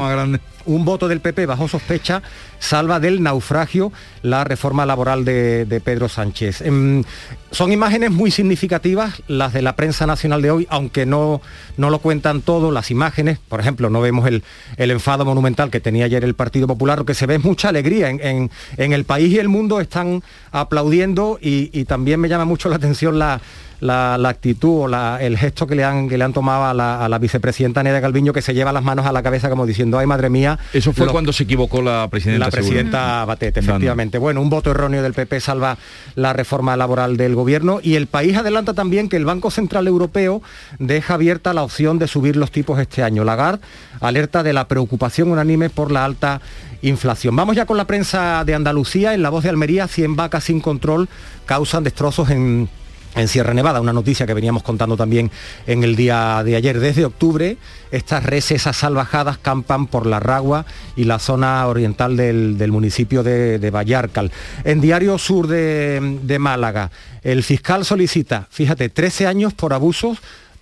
un 0.65 0.85
voto 0.85 1.07
del 1.07 1.19
PP 1.19 1.45
bajo 1.45 1.67
sospecha 1.67 2.21
salva 2.59 2.99
del 2.99 3.23
naufragio 3.23 3.91
la 4.21 4.43
reforma 4.43 4.85
laboral 4.85 5.25
de, 5.25 5.81
Pedro 5.83 6.09
Sánchez. 6.09 6.61
Em, 6.61 7.03
son 7.51 7.71
imágenes 7.71 8.11
muy 8.11 8.31
significativas 8.31 9.23
las 9.27 9.53
de 9.53 9.61
la 9.61 9.75
prensa 9.75 10.05
nacional 10.05 10.41
de 10.41 10.51
hoy, 10.51 10.67
aunque 10.69 11.05
no, 11.05 11.41
no 11.77 11.89
lo 11.89 11.99
cuentan 11.99 12.41
todo, 12.41 12.71
las 12.71 12.91
imágenes, 12.91 13.39
por 13.39 13.59
ejemplo, 13.59 13.89
no 13.89 14.01
vemos 14.01 14.27
el, 14.27 14.43
enfado 14.77 15.25
monumental 15.25 15.71
que 15.71 15.79
tenía 15.79 16.05
ayer 16.05 16.23
el 16.23 16.35
Partido 16.35 16.67
Popular, 16.67 16.99
lo 16.99 17.05
que 17.05 17.13
se 17.13 17.25
ve 17.25 17.35
es 17.35 17.43
mucha 17.43 17.69
alegría. 17.69 18.09
En, 18.09 18.49
el 18.77 19.05
país 19.05 19.31
y 19.31 19.39
el 19.39 19.49
mundo 19.49 19.79
están 19.79 20.23
aplaudiendo 20.51 21.39
y 21.41 21.85
también 21.85 22.19
me 22.19 22.27
llama 22.27 22.45
mucho 22.45 22.69
la 22.69 22.75
atención 22.75 23.17
la 23.17 23.41
la, 23.79 24.15
actitud 24.15 24.83
o 24.83 25.17
el 25.17 25.37
gesto 25.37 25.67
que 25.67 25.75
le 25.75 25.83
han, 25.83 26.09
que 26.09 26.17
le 26.17 26.23
han 26.23 26.33
tomado 26.33 26.65
a 26.65 26.73
la, 26.73 27.19
vicepresidenta 27.19 27.83
Nerea 27.83 28.01
Calviño, 28.01 28.33
que 28.33 28.41
se 28.41 28.53
lleva 28.53 28.71
las 28.71 28.83
manos 28.83 29.05
a 29.05 29.11
la 29.11 29.23
cabeza 29.23 29.49
como 29.49 29.65
diciendo, 29.65 29.99
ay 29.99 30.07
madre 30.07 30.29
mía. 30.29 30.59
Eso 30.73 30.93
fue 30.93 31.07
cuando 31.07 31.33
se 31.33 31.43
equivocó 31.43 31.81
la 31.81 32.07
presidenta. 32.09 32.45
La 32.45 32.51
presidenta 32.51 33.25
Batet, 33.25 33.57
efectivamente. 33.57 34.17
Bueno, 34.17 34.41
un 34.41 34.49
voto 34.49 34.71
erróneo 34.71 35.01
del 35.01 35.13
PP 35.13 35.39
salva 35.39 35.77
la 36.15 36.33
reforma 36.33 36.75
laboral 36.77 37.17
del 37.17 37.35
gobierno 37.35 37.79
y 37.81 37.95
el 37.95 38.07
país 38.07 38.37
adelanta 38.37 38.73
también 38.73 39.09
que 39.09 39.17
el 39.17 39.25
Banco 39.25 39.51
Central 39.51 39.87
Europeo 39.87 40.41
deja 40.77 41.15
abierta 41.15 41.53
la 41.53 41.63
opción 41.63 41.99
de 41.99 42.07
subir 42.07 42.35
los 42.35 42.51
tipos 42.51 42.79
este 42.79 43.03
año. 43.03 43.23
Lagarde 43.23 43.59
alerta 44.01 44.43
de 44.43 44.53
la 44.53 44.67
preocupación 44.67 45.31
unánime 45.31 45.69
por 45.69 45.91
la 45.91 46.05
alta 46.05 46.41
inflación. 46.81 47.35
Vamos 47.35 47.55
ya 47.55 47.65
con 47.65 47.77
la 47.77 47.85
prensa 47.85 48.43
de 48.45 48.55
Andalucía. 48.55 49.13
En 49.13 49.21
la 49.21 49.29
voz 49.29 49.43
de 49.43 49.49
Almería, 49.49 49.87
100 49.87 50.15
vacas 50.15 50.45
sin 50.45 50.61
control 50.61 51.09
causan 51.45 51.83
destrozos 51.83 52.29
en 52.29 52.69
en 53.15 53.27
Sierra 53.27 53.53
Nevada, 53.53 53.81
una 53.81 53.93
noticia 53.93 54.25
que 54.25 54.33
veníamos 54.33 54.63
contando 54.63 54.95
también 54.95 55.31
en 55.67 55.83
el 55.83 55.95
día 55.95 56.41
de 56.43 56.55
ayer. 56.55 56.79
Desde 56.79 57.05
octubre, 57.05 57.57
estas 57.91 58.23
reses 58.23 58.61
salvajadas 58.61 59.37
campan 59.37 59.87
por 59.87 60.05
la 60.05 60.19
Ragua 60.19 60.65
y 60.95 61.05
la 61.05 61.19
zona 61.19 61.65
oriental 61.67 62.15
del, 62.15 62.71
municipio 62.71 63.23
de, 63.23 63.69
Vallarcal. 63.71 64.31
En 64.63 64.81
Diario 64.81 65.17
Sur 65.17 65.47
de, 65.47 66.19
de 66.21 66.39
Málaga, 66.39 66.91
el 67.23 67.43
fiscal 67.43 67.85
solicita, 67.85 68.47
fíjate, 68.49 68.89
13 68.89 69.27
años 69.27 69.53
por 69.53 69.73
abusos 69.73 70.19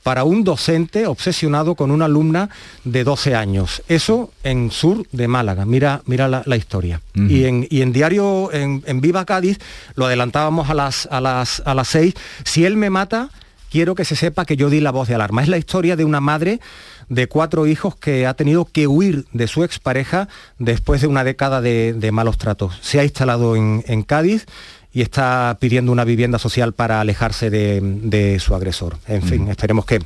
para 0.07 0.23
un 0.23 0.45
docente 0.45 1.05
obsesionado 1.05 1.75
con 1.75 1.91
una 1.91 2.05
alumna 2.05 2.49
de 2.85 3.03
12 3.03 3.35
años. 3.35 3.83
Eso 3.89 4.31
en 4.41 4.71
sur 4.71 5.05
de 5.11 5.27
Málaga. 5.27 5.65
Mira, 5.65 6.01
mira 6.05 6.29
la, 6.29 6.55
historia. 6.55 7.01
y, 7.13 7.43
en, 7.43 7.91
diario, 7.91 8.49
en, 8.53 9.01
Viva 9.01 9.25
Cádiz, 9.25 9.59
lo 9.95 10.05
adelantábamos 10.05 10.69
a 10.69 10.75
las, 10.75 11.09
a, 11.11 11.19
las, 11.19 11.61
a 11.65 11.73
las 11.73 11.89
6, 11.89 12.13
si 12.45 12.63
él 12.63 12.77
me 12.77 12.89
mata, 12.89 13.31
quiero 13.69 13.95
que 13.95 14.05
se 14.05 14.15
sepa 14.15 14.45
que 14.45 14.55
yo 14.55 14.69
di 14.69 14.79
la 14.79 14.91
voz 14.91 15.09
de 15.09 15.15
alarma. 15.15 15.43
Es 15.43 15.49
la 15.49 15.57
historia 15.57 15.97
de 15.97 16.05
una 16.05 16.21
madre 16.21 16.61
de 17.09 17.27
cuatro 17.27 17.67
hijos 17.67 17.97
que 17.97 18.27
ha 18.27 18.33
tenido 18.33 18.63
que 18.63 18.87
huir 18.87 19.25
de 19.33 19.47
su 19.47 19.65
expareja 19.65 20.29
después 20.57 21.01
de 21.01 21.07
una 21.07 21.25
década 21.25 21.59
de, 21.59 22.09
malos 22.13 22.37
tratos. 22.37 22.79
Se 22.81 23.01
ha 23.01 23.03
instalado 23.03 23.57
en, 23.57 23.83
en 23.87 24.03
Cádiz 24.03 24.45
y 24.93 25.01
está 25.01 25.57
pidiendo 25.59 25.91
una 25.91 26.03
vivienda 26.03 26.39
social 26.39 26.73
para 26.73 27.01
alejarse 27.01 27.49
de, 27.49 28.39
su 28.39 28.55
agresor. 28.55 28.97
En 29.07 29.21
fin, 29.21 29.47
esperemos 29.49 29.85
que 29.85 29.99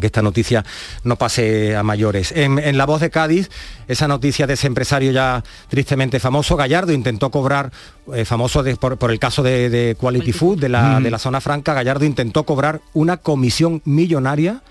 esta 0.00 0.22
noticia 0.22 0.64
no 1.04 1.16
pase 1.16 1.76
a 1.76 1.82
mayores. 1.82 2.32
En, 2.34 2.76
La 2.78 2.86
Voz 2.86 3.00
de 3.00 3.10
Cádiz, 3.10 3.50
esa 3.88 4.08
noticia 4.08 4.46
de 4.46 4.54
ese 4.54 4.66
empresario 4.66 5.12
ya 5.12 5.44
tristemente 5.68 6.18
famoso, 6.18 6.56
Gallardo, 6.56 6.92
intentó 6.92 7.30
cobrar, 7.30 7.72
eh, 8.14 8.24
famoso 8.24 8.64
por, 8.80 9.10
el 9.10 9.18
caso 9.18 9.42
de, 9.42 9.96
Quality 10.00 10.32
Food, 10.32 10.60
de 10.60 10.68
la, 10.68 11.00
de 11.00 11.10
la 11.10 11.18
zona 11.18 11.40
franca, 11.40 11.74
Gallardo 11.74 12.04
intentó 12.04 12.44
cobrar 12.44 12.80
una 12.94 13.18
comisión 13.18 13.82
millonaria 13.84 14.62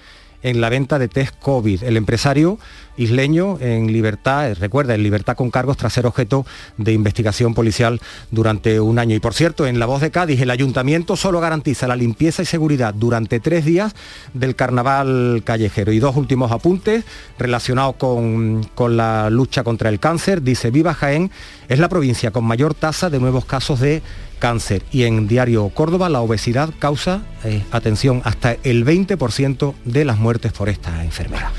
en 0.44 0.62
la 0.62 0.70
venta 0.70 1.00
de 1.00 1.08
test 1.08 1.36
COVID. 1.40 1.84
El 1.84 1.98
empresario 1.98 2.60
isleño 2.98 3.58
en 3.60 3.92
libertad, 3.92 4.52
eh, 4.52 4.54
recuerda, 4.54 4.96
en 4.96 5.04
libertad 5.04 5.36
con 5.36 5.50
cargos 5.50 5.78
tras 5.78 5.94
ser 5.94 6.06
objeto 6.06 6.46
de 6.78 6.94
investigación 6.94 7.54
policial 7.54 8.00
durante 8.32 8.80
un 8.80 9.00
año. 9.00 9.16
Y 9.16 9.20
por 9.20 9.34
cierto, 9.34 9.66
en 9.66 9.80
La 9.80 9.86
Voz 9.86 10.02
de 10.02 10.12
Cádiz, 10.12 10.42
el 10.42 10.52
ayuntamiento 10.52 11.16
solo 11.16 11.40
garantiza 11.40 11.88
la 11.88 11.96
limpieza 11.96 12.42
y 12.42 12.46
seguridad 12.46 12.94
durante 12.94 13.40
tres 13.40 13.66
días 13.66 13.94
del 14.34 14.56
carnaval 14.56 15.42
callejero. 15.46 15.92
Y 15.92 16.00
dos 16.00 16.16
últimos 16.16 16.52
apuntes 16.52 17.04
relacionados 17.40 17.96
con, 17.96 18.64
con 18.76 18.98
la 18.98 19.30
lucha 19.30 19.64
contra 19.64 19.90
el 19.90 20.00
cáncer. 20.00 20.42
Dice, 20.42 20.72
Viva 20.72 20.94
Jaén 20.94 21.32
es 21.70 21.80
la 21.80 21.90
provincia 21.90 22.32
con 22.32 22.44
mayor 22.44 22.74
tasa 22.74 23.10
de 23.10 23.20
nuevos 23.20 23.46
casos 23.46 23.80
de 23.80 24.02
cáncer. 24.42 24.84
Y 24.92 25.04
en 25.04 25.30
Diario 25.30 25.70
Córdoba, 25.70 26.10
la 26.10 26.20
obesidad 26.20 26.74
causa, 26.78 27.22
eh, 27.46 27.64
atención, 27.72 28.22
hasta 28.26 28.58
el 28.64 28.84
20% 28.84 29.76
de 29.86 30.04
las 30.04 30.18
muertes 30.18 30.52
por 30.52 30.68
esta 30.68 31.06
enfermedad. 31.06 31.52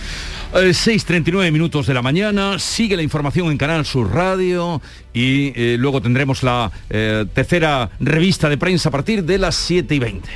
6.39 0.52 1.50
minutos 1.50 1.86
de 1.86 1.94
la 1.94 2.02
mañana, 2.02 2.58
sigue 2.58 2.94
la 2.94 3.02
información 3.02 3.50
en 3.50 3.56
Canal 3.56 3.86
Sur 3.86 4.12
Radio 4.12 4.82
y 5.14 5.52
eh, 5.56 5.76
luego 5.78 6.02
tendremos 6.02 6.42
la 6.42 6.70
eh, 6.90 7.24
tercera 7.32 7.90
revista 8.00 8.50
de 8.50 8.58
prensa 8.58 8.90
a 8.90 8.92
partir 8.92 9.24
de 9.24 9.38
las 9.38 9.54
7 9.54 9.94
y 9.94 9.98
20. 9.98 10.28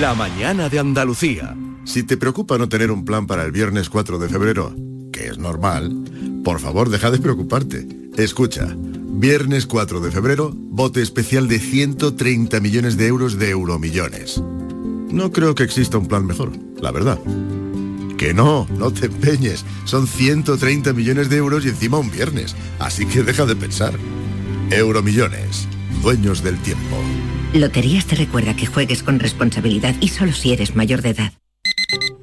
La 0.00 0.14
mañana 0.14 0.68
de 0.68 0.80
Andalucía. 0.80 1.54
Si 1.84 2.02
te 2.02 2.16
preocupa 2.16 2.58
no 2.58 2.68
tener 2.68 2.90
un 2.90 3.04
plan 3.04 3.28
para 3.28 3.44
el 3.44 3.52
viernes 3.52 3.88
4 3.90 4.18
de 4.18 4.28
febrero, 4.28 4.74
que 5.12 5.26
es 5.26 5.38
normal, 5.38 5.92
por 6.42 6.58
favor 6.58 6.90
deja 6.90 7.12
de 7.12 7.18
preocuparte. 7.18 7.86
Escucha, 8.16 8.74
viernes 9.12 9.66
4 9.66 10.00
de 10.00 10.10
febrero, 10.10 10.52
bote 10.54 11.02
especial 11.02 11.46
de 11.46 11.58
130 11.58 12.60
millones 12.60 12.96
de 12.96 13.06
euros 13.06 13.38
de 13.38 13.50
euromillones. 13.50 14.42
No 15.10 15.30
creo 15.30 15.54
que 15.54 15.62
exista 15.62 15.98
un 15.98 16.08
plan 16.08 16.26
mejor, 16.26 16.52
la 16.80 16.90
verdad. 16.90 17.18
Que 18.16 18.32
no, 18.32 18.66
no 18.78 18.90
te 18.92 19.06
empeñes. 19.06 19.64
Son 19.84 20.06
130 20.06 20.92
millones 20.92 21.28
de 21.28 21.36
euros 21.36 21.66
y 21.66 21.68
encima 21.68 21.98
un 21.98 22.10
viernes. 22.10 22.56
Así 22.78 23.04
que 23.04 23.22
deja 23.22 23.44
de 23.44 23.56
pensar. 23.56 23.92
Euromillones, 24.70 25.68
dueños 26.02 26.42
del 26.42 26.58
tiempo. 26.58 26.96
Loterías 27.52 28.06
te 28.06 28.16
recuerda 28.16 28.56
que 28.56 28.66
juegues 28.66 29.02
con 29.02 29.20
responsabilidad 29.20 29.94
y 30.00 30.08
solo 30.08 30.32
si 30.32 30.52
eres 30.52 30.74
mayor 30.74 31.02
de 31.02 31.10
edad. 31.10 31.32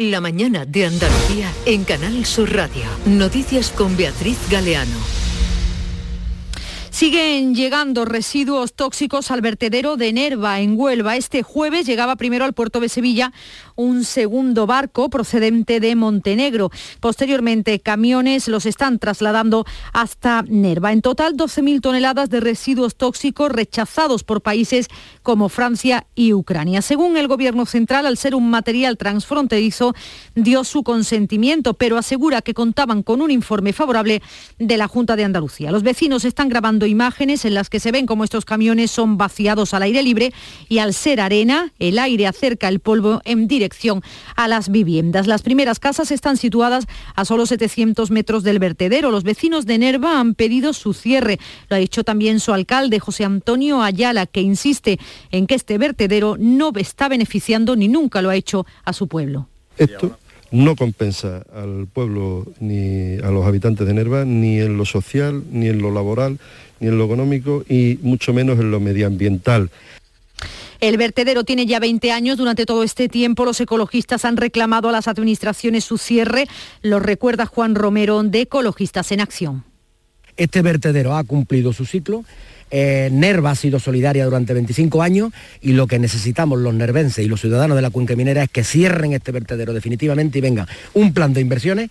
La 0.00 0.22
mañana 0.22 0.64
de 0.64 0.86
Andalucía 0.86 1.52
en 1.66 1.84
Canal 1.84 2.24
Sur 2.24 2.50
Radio. 2.54 2.84
Noticias 3.04 3.68
con 3.68 3.98
Beatriz 3.98 4.38
Galeano. 4.50 5.19
Siguen 6.90 7.54
llegando 7.54 8.04
residuos 8.04 8.74
tóxicos 8.74 9.30
al 9.30 9.40
vertedero 9.40 9.96
de 9.96 10.12
Nerva, 10.12 10.60
en 10.60 10.78
Huelva. 10.78 11.16
Este 11.16 11.42
jueves 11.42 11.86
llegaba 11.86 12.16
primero 12.16 12.44
al 12.44 12.52
puerto 12.52 12.80
de 12.80 12.88
Sevilla 12.88 13.32
un 13.76 14.04
segundo 14.04 14.66
barco 14.66 15.08
procedente 15.08 15.80
de 15.80 15.94
Montenegro. 15.94 16.70
Posteriormente, 16.98 17.80
camiones 17.80 18.48
los 18.48 18.66
están 18.66 18.98
trasladando 18.98 19.64
hasta 19.92 20.42
Nerva. 20.42 20.92
En 20.92 21.00
total, 21.00 21.36
12.000 21.36 21.80
toneladas 21.80 22.28
de 22.28 22.40
residuos 22.40 22.96
tóxicos 22.96 23.50
rechazados 23.50 24.24
por 24.24 24.42
países 24.42 24.88
como 25.22 25.48
Francia 25.48 26.06
y 26.14 26.34
Ucrania. 26.34 26.82
Según 26.82 27.16
el 27.16 27.28
Gobierno 27.28 27.64
central, 27.66 28.04
al 28.04 28.18
ser 28.18 28.34
un 28.34 28.50
material 28.50 28.98
transfronterizo, 28.98 29.94
dio 30.34 30.64
su 30.64 30.82
consentimiento, 30.82 31.72
pero 31.74 31.96
asegura 31.96 32.42
que 32.42 32.52
contaban 32.52 33.02
con 33.02 33.22
un 33.22 33.30
informe 33.30 33.72
favorable 33.72 34.20
de 34.58 34.76
la 34.76 34.88
Junta 34.88 35.16
de 35.16 35.24
Andalucía. 35.24 35.70
Los 35.70 35.84
vecinos 35.84 36.24
están 36.24 36.48
grabando 36.48 36.79
imágenes 36.86 37.44
en 37.44 37.54
las 37.54 37.70
que 37.70 37.80
se 37.80 37.92
ven 37.92 38.06
cómo 38.06 38.24
estos 38.24 38.44
camiones 38.44 38.90
son 38.90 39.16
vaciados 39.16 39.74
al 39.74 39.82
aire 39.82 40.02
libre 40.02 40.32
y 40.68 40.78
al 40.78 40.94
ser 40.94 41.20
arena, 41.20 41.72
el 41.78 41.98
aire 41.98 42.26
acerca 42.26 42.68
el 42.68 42.80
polvo 42.80 43.20
en 43.24 43.48
dirección 43.48 44.02
a 44.36 44.48
las 44.48 44.70
viviendas. 44.70 45.26
Las 45.26 45.42
primeras 45.42 45.78
casas 45.78 46.10
están 46.10 46.36
situadas 46.36 46.86
a 47.14 47.24
solo 47.24 47.46
700 47.46 48.10
metros 48.10 48.42
del 48.42 48.58
vertedero. 48.58 49.10
Los 49.10 49.24
vecinos 49.24 49.66
de 49.66 49.78
Nerva 49.78 50.20
han 50.20 50.34
pedido 50.34 50.72
su 50.72 50.92
cierre. 50.92 51.38
Lo 51.68 51.76
ha 51.76 51.78
dicho 51.78 52.04
también 52.04 52.40
su 52.40 52.52
alcalde, 52.52 53.00
José 53.00 53.24
Antonio 53.24 53.82
Ayala, 53.82 54.26
que 54.26 54.40
insiste 54.40 54.98
en 55.30 55.46
que 55.46 55.54
este 55.54 55.78
vertedero 55.78 56.36
no 56.38 56.72
está 56.76 57.08
beneficiando 57.08 57.76
ni 57.76 57.88
nunca 57.88 58.22
lo 58.22 58.30
ha 58.30 58.36
hecho 58.36 58.66
a 58.84 58.92
su 58.92 59.08
pueblo. 59.08 59.48
Esto 59.76 60.18
no 60.50 60.76
compensa 60.76 61.42
al 61.54 61.86
pueblo 61.92 62.46
ni 62.60 63.14
a 63.22 63.30
los 63.30 63.46
habitantes 63.46 63.86
de 63.86 63.94
Nerva 63.94 64.24
ni 64.24 64.60
en 64.60 64.76
lo 64.76 64.84
social, 64.84 65.42
ni 65.50 65.68
en 65.68 65.78
lo 65.78 65.90
laboral, 65.90 66.38
ni 66.80 66.88
en 66.88 66.98
lo 66.98 67.04
económico 67.04 67.64
y 67.68 67.98
mucho 68.02 68.32
menos 68.32 68.58
en 68.58 68.70
lo 68.70 68.80
medioambiental. 68.80 69.70
El 70.80 70.96
vertedero 70.96 71.44
tiene 71.44 71.66
ya 71.66 71.78
20 71.78 72.10
años. 72.10 72.38
Durante 72.38 72.64
todo 72.64 72.82
este 72.82 73.08
tiempo 73.08 73.44
los 73.44 73.60
ecologistas 73.60 74.24
han 74.24 74.38
reclamado 74.38 74.88
a 74.88 74.92
las 74.92 75.08
administraciones 75.08 75.84
su 75.84 75.98
cierre. 75.98 76.46
Lo 76.82 77.00
recuerda 77.00 77.44
Juan 77.44 77.74
Romero 77.74 78.22
de 78.22 78.40
Ecologistas 78.40 79.12
en 79.12 79.20
Acción. 79.20 79.64
Este 80.38 80.62
vertedero 80.62 81.14
ha 81.14 81.24
cumplido 81.24 81.74
su 81.74 81.84
ciclo. 81.84 82.24
Eh, 82.70 83.08
Nerva 83.12 83.50
ha 83.50 83.54
sido 83.54 83.78
solidaria 83.78 84.24
durante 84.24 84.54
25 84.54 85.02
años 85.02 85.32
y 85.60 85.72
lo 85.72 85.86
que 85.86 85.98
necesitamos 85.98 86.58
los 86.58 86.74
nervenses 86.74 87.24
y 87.24 87.28
los 87.28 87.40
ciudadanos 87.40 87.76
de 87.76 87.82
la 87.82 87.90
cuenca 87.90 88.14
minera 88.16 88.42
es 88.42 88.50
que 88.50 88.64
cierren 88.64 89.12
este 89.12 89.32
vertedero 89.32 89.72
definitivamente 89.72 90.38
y 90.38 90.40
venga 90.40 90.66
un 90.94 91.12
plan 91.12 91.32
de 91.32 91.40
inversiones 91.40 91.90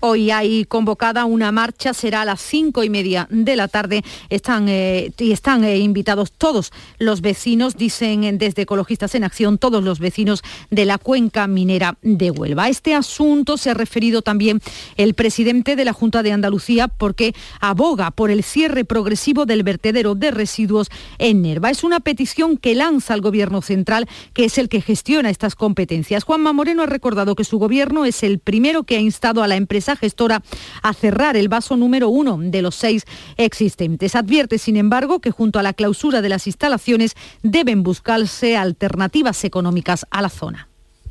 Hoy 0.00 0.30
hay 0.30 0.64
convocada 0.64 1.24
una 1.24 1.52
marcha, 1.52 1.94
será 1.94 2.22
a 2.22 2.24
las 2.24 2.40
cinco 2.40 2.84
y 2.84 2.90
media 2.90 3.26
de 3.30 3.56
la 3.56 3.68
tarde. 3.68 4.02
Están, 4.28 4.68
eh, 4.68 5.12
y 5.18 5.32
están 5.32 5.64
eh, 5.64 5.78
invitados 5.78 6.32
todos 6.32 6.72
los 6.98 7.20
vecinos, 7.20 7.76
dicen 7.76 8.38
desde 8.38 8.62
Ecologistas 8.62 9.14
en 9.14 9.24
Acción, 9.24 9.58
todos 9.58 9.82
los 9.82 9.98
vecinos 9.98 10.42
de 10.70 10.84
la 10.84 10.98
cuenca 10.98 11.46
minera 11.46 11.98
de 12.02 12.30
Huelva. 12.30 12.64
A 12.64 12.68
este 12.68 12.94
asunto 12.94 13.56
se 13.56 13.70
ha 13.70 13.74
referido 13.74 14.22
también 14.22 14.60
el 14.96 15.14
presidente 15.14 15.76
de 15.76 15.84
la 15.84 15.92
Junta 15.92 16.22
de 16.22 16.32
Andalucía 16.32 16.88
porque 16.88 17.34
aboga 17.60 18.10
por 18.10 18.30
el 18.30 18.42
cierre 18.42 18.84
progresivo 18.84 19.46
del 19.46 19.62
vertedero 19.62 20.14
de 20.14 20.30
residuos 20.30 20.88
en 21.18 21.42
Nerva. 21.42 21.70
Es 21.70 21.84
una 21.84 22.00
petición 22.00 22.56
que 22.56 22.74
lanza 22.74 23.14
el 23.14 23.20
Gobierno 23.20 23.62
central, 23.62 24.08
que 24.32 24.44
es 24.44 24.58
el 24.58 24.68
que 24.68 24.80
gestiona 24.80 25.30
estas 25.30 25.54
competencias. 25.54 26.24
Juanma 26.24 26.52
Moreno 26.52 26.82
ha 26.82 26.86
recordado 26.86 27.34
que 27.34 27.44
su 27.44 27.58
gobierno 27.58 28.04
es 28.04 28.22
el 28.22 28.38
primero 28.38 28.84
que 28.84 28.96
ha 28.96 29.00
instado 29.00 29.42
a 29.42 29.48
la 29.48 29.56
empresa 29.60 29.94
gestora 29.94 30.42
a 30.82 30.92
cerrar 30.94 31.36
el 31.36 31.48
vaso 31.48 31.76
número 31.76 32.08
uno 32.08 32.38
de 32.40 32.62
los 32.62 32.74
seis 32.74 33.04
existentes. 33.36 34.16
Advierte, 34.16 34.58
sin 34.58 34.76
embargo, 34.76 35.20
que 35.20 35.30
junto 35.30 35.58
a 35.58 35.62
la 35.62 35.74
clausura 35.74 36.22
de 36.22 36.28
las 36.28 36.46
instalaciones 36.46 37.14
deben 37.42 37.82
buscarse 37.82 38.56
alternativas 38.56 39.44
económicas 39.44 40.06
a 40.10 40.22
la 40.22 40.28
zona. 40.28 40.66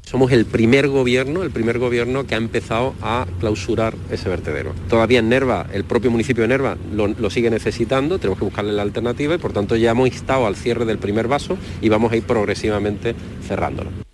Somos 0.09 0.31
el 0.31 0.45
primer 0.45 0.87
gobierno, 0.87 1.43
el 1.43 1.51
primer 1.51 1.77
gobierno 1.77 2.25
que 2.25 2.33
ha 2.33 2.39
empezado 2.39 2.95
a 3.03 3.27
clausurar 3.39 3.93
ese 4.09 4.27
vertedero. 4.27 4.73
Todavía 4.89 5.19
en 5.19 5.29
Nerva, 5.29 5.67
el 5.71 5.83
propio 5.83 6.09
municipio 6.09 6.41
de 6.41 6.47
Nerva 6.47 6.77
lo, 6.91 7.07
lo, 7.07 7.29
sigue 7.29 7.51
necesitando, 7.51 8.17
tenemos 8.17 8.39
que 8.39 8.45
buscarle 8.45 8.73
la 8.73 8.81
alternativa 8.81 9.35
y 9.35 9.37
por 9.37 9.53
tanto 9.53 9.75
ya 9.75 9.91
hemos 9.91 10.07
instado 10.07 10.47
al 10.47 10.55
cierre 10.55 10.85
del 10.85 10.97
primer 10.97 11.27
vaso 11.27 11.59
y 11.79 11.89
vamos 11.89 12.11
a 12.11 12.15
ir 12.15 12.23
progresivamente 12.23 13.13
cerrándolo. 13.47 14.08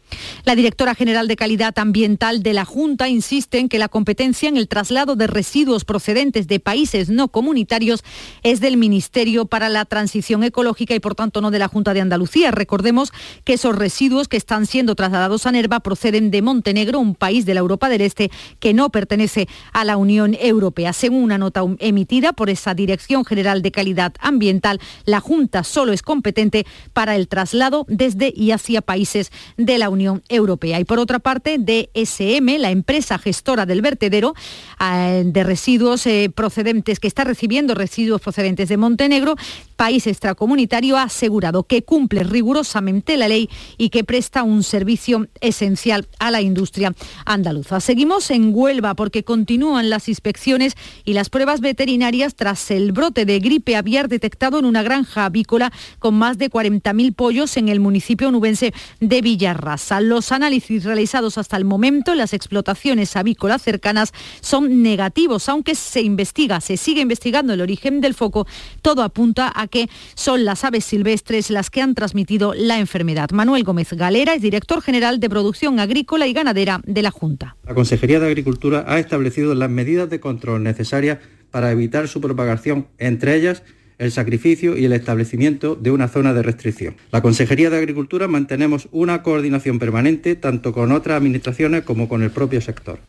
La 0.45 0.55
directora 0.55 0.93
general 0.93 1.27
de 1.27 1.37
Calidad 1.37 1.73
Ambiental 1.79 2.43
de 2.43 2.53
la 2.53 2.65
Junta 2.65 3.09
insiste 3.09 3.57
en 3.57 3.67
que 3.67 3.79
la 3.79 3.87
competencia 3.87 4.47
en 4.47 4.57
el 4.57 4.67
traslado 4.67 5.15
de 5.15 5.25
residuos 5.25 5.85
procedentes 5.85 6.47
de 6.47 6.59
países 6.59 7.09
no 7.09 7.29
comunitarios 7.29 8.03
es 8.43 8.59
del 8.59 8.77
Ministerio 8.77 9.47
para 9.47 9.69
la 9.69 9.85
Transición 9.85 10.43
Ecológica 10.43 10.93
y 10.93 10.99
por 10.99 11.15
tanto 11.15 11.41
no 11.41 11.49
de 11.49 11.57
la 11.57 11.67
Junta 11.67 11.95
de 11.95 12.01
Andalucía. 12.01 12.51
Recordemos 12.51 13.11
que 13.43 13.53
esos 13.53 13.75
residuos 13.75 14.27
que 14.27 14.37
están 14.37 14.67
siendo 14.67 14.93
trasladados 14.93 15.47
a 15.47 15.51
Nerva 15.51 15.79
proceden 15.79 16.29
de 16.29 16.43
Montenegro, 16.43 16.99
un 16.99 17.15
país 17.15 17.47
de 17.47 17.55
la 17.55 17.61
Europa 17.61 17.89
del 17.89 18.01
Este 18.01 18.29
que 18.59 18.75
no 18.75 18.91
pertenece 18.91 19.47
a 19.73 19.83
la 19.83 19.97
Unión 19.97 20.37
Europea. 20.39 20.93
Según 20.93 21.23
una 21.23 21.39
nota 21.39 21.63
emitida 21.79 22.33
por 22.33 22.51
esa 22.51 22.75
Dirección 22.75 23.25
General 23.25 23.63
de 23.63 23.71
Calidad 23.71 24.13
Ambiental, 24.19 24.79
la 25.05 25.21
Junta 25.21 25.63
solo 25.63 25.91
es 25.91 26.03
competente 26.03 26.67
para 26.93 27.15
el 27.15 27.27
traslado 27.27 27.87
desde 27.89 28.31
y 28.35 28.51
hacia 28.51 28.83
países 28.83 29.31
de 29.57 29.79
la 29.79 29.89
Unión 29.89 30.17
Europea. 30.17 30.34
Europea. 30.35 30.79
Y 30.79 30.85
por 30.85 30.99
otra 30.99 31.19
parte, 31.19 31.57
DSM, 31.57 32.57
la 32.59 32.71
empresa 32.71 33.17
gestora 33.17 33.65
del 33.65 33.81
vertedero 33.81 34.33
eh, 34.79 35.23
de 35.25 35.43
residuos 35.43 36.05
eh, 36.05 36.31
procedentes, 36.33 36.99
que 36.99 37.07
está 37.07 37.23
recibiendo 37.23 37.73
residuos 37.75 38.21
procedentes 38.21 38.69
de 38.69 38.77
Montenegro, 38.77 39.35
país 39.75 40.07
extracomunitario, 40.07 40.97
ha 40.97 41.03
asegurado 41.03 41.63
que 41.63 41.83
cumple 41.83 42.23
rigurosamente 42.23 43.17
la 43.17 43.27
ley 43.27 43.49
y 43.77 43.89
que 43.89 44.03
presta 44.03 44.43
un 44.43 44.63
servicio 44.63 45.27
esencial 45.41 46.07
a 46.19 46.31
la 46.31 46.41
industria 46.41 46.93
andaluza. 47.25 47.79
Seguimos 47.79 48.31
en 48.31 48.51
Huelva 48.53 48.95
porque 48.95 49.23
continúan 49.23 49.89
las 49.89 50.09
inspecciones 50.09 50.75
y 51.03 51.13
las 51.13 51.29
pruebas 51.29 51.61
veterinarias 51.61 52.35
tras 52.35 52.71
el 52.71 52.91
brote 52.91 53.25
de 53.25 53.39
gripe 53.39 53.75
aviar 53.75 54.07
detectado 54.07 54.59
en 54.59 54.65
una 54.65 54.83
granja 54.83 55.25
avícola 55.25 55.71
con 55.99 56.15
más 56.15 56.37
de 56.37 56.49
40.000 56.49 57.13
pollos 57.15 57.57
en 57.57 57.69
el 57.69 57.79
municipio 57.79 58.31
nubense 58.31 58.73
de 58.99 59.21
Villarrasa. 59.21 60.01
Los 60.01 60.31
análisis 60.31 60.83
realizados 60.83 61.37
hasta 61.37 61.57
el 61.57 61.65
momento 61.65 62.11
en 62.11 62.19
las 62.19 62.33
explotaciones 62.33 63.15
avícolas 63.15 63.61
cercanas 63.61 64.13
son 64.41 64.81
negativos, 64.81 65.49
aunque 65.49 65.75
se 65.75 66.01
investiga, 66.01 66.61
se 66.61 66.77
sigue 66.77 67.01
investigando 67.01 67.53
el 67.53 67.61
origen 67.61 68.01
del 68.01 68.13
foco, 68.13 68.47
todo 68.81 69.03
apunta 69.03 69.51
a 69.53 69.64
que 69.67 69.89
son 70.15 70.45
las 70.45 70.63
aves 70.63 70.85
silvestres 70.85 71.49
las 71.49 71.69
que 71.69 71.81
han 71.81 71.95
transmitido 71.95 72.53
la 72.53 72.79
enfermedad. 72.79 73.29
Manuel 73.31 73.63
Gómez 73.63 73.93
Galera 73.93 74.33
es 74.33 74.41
director 74.41 74.81
general 74.81 75.19
de 75.19 75.29
Producción 75.29 75.79
Agrícola 75.79 76.27
y 76.27 76.33
Ganadera 76.33 76.81
de 76.85 77.01
la 77.01 77.11
Junta. 77.11 77.55
La 77.65 77.73
Consejería 77.73 78.19
de 78.19 78.27
Agricultura 78.27 78.85
ha 78.87 78.99
establecido 78.99 79.55
las 79.55 79.69
medidas 79.69 80.09
de 80.09 80.19
control 80.19 80.63
necesarias 80.63 81.19
para 81.51 81.71
evitar 81.71 82.07
su 82.07 82.21
propagación, 82.21 82.87
entre 82.97 83.35
ellas 83.35 83.63
el 83.97 84.11
sacrificio 84.11 84.77
y 84.77 84.85
el 84.85 84.93
establecimiento 84.93 85.75
de 85.75 85.91
una 85.91 86.07
zona 86.07 86.33
de 86.33 86.43
restricción. 86.43 86.95
La 87.11 87.21
Consejería 87.21 87.69
de 87.69 87.77
Agricultura 87.77 88.27
mantenemos 88.27 88.89
una 88.91 89.23
coordinación 89.23 89.79
permanente 89.79 90.35
tanto 90.35 90.73
con 90.73 90.91
otras 90.91 91.17
administraciones 91.17 91.83
como 91.83 92.09
con 92.09 92.23
el 92.23 92.31
propio 92.31 92.61
sector. 92.61 92.99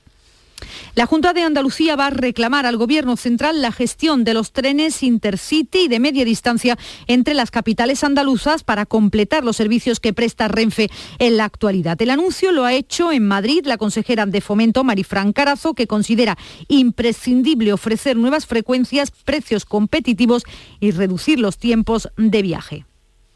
La 0.95 1.05
Junta 1.05 1.35
de 1.35 1.43
Andalucía 1.43 1.95
va 1.97 2.07
a 2.07 2.11
reclamar 2.11 2.65
al 2.65 2.79
Gobierno 2.79 3.17
central 3.17 3.61
la 3.61 3.71
gestión 3.71 4.25
de 4.25 4.33
los 4.33 4.53
trenes 4.53 5.03
Intercity 5.03 5.81
y 5.81 5.89
de 5.89 6.01
media 6.01 6.25
distancia 6.25 6.79
entre 7.07 7.35
las 7.35 7.51
capitales 7.51 8.03
andaluzas 8.03 8.65
para 8.65 8.87
completar 8.87 9.45
los 9.45 9.57
servicios 9.57 10.01
que 10.01 10.15
presta 10.15 10.49
Renfe 10.49 10.89
en 11.19 11.37
la 11.37 11.45
actualidad. 11.45 12.01
El 12.01 12.11
anuncio 12.11 12.51
lo 12.51 12.65
ha 12.65 12.73
hecho 12.73 13.13
en 13.13 13.27
Madrid 13.27 13.67
la 13.67 13.77
consejera 13.77 14.25
de 14.25 14.41
Fomento, 14.41 14.85
Marifran 14.85 15.35
Carazo, 15.35 15.75
que 15.75 15.87
considera 15.87 16.39
imprescindible 16.69 17.75
ofrecer 17.75 18.17
nuevas 18.17 18.47
frecuencias, 18.47 19.11
precios 19.11 19.67
competitivos 19.67 20.45
y 20.81 20.93
reducir 20.93 21.39
los 21.39 21.59
tiempos 21.59 22.09
de 22.17 22.41
viaje. 22.41 22.87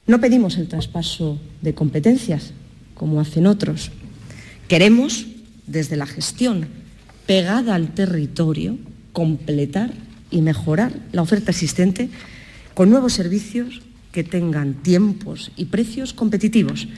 No 0.06 0.20
pedimos 0.20 0.56
el 0.56 0.68
traspaso 0.68 1.38
de 1.60 1.74
competencias, 1.74 2.52
como 2.94 3.20
hacen 3.20 3.46
otros. 3.46 3.90
Queremos, 4.66 5.26
desde 5.66 5.96
la 5.96 6.06
gestión 6.06 6.79
pegada 7.30 7.76
al 7.76 7.94
territorio, 7.94 8.76
completar 9.12 9.92
y 10.32 10.42
mejorar 10.42 10.90
la 11.12 11.22
oferta 11.22 11.52
existente 11.52 12.08
con 12.74 12.90
nuevos 12.90 13.12
servicios 13.12 13.82
que 14.10 14.24
tengan 14.24 14.74
tiempos 14.82 15.52
y 15.56 15.66
precios 15.66 16.12
competitivos, 16.12 16.88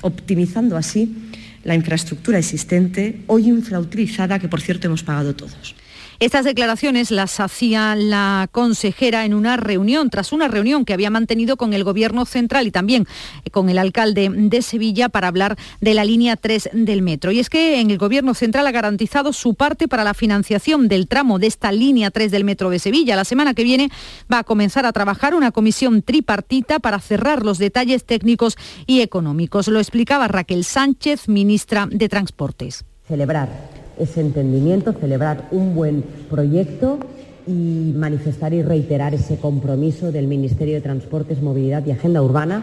optimizando 0.00 0.76
así 0.76 1.16
la 1.64 1.74
infraestructura 1.74 2.38
existente, 2.38 3.24
hoy 3.26 3.48
infrautilizada, 3.48 4.38
que 4.38 4.46
por 4.46 4.60
cierto 4.60 4.86
hemos 4.86 5.02
pagado 5.02 5.34
todos. 5.34 5.74
Estas 6.20 6.44
declaraciones 6.44 7.10
las 7.10 7.40
hacía 7.40 7.96
la 7.96 8.46
consejera 8.52 9.24
en 9.24 9.32
una 9.32 9.56
reunión, 9.56 10.10
tras 10.10 10.32
una 10.32 10.48
reunión 10.48 10.84
que 10.84 10.92
había 10.92 11.08
mantenido 11.08 11.56
con 11.56 11.72
el 11.72 11.82
Gobierno 11.82 12.26
central 12.26 12.66
y 12.66 12.70
también 12.70 13.06
con 13.52 13.70
el 13.70 13.78
alcalde 13.78 14.28
de 14.30 14.60
Sevilla 14.60 15.08
para 15.08 15.28
hablar 15.28 15.56
de 15.80 15.94
la 15.94 16.04
línea 16.04 16.36
3 16.36 16.72
del 16.74 17.00
metro. 17.00 17.32
Y 17.32 17.38
es 17.38 17.48
que 17.48 17.80
en 17.80 17.90
el 17.90 17.96
Gobierno 17.96 18.34
central 18.34 18.66
ha 18.66 18.70
garantizado 18.70 19.32
su 19.32 19.54
parte 19.54 19.88
para 19.88 20.04
la 20.04 20.12
financiación 20.12 20.88
del 20.88 21.08
tramo 21.08 21.38
de 21.38 21.46
esta 21.46 21.72
línea 21.72 22.10
3 22.10 22.30
del 22.30 22.44
metro 22.44 22.68
de 22.68 22.80
Sevilla. 22.80 23.16
La 23.16 23.24
semana 23.24 23.54
que 23.54 23.64
viene 23.64 23.90
va 24.30 24.40
a 24.40 24.44
comenzar 24.44 24.84
a 24.84 24.92
trabajar 24.92 25.34
una 25.34 25.52
comisión 25.52 26.02
tripartita 26.02 26.80
para 26.80 27.00
cerrar 27.00 27.46
los 27.46 27.56
detalles 27.56 28.04
técnicos 28.04 28.58
y 28.86 29.00
económicos. 29.00 29.68
Lo 29.68 29.78
explicaba 29.78 30.28
Raquel 30.28 30.64
Sánchez, 30.64 31.28
ministra 31.28 31.88
de 31.90 32.10
Transportes. 32.10 32.84
Celebrar 33.08 33.69
ese 34.00 34.20
entendimiento, 34.20 34.92
celebrar 34.92 35.48
un 35.50 35.74
buen 35.74 36.02
proyecto 36.28 36.98
y 37.46 37.92
manifestar 37.96 38.52
y 38.52 38.62
reiterar 38.62 39.14
ese 39.14 39.36
compromiso 39.36 40.12
del 40.12 40.26
Ministerio 40.26 40.74
de 40.74 40.80
Transportes, 40.80 41.42
Movilidad 41.42 41.84
y 41.86 41.92
Agenda 41.92 42.22
Urbana 42.22 42.62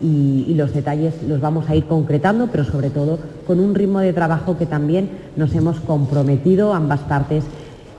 y, 0.00 0.44
y, 0.48 0.54
los 0.54 0.72
detalles 0.72 1.14
los 1.26 1.40
vamos 1.40 1.68
a 1.68 1.74
ir 1.74 1.84
concretando, 1.84 2.48
pero 2.52 2.64
sobre 2.64 2.90
todo 2.90 3.18
con 3.46 3.58
un 3.58 3.74
ritmo 3.74 3.98
de 4.00 4.12
trabajo 4.12 4.56
que 4.56 4.66
también 4.66 5.10
nos 5.36 5.54
hemos 5.54 5.80
comprometido 5.80 6.72
ambas 6.72 7.00
partes 7.00 7.44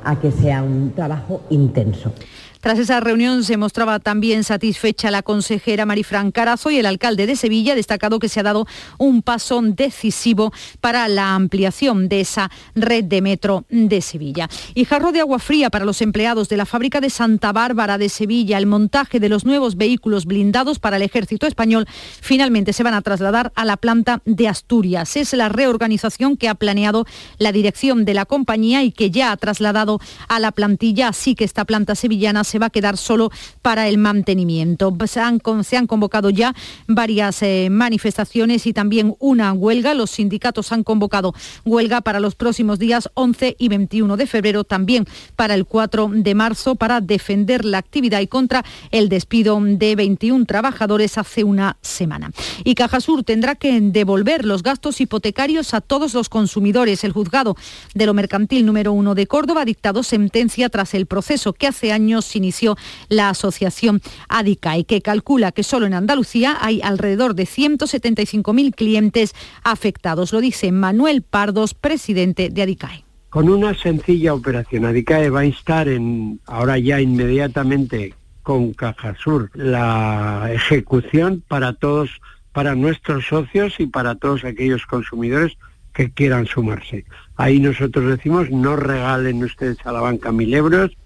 a 0.03 0.19
que 0.19 0.31
sea 0.31 0.63
un 0.63 0.91
trabajo 0.95 1.41
intenso. 1.49 2.13
Tras 2.61 2.77
esa 2.77 2.99
reunión 2.99 3.45
se 3.45 3.55
mostraba 3.55 3.99
también 3.99 4.43
satisfecha 4.43 5.11
la 5.11 5.23
consejera 5.23 5.85
Marifran 5.85 6.31
Carazo 6.31 6.71
y 6.71 6.77
el 6.77 6.85
alcalde 6.85 7.25
de 7.25 7.37
Sevilla, 7.37 7.73
destacado 7.73 8.19
que 8.19 8.27
se 8.27 8.41
ha 8.41 8.43
dado 8.43 8.67
un 8.97 9.21
paso 9.21 9.61
decisivo 9.61 10.51
para 10.81 11.07
la 11.07 11.35
ampliación 11.35 12.09
de 12.09 12.19
esa 12.19 12.51
red 12.75 13.05
de 13.05 13.21
metro 13.21 13.63
de 13.69 14.01
Sevilla. 14.01 14.49
Y 14.75 14.83
jarro 14.83 15.13
de 15.13 15.21
agua 15.21 15.39
fría 15.39 15.69
para 15.69 15.85
los 15.85 16.01
empleados 16.01 16.49
de 16.49 16.57
la 16.57 16.65
fábrica 16.65 16.99
de 16.99 17.09
Santa 17.09 17.53
Bárbara 17.53 17.97
de 17.97 18.09
Sevilla. 18.09 18.57
El 18.57 18.65
montaje 18.65 19.21
de 19.21 19.29
los 19.29 19.45
nuevos 19.45 19.77
vehículos 19.77 20.25
blindados 20.25 20.79
para 20.79 20.97
el 20.97 21.03
ejército 21.03 21.47
español 21.47 21.87
finalmente 22.21 22.73
se 22.73 22.83
van 22.83 22.93
a 22.93 23.01
trasladar 23.01 23.53
a 23.55 23.63
la 23.63 23.77
planta 23.77 24.21
de 24.25 24.49
Asturias. 24.49 25.15
Es 25.15 25.31
la 25.33 25.47
reorganización 25.47 26.35
que 26.35 26.49
ha 26.49 26.55
planeado 26.55 27.05
la 27.37 27.53
dirección 27.53 28.03
de 28.03 28.13
la 28.13 28.25
compañía 28.25 28.83
y 28.83 28.91
que 28.91 29.11
ya 29.11 29.31
ha 29.31 29.37
trasladado 29.37 29.99
a 30.27 30.39
la 30.39 30.51
plantilla, 30.51 31.07
así 31.07 31.35
que 31.35 31.45
esta 31.45 31.63
planta 31.63 31.95
sevillana 31.95 32.43
se 32.49 32.59
va 32.59 32.67
a 32.67 32.69
quedar 32.69 32.97
solo 32.97 33.31
para 33.61 33.87
el 33.87 33.97
mantenimiento. 33.97 34.95
Se 35.05 35.19
han, 35.19 35.39
se 35.63 35.77
han 35.77 35.87
convocado 35.87 36.29
ya 36.29 36.55
varias 36.87 37.41
eh, 37.43 37.69
manifestaciones 37.71 38.65
y 38.67 38.73
también 38.73 39.15
una 39.19 39.53
huelga. 39.53 39.93
Los 39.93 40.11
sindicatos 40.11 40.71
han 40.71 40.83
convocado 40.83 41.33
huelga 41.65 42.01
para 42.01 42.19
los 42.19 42.35
próximos 42.35 42.79
días 42.79 43.09
11 43.13 43.55
y 43.57 43.69
21 43.69 44.17
de 44.17 44.27
febrero, 44.27 44.63
también 44.63 45.05
para 45.35 45.53
el 45.53 45.65
4 45.65 46.11
de 46.13 46.35
marzo, 46.35 46.75
para 46.75 47.01
defender 47.01 47.65
la 47.65 47.77
actividad 47.77 48.19
y 48.19 48.27
contra 48.27 48.65
el 48.91 49.09
despido 49.09 49.59
de 49.61 49.95
21 49.95 50.45
trabajadores 50.45 51.17
hace 51.17 51.43
una 51.43 51.77
semana. 51.81 52.31
Y 52.63 52.75
Cajasur 52.75 53.23
tendrá 53.23 53.55
que 53.55 53.79
devolver 53.79 54.45
los 54.45 54.63
gastos 54.63 55.01
hipotecarios 55.01 55.73
a 55.73 55.81
todos 55.81 56.13
los 56.13 56.29
consumidores. 56.29 57.03
El 57.03 57.11
juzgado 57.11 57.55
de 57.93 58.05
lo 58.05 58.13
mercantil 58.13 58.65
número 58.65 58.91
uno 58.93 59.15
de 59.15 59.27
Córdoba 59.27 59.61
ha 59.61 59.65
dictado 59.65 60.03
sentencia 60.03 60.69
tras 60.69 60.93
el 60.93 61.05
proceso 61.05 61.53
que 61.53 61.67
hace 61.67 61.91
años 61.91 62.25
inició 62.39 62.75
la 63.07 63.29
asociación 63.29 64.01
ADICAE, 64.27 64.85
que 64.85 65.01
calcula 65.01 65.51
que 65.51 65.63
solo 65.63 65.85
en 65.85 65.93
Andalucía 65.93 66.57
hay 66.59 66.81
alrededor 66.81 67.35
de 67.35 67.43
175.000 67.43 68.73
clientes 68.73 69.35
afectados. 69.63 70.33
Lo 70.33 70.41
dice 70.41 70.71
Manuel 70.71 71.21
Pardos, 71.21 71.73
presidente 71.73 72.49
de 72.49 72.61
ADICAE. 72.63 73.05
Con 73.29 73.47
una 73.47 73.75
sencilla 73.75 74.33
operación, 74.33 74.85
ADICAE 74.85 75.29
va 75.29 75.41
a 75.41 75.45
instar 75.45 75.87
en, 75.87 76.39
ahora 76.47 76.79
ya 76.79 76.99
inmediatamente 76.99 78.15
con 78.41 78.73
Cajasur 78.73 79.51
la 79.53 80.49
ejecución 80.51 81.43
para 81.47 81.73
todos, 81.73 82.09
para 82.51 82.73
nuestros 82.73 83.27
socios 83.27 83.79
y 83.79 83.85
para 83.85 84.15
todos 84.15 84.43
aquellos 84.43 84.87
consumidores 84.87 85.55
que 85.93 86.11
quieran 86.11 86.47
sumarse. 86.47 87.05
Ahí 87.35 87.59
nosotros 87.59 88.09
decimos, 88.09 88.49
no 88.49 88.75
regalen 88.75 89.43
ustedes 89.43 89.77
a 89.85 89.91
la 89.91 90.01
banca 90.01 90.31
mil 90.31 90.51
euros, 90.53 90.97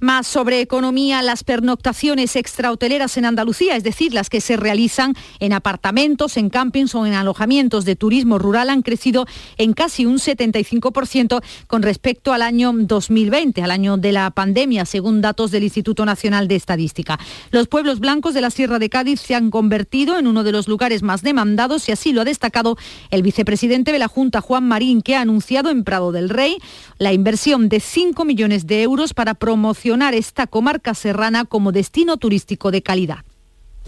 más 0.00 0.26
sobre 0.26 0.60
economía, 0.60 1.22
las 1.22 1.44
pernoctaciones 1.44 2.34
extrahoteleras 2.36 3.16
en 3.16 3.26
Andalucía, 3.26 3.76
es 3.76 3.84
decir, 3.84 4.14
las 4.14 4.30
que 4.30 4.40
se 4.40 4.56
realizan 4.56 5.14
en 5.38 5.52
apartamentos, 5.52 6.36
en 6.36 6.48
campings 6.48 6.94
o 6.94 7.04
en 7.06 7.12
alojamientos 7.12 7.84
de 7.84 7.96
turismo 7.96 8.38
rural, 8.38 8.70
han 8.70 8.82
crecido 8.82 9.26
en 9.58 9.74
casi 9.74 10.06
un 10.06 10.16
75% 10.16 11.42
con 11.66 11.82
respecto 11.82 12.32
al 12.32 12.42
año 12.42 12.72
2020, 12.72 13.62
al 13.62 13.70
año 13.70 13.96
de 13.98 14.12
la 14.12 14.30
pandemia, 14.30 14.86
según 14.86 15.20
datos 15.20 15.50
del 15.50 15.64
Instituto 15.64 16.04
Nacional 16.04 16.48
de 16.48 16.56
Estadística. 16.56 17.18
Los 17.50 17.68
pueblos 17.68 18.00
blancos 18.00 18.32
de 18.32 18.40
la 18.40 18.50
Sierra 18.50 18.78
de 18.78 18.88
Cádiz 18.88 19.20
se 19.20 19.34
han 19.34 19.50
convertido 19.50 20.18
en 20.18 20.26
uno 20.26 20.44
de 20.44 20.52
los 20.52 20.66
lugares 20.66 21.02
más 21.02 21.22
demandados 21.22 21.88
y 21.88 21.92
así 21.92 22.12
lo 22.12 22.22
ha 22.22 22.24
destacado 22.24 22.78
el 23.10 23.22
vicepresidente 23.22 23.92
de 23.92 23.98
la 23.98 24.08
Junta, 24.08 24.40
Juan 24.40 24.66
Marín, 24.66 25.02
que 25.02 25.16
ha 25.16 25.20
anunciado 25.20 25.68
en 25.70 25.84
Prado 25.84 26.12
del 26.12 26.30
Rey 26.30 26.56
la 26.98 27.12
inversión 27.12 27.68
de 27.68 27.80
5 27.80 28.24
millones 28.24 28.66
de 28.66 28.82
euros 28.82 29.12
para 29.12 29.34
promocionar 29.34 29.89
esta 30.14 30.46
comarca 30.46 30.94
serrana 30.94 31.44
como 31.44 31.72
destino 31.72 32.16
turístico 32.16 32.70
de 32.70 32.82
calidad. 32.82 33.24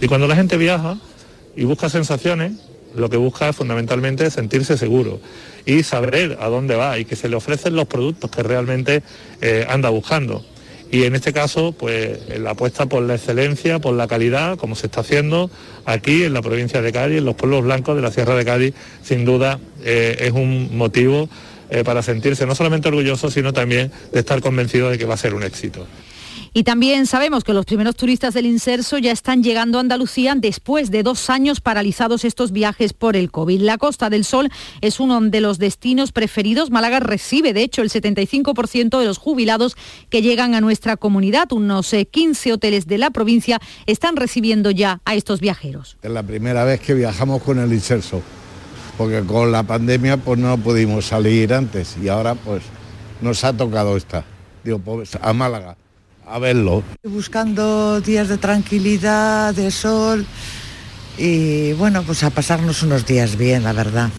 Y 0.01 0.09
cuando 0.09 0.27
la 0.27 0.35
gente 0.35 0.57
viaja 0.57 0.99
y 1.55 1.65
busca 1.65 1.89
sensaciones, 1.89 2.53
lo 2.97 3.09
que 3.09 3.17
busca 3.17 3.53
fundamentalmente 3.53 4.27
es 4.27 4.35
sentirse 4.35 4.77
seguro 4.77 5.21
y 5.65 5.83
saber 5.85 6.39
a 6.41 6.49
dónde 6.49 6.75
va 6.75 6.99
y 6.99 7.05
que 7.05 7.15
se 7.15 7.29
le 7.29 7.37
ofrecen 7.37 7.77
los 7.77 7.87
productos 7.87 8.31
que 8.31 8.43
realmente 8.43 9.03
eh, 9.41 9.65
anda 9.69 9.91
buscando. 9.91 10.45
Y 10.91 11.05
en 11.05 11.15
este 11.15 11.33
caso, 11.33 11.73
pues 11.73 12.19
la 12.39 12.51
apuesta 12.51 12.87
por 12.87 13.03
la 13.03 13.15
excelencia, 13.15 13.79
por 13.79 13.95
la 13.95 14.07
calidad, 14.07 14.59
como 14.59 14.75
se 14.75 14.87
está 14.87 15.01
haciendo 15.01 15.51
aquí 15.87 16.25
en 16.25 16.35
la 16.35 16.43
provincia 16.43 16.83
de 16.83 16.93
Cádiz, 16.93 17.19
en 17.19 17.25
los 17.25 17.35
pueblos 17.35 17.63
blancos 17.63 17.97
de 17.97 18.03
la 18.03 18.11
Sierra 18.11 18.35
de 18.35 18.45
Cádiz, 18.45 18.75
sin 19.03 19.25
duda 19.25 19.59
eh, 19.85 20.17
es 20.19 20.33
un 20.33 20.77
motivo 20.77 21.31
eh, 21.73 21.85
para 21.85 22.03
sentirse 22.03 22.45
no 22.45 22.55
solamente 22.55 22.89
orgulloso, 22.89 23.31
sino 23.31 23.55
también 23.55 23.91
de 24.13 24.21
estar 24.21 24.43
convencido 24.43 24.91
de 24.91 24.99
que 24.99 25.07
va 25.07 25.15
a 25.15 25.17
ser 25.17 25.33
un 25.33 25.43
éxito. 25.43 25.87
Y 26.53 26.65
también 26.65 27.07
sabemos 27.07 27.45
que 27.45 27.55
los 27.55 27.65
primeros 27.65 27.97
turistas 27.97 28.35
del 28.35 28.45
Inserso 28.45 28.99
ya 28.99 29.11
están 29.11 29.43
llegando 29.43 29.79
a 29.79 29.81
Andalucía 29.81 30.35
después 30.37 30.91
de 30.91 31.03
dos 31.03 31.31
años 31.31 31.63
paralizados 31.63 32.27
estos 32.27 32.53
viajes 32.53 32.93
por 32.93 33.17
el 33.17 33.31
COVID. 33.31 33.63
La 33.63 33.79
Costa 33.79 34.11
del 34.11 34.27
Sol 34.27 34.51
es 34.83 35.01
uno 35.01 35.19
de 35.19 35.41
los 35.41 35.59
destinos 35.59 36.13
preferidos. 36.13 36.71
Málaga 36.71 37.01
recibe, 37.01 37.55
de 37.55 37.63
hecho, 37.63 37.81
el 37.81 37.89
75% 37.89 38.99
de 38.99 39.07
los 39.07 39.17
jubilados 39.17 39.75
que 40.11 40.21
llegan 40.21 40.55
a 40.55 40.61
nuestra 40.61 40.99
comunidad. 40.99 41.51
Unos 41.53 41.95
15 42.11 42.49
eh, 42.51 42.53
hoteles 42.53 42.87
de 42.87 42.99
la 42.99 43.09
provincia 43.09 43.59
están 43.87 44.17
recibiendo 44.17 44.71
ya 44.71 45.01
a 45.07 45.15
estos 45.15 45.41
viajeros. 45.41 45.97
Es 46.03 46.11
la 46.11 46.23
primera 46.23 46.65
vez 46.65 46.81
que 46.81 46.93
viajamos 46.93 47.43
con 47.43 47.61
el 47.61 47.73
Inserso 47.73 48.21
porque 48.97 49.21
con 49.23 49.53
la 49.53 49.63
pandemia 49.63 50.17
pues 50.17 50.39
no 50.39 50.57
pudimos 50.59 51.07
salir 51.07 51.53
antes 51.55 51.97
y 52.03 52.09
ahora 52.09 52.35
pues 52.35 52.63
nos 53.21 53.45
ha 53.45 53.53
tocado 53.53 53.97
esta, 53.97 54.25
digo, 54.65 54.79
pues, 54.79 55.17
a 55.21 55.33
Málaga. 55.33 55.77
a 56.27 56.39
verlo. 56.39 56.83
Buscando 57.03 58.01
días 58.01 58.29
de 58.29 58.39
tranquilidad, 58.39 59.55
de 59.55 59.71
sol 59.71 60.25
y 61.19 61.73
bueno, 61.75 62.03
pues 62.05 62.23
a 62.23 62.31
pasarnos 62.31 62.83
unos 62.83 63.07
días 63.07 63.37
bien, 63.37 63.65
la 63.65 63.73
verdad. 63.73 64.11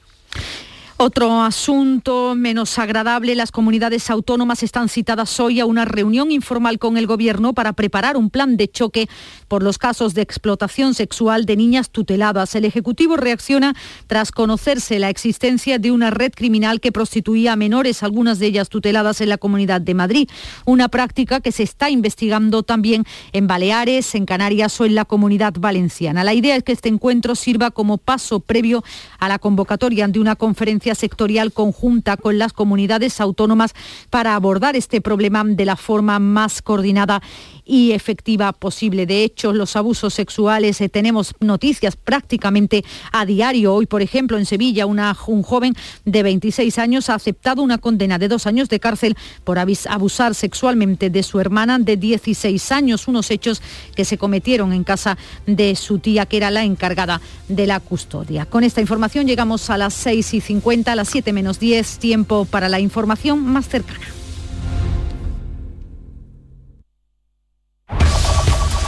Otro 1.06 1.42
asunto 1.42 2.34
menos 2.34 2.80
agradable, 2.80 3.36
las 3.36 3.52
comunidades 3.52 4.10
autónomas 4.10 4.64
están 4.64 4.88
citadas 4.88 5.38
hoy 5.42 5.60
a 5.60 5.66
una 5.66 5.84
reunión 5.84 6.32
informal 6.32 6.80
con 6.80 6.96
el 6.96 7.08
Gobierno 7.08 7.52
para 7.52 7.74
preparar 7.74 8.16
un 8.16 8.30
plan 8.30 8.56
de 8.56 8.70
choque 8.72 9.10
por 9.50 9.64
los 9.64 9.78
casos 9.78 10.14
de 10.14 10.22
explotación 10.22 10.94
sexual 10.94 11.46
de 11.46 11.58
niñas 11.58 11.90
tuteladas. 11.90 12.56
El 12.56 12.64
Ejecutivo 12.64 13.18
reacciona 13.18 13.76
tras 14.08 14.32
conocerse 14.32 14.98
la 14.98 15.10
existencia 15.10 15.78
de 15.78 15.92
una 15.92 16.10
red 16.10 16.32
criminal 16.34 16.80
que 16.80 16.94
prostituía 16.94 17.52
a 17.52 17.58
menores, 17.58 18.02
algunas 18.02 18.40
de 18.40 18.46
ellas 18.46 18.70
tuteladas 18.70 19.20
en 19.20 19.28
la 19.28 19.38
Comunidad 19.38 19.82
de 19.82 19.96
Madrid, 19.96 20.30
una 20.64 20.88
práctica 20.88 21.42
que 21.42 21.52
se 21.52 21.64
está 21.64 21.90
investigando 21.90 22.64
también 22.64 23.04
en 23.34 23.46
Baleares, 23.46 24.16
en 24.16 24.26
Canarias 24.26 24.80
o 24.80 24.86
en 24.86 24.96
la 24.96 25.04
Comunidad 25.04 25.54
Valenciana. 25.60 26.24
La 26.24 26.34
idea 26.34 26.56
es 26.56 26.64
que 26.64 26.72
este 26.72 26.88
encuentro 26.88 27.36
sirva 27.36 27.72
como 27.72 27.98
paso 27.98 28.40
previo 28.40 28.86
a 29.20 29.28
la 29.28 29.38
convocatoria 29.38 30.08
de 30.08 30.22
una 30.22 30.38
conferencia 30.38 30.93
sectorial 30.96 31.52
conjunta 31.52 32.18
con 32.18 32.38
las 32.38 32.54
comunidades 32.54 33.20
autónomas 33.22 33.74
para 34.10 34.36
abordar 34.36 34.76
este 34.76 35.02
problema 35.02 35.44
de 35.46 35.66
la 35.66 35.76
forma 35.76 36.20
más 36.20 36.62
coordinada 36.62 37.22
y 37.66 37.92
efectiva 37.92 38.52
posible. 38.54 39.06
De 39.06 39.24
hecho, 39.24 39.54
los 39.54 39.76
abusos 39.76 40.14
sexuales, 40.14 40.82
eh, 40.82 40.90
tenemos 40.90 41.34
noticias 41.40 41.96
prácticamente 41.96 42.84
a 43.12 43.26
diario. 43.26 43.74
Hoy, 43.74 43.86
por 43.86 44.02
ejemplo, 44.02 44.38
en 44.38 44.46
Sevilla, 44.46 44.86
un 44.86 45.44
joven 45.44 45.76
de 46.06 46.24
26 46.24 46.78
años 46.78 47.10
ha 47.10 47.16
aceptado 47.16 47.62
una 47.62 47.78
condena 47.78 48.20
de 48.20 48.28
dos 48.28 48.48
años 48.48 48.70
de 48.70 48.80
cárcel 48.80 49.16
por 49.44 49.58
abusar 49.60 50.36
sexualmente 50.36 51.10
de 51.10 51.24
su 51.24 51.40
hermana 51.40 51.80
de 51.80 51.98
16 51.98 52.72
años, 52.72 53.08
unos 53.08 53.32
hechos 53.32 53.62
que 53.96 54.06
se 54.06 54.18
cometieron 54.18 54.74
en 54.74 54.84
casa 54.84 55.18
de 55.46 55.76
su 55.76 56.00
tía, 56.00 56.26
que 56.26 56.38
era 56.38 56.52
la 56.52 56.64
encargada 56.64 57.22
de 57.48 57.68
la 57.68 57.80
custodia. 57.80 58.46
Con 58.46 58.64
esta 58.64 58.82
información 58.82 59.28
llegamos 59.28 59.70
a 59.70 59.78
las 59.78 59.94
6 59.94 60.34
y 60.34 60.42
50, 60.42 60.92
a 60.92 60.96
las 60.96 61.10
7 61.10 61.34
menos 61.34 61.60
10, 61.60 61.98
tiempo 62.00 62.46
para 62.46 62.70
la 62.70 62.80
información 62.80 63.44
más 63.44 63.68
cercana. 63.68 64.23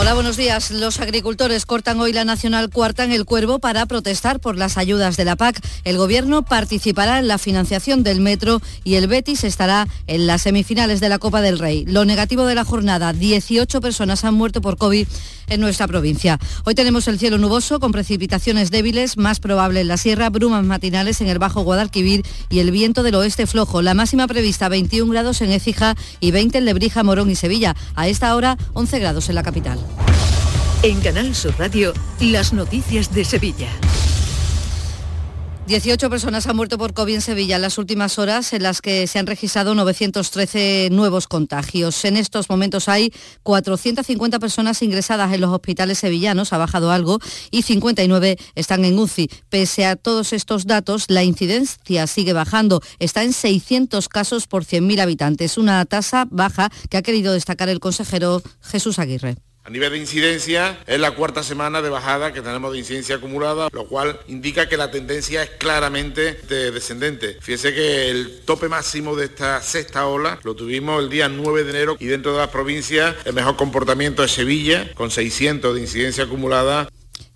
Hola, 0.00 0.14
buenos 0.14 0.36
días. 0.36 0.70
Los 0.70 1.00
agricultores 1.00 1.66
cortan 1.66 1.98
hoy 1.98 2.12
la 2.12 2.24
Nacional 2.24 2.70
Cuarta 2.70 3.02
en 3.02 3.10
el 3.10 3.24
Cuervo 3.24 3.58
para 3.58 3.84
protestar 3.84 4.38
por 4.38 4.56
las 4.56 4.78
ayudas 4.78 5.16
de 5.16 5.24
la 5.24 5.34
PAC. 5.34 5.60
El 5.82 5.98
Gobierno 5.98 6.42
participará 6.42 7.18
en 7.18 7.26
la 7.26 7.36
financiación 7.36 8.04
del 8.04 8.20
metro 8.20 8.62
y 8.84 8.94
el 8.94 9.08
Betis 9.08 9.42
estará 9.42 9.88
en 10.06 10.28
las 10.28 10.42
semifinales 10.42 11.00
de 11.00 11.08
la 11.08 11.18
Copa 11.18 11.40
del 11.40 11.58
Rey. 11.58 11.84
Lo 11.84 12.04
negativo 12.04 12.46
de 12.46 12.54
la 12.54 12.64
jornada, 12.64 13.12
18 13.12 13.80
personas 13.80 14.24
han 14.24 14.34
muerto 14.34 14.60
por 14.60 14.76
COVID 14.76 15.08
en 15.48 15.60
nuestra 15.60 15.88
provincia. 15.88 16.38
Hoy 16.64 16.76
tenemos 16.76 17.08
el 17.08 17.18
cielo 17.18 17.38
nuboso 17.38 17.80
con 17.80 17.90
precipitaciones 17.90 18.70
débiles, 18.70 19.16
más 19.16 19.40
probable 19.40 19.80
en 19.80 19.88
la 19.88 19.96
sierra, 19.96 20.30
brumas 20.30 20.64
matinales 20.64 21.20
en 21.22 21.28
el 21.28 21.40
Bajo 21.40 21.62
Guadalquivir 21.62 22.24
y 22.50 22.60
el 22.60 22.70
viento 22.70 23.02
del 23.02 23.16
oeste 23.16 23.48
flojo. 23.48 23.82
La 23.82 23.94
máxima 23.94 24.28
prevista 24.28 24.68
21 24.68 25.10
grados 25.10 25.40
en 25.40 25.50
Écija 25.50 25.96
y 26.20 26.30
20 26.30 26.58
en 26.58 26.64
Lebrija, 26.66 27.02
Morón 27.02 27.30
y 27.30 27.34
Sevilla. 27.34 27.74
A 27.96 28.06
esta 28.06 28.36
hora 28.36 28.56
11 28.74 29.00
grados 29.00 29.28
en 29.28 29.34
la 29.34 29.42
capital. 29.42 29.87
En 30.82 31.00
Canal 31.00 31.34
Sur 31.34 31.54
Radio, 31.58 31.92
las 32.20 32.52
noticias 32.52 33.12
de 33.12 33.24
Sevilla. 33.24 33.68
18 35.68 36.08
personas 36.08 36.46
han 36.46 36.56
muerto 36.56 36.78
por 36.78 36.94
COVID 36.94 37.16
en 37.16 37.20
Sevilla 37.20 37.56
en 37.56 37.62
las 37.62 37.76
últimas 37.76 38.18
horas, 38.18 38.54
en 38.54 38.62
las 38.62 38.80
que 38.80 39.06
se 39.06 39.18
han 39.18 39.26
registrado 39.26 39.74
913 39.74 40.88
nuevos 40.92 41.28
contagios. 41.28 42.06
En 42.06 42.16
estos 42.16 42.48
momentos 42.48 42.88
hay 42.88 43.12
450 43.42 44.38
personas 44.38 44.80
ingresadas 44.80 45.30
en 45.34 45.42
los 45.42 45.50
hospitales 45.50 45.98
sevillanos, 45.98 46.54
ha 46.54 46.58
bajado 46.58 46.90
algo, 46.90 47.18
y 47.50 47.62
59 47.62 48.38
están 48.54 48.86
en 48.86 48.98
UCI. 48.98 49.28
Pese 49.50 49.84
a 49.84 49.96
todos 49.96 50.32
estos 50.32 50.66
datos, 50.66 51.04
la 51.08 51.22
incidencia 51.22 52.06
sigue 52.06 52.32
bajando. 52.32 52.80
Está 52.98 53.22
en 53.22 53.34
600 53.34 54.08
casos 54.08 54.46
por 54.46 54.64
100.000 54.64 55.00
habitantes, 55.00 55.58
una 55.58 55.84
tasa 55.84 56.26
baja 56.30 56.70
que 56.88 56.96
ha 56.96 57.02
querido 57.02 57.34
destacar 57.34 57.68
el 57.68 57.78
consejero 57.78 58.42
Jesús 58.62 58.98
Aguirre. 58.98 59.36
A 59.68 59.70
nivel 59.70 59.92
de 59.92 59.98
incidencia, 59.98 60.78
es 60.86 60.98
la 60.98 61.10
cuarta 61.10 61.42
semana 61.42 61.82
de 61.82 61.90
bajada 61.90 62.32
que 62.32 62.40
tenemos 62.40 62.72
de 62.72 62.78
incidencia 62.78 63.16
acumulada, 63.16 63.68
lo 63.70 63.86
cual 63.86 64.18
indica 64.26 64.66
que 64.66 64.78
la 64.78 64.90
tendencia 64.90 65.42
es 65.42 65.50
claramente 65.50 66.38
descendente. 66.48 67.36
Fíjese 67.42 67.74
que 67.74 68.08
el 68.08 68.40
tope 68.46 68.70
máximo 68.70 69.14
de 69.14 69.26
esta 69.26 69.60
sexta 69.60 70.06
ola 70.06 70.40
lo 70.42 70.54
tuvimos 70.54 71.02
el 71.02 71.10
día 71.10 71.28
9 71.28 71.64
de 71.64 71.70
enero 71.70 71.96
y 72.00 72.06
dentro 72.06 72.32
de 72.32 72.38
las 72.38 72.48
provincias 72.48 73.14
el 73.26 73.34
mejor 73.34 73.56
comportamiento 73.56 74.24
es 74.24 74.30
Sevilla, 74.30 74.90
con 74.94 75.10
600 75.10 75.74
de 75.74 75.80
incidencia 75.82 76.24
acumulada 76.24 76.88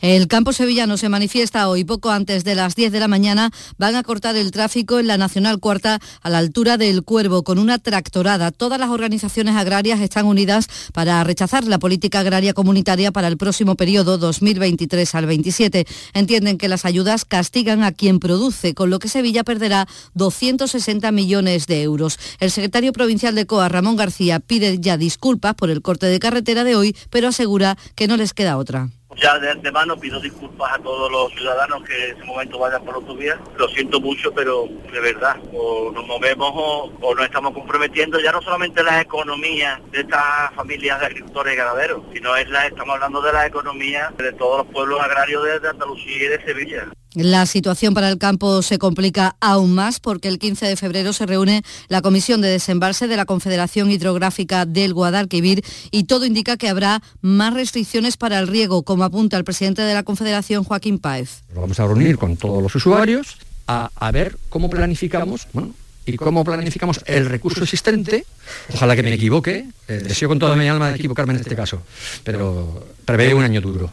el 0.02 0.26
campo 0.26 0.52
sevillano 0.52 0.96
se 0.96 1.08
manifiesta 1.08 1.68
hoy 1.68 1.84
poco 1.84 2.10
antes 2.10 2.42
de 2.42 2.56
las 2.56 2.74
10 2.74 2.90
de 2.90 2.98
la 2.98 3.06
mañana. 3.06 3.52
Van 3.78 3.94
a 3.94 4.02
cortar 4.02 4.34
el 4.34 4.50
tráfico 4.50 4.98
en 4.98 5.06
la 5.06 5.16
Nacional 5.16 5.60
Cuarta 5.60 6.00
a 6.22 6.28
la 6.28 6.38
altura 6.38 6.76
del 6.76 7.04
Cuervo 7.04 7.44
con 7.44 7.60
una 7.60 7.78
tractorada. 7.78 8.50
Todas 8.50 8.80
las 8.80 8.90
organizaciones 8.90 9.54
agrarias 9.54 10.00
están 10.00 10.26
unidas 10.26 10.66
para 10.92 11.22
rechazar 11.22 11.68
la 11.68 11.78
política 11.78 12.18
agraria 12.18 12.52
comunitaria 12.52 13.12
para 13.12 13.28
el 13.28 13.36
próximo 13.36 13.76
periodo 13.76 14.18
2023 14.18 15.14
al 15.14 15.26
27. 15.26 15.86
Entienden 16.14 16.58
que 16.58 16.66
las 16.66 16.84
ayudas 16.84 17.24
castigan 17.24 17.84
a 17.84 17.92
quien 17.92 18.18
produce, 18.18 18.74
con 18.74 18.90
lo 18.90 18.98
que 18.98 19.06
Sevilla 19.08 19.44
perderá 19.44 19.86
260 20.14 21.12
millones 21.12 21.68
de 21.68 21.82
euros. 21.82 22.18
El 22.40 22.50
secretario 22.50 22.92
provincial 22.92 23.36
de 23.36 23.46
COA, 23.46 23.68
Ramón 23.68 23.94
García, 23.94 24.40
pide 24.40 24.80
ya 24.80 24.96
disculpas 24.96 25.54
por 25.54 25.70
el 25.70 25.80
corte 25.80 26.06
de 26.06 26.18
carretera 26.18 26.64
de 26.64 26.74
hoy, 26.74 26.96
pero 27.08 27.28
asegura 27.28 27.78
que 27.94 28.08
no 28.08 28.16
les 28.16 28.34
queda 28.34 28.56
otra. 28.56 28.90
Ya 29.16 29.38
de 29.38 29.50
antemano 29.50 29.96
pido 29.96 30.20
disculpas 30.20 30.72
a 30.72 30.78
todos 30.78 31.10
los 31.10 31.32
ciudadanos 31.32 31.82
que 31.84 32.08
en 32.10 32.16
ese 32.16 32.24
momento 32.24 32.58
vayan 32.58 32.84
por 32.84 32.94
autovías. 32.94 33.38
Lo 33.56 33.68
siento 33.68 34.00
mucho, 34.00 34.32
pero 34.32 34.66
de 34.92 35.00
verdad, 35.00 35.36
o 35.52 35.90
nos 35.92 36.06
movemos 36.06 36.50
o, 36.54 37.14
nos 37.14 37.24
estamos 37.24 37.52
comprometiendo 37.52 38.18
ya 38.20 38.32
no 38.32 38.42
solamente 38.42 38.82
las 38.82 39.02
economías 39.02 39.80
de 39.90 40.00
estas 40.00 40.52
familias 40.54 41.00
de 41.00 41.06
agricultores 41.06 41.54
y 41.54 41.56
ganaderos, 41.56 42.02
sino 42.12 42.36
es 42.36 42.48
la, 42.48 42.66
estamos 42.66 42.94
hablando 42.94 43.20
de 43.20 43.32
la 43.32 43.46
economía 43.46 44.12
de 44.16 44.32
todos 44.32 44.58
los 44.58 44.66
pueblos 44.72 45.00
agrarios 45.00 45.62
de 45.62 45.68
Andalucía 45.68 46.16
y 46.16 46.28
de 46.28 46.44
Sevilla. 46.44 46.88
La 47.14 47.44
situación 47.44 47.92
para 47.92 48.08
el 48.08 48.16
campo 48.16 48.62
se 48.62 48.78
complica 48.78 49.36
aún 49.38 49.74
más 49.74 50.00
porque 50.00 50.28
el 50.28 50.38
15 50.38 50.66
de 50.66 50.76
febrero 50.76 51.12
se 51.12 51.26
reúne 51.26 51.62
la 51.88 52.00
Comisión 52.00 52.40
de 52.40 52.48
Desembalse 52.48 53.06
de 53.06 53.18
la 53.18 53.26
Confederación 53.26 53.90
Hidrográfica 53.90 54.64
del 54.64 54.94
Guadalquivir 54.94 55.62
y 55.90 56.04
todo 56.04 56.24
indica 56.24 56.56
que 56.56 56.70
habrá 56.70 57.02
más 57.20 57.52
restricciones 57.52 58.16
para 58.16 58.38
el 58.38 58.48
riego, 58.48 58.82
como 58.82 59.04
apunta 59.04 59.36
el 59.36 59.44
presidente 59.44 59.82
de 59.82 59.92
la 59.92 60.04
Confederación, 60.04 60.64
Joaquín 60.64 60.98
Páez. 60.98 61.42
Vamos 61.54 61.78
a 61.78 61.86
reunir 61.86 62.16
con 62.16 62.38
todos 62.38 62.62
los 62.62 62.74
usuarios 62.74 63.36
a, 63.66 64.10
ver 64.10 64.38
cómo 64.48 64.70
planificamos, 64.70 65.48
bueno, 65.52 65.74
y 66.06 66.16
cómo 66.16 66.44
planificamos 66.44 67.00
el 67.06 67.26
recurso 67.26 67.62
existente. 67.62 68.24
Ojalá 68.72 68.96
que 68.96 69.02
me 69.02 69.12
equivoque, 69.12 69.66
eh, 69.88 70.00
deseo 70.02 70.28
con 70.28 70.38
toda 70.38 70.56
mi 70.56 70.66
alma 70.66 70.94
equivocarme 70.94 71.34
en 71.34 71.40
este 71.40 71.54
caso, 71.54 71.82
pero 72.24 72.86
prevé 73.04 73.34
un 73.34 73.44
año 73.44 73.60
duro. 73.60 73.92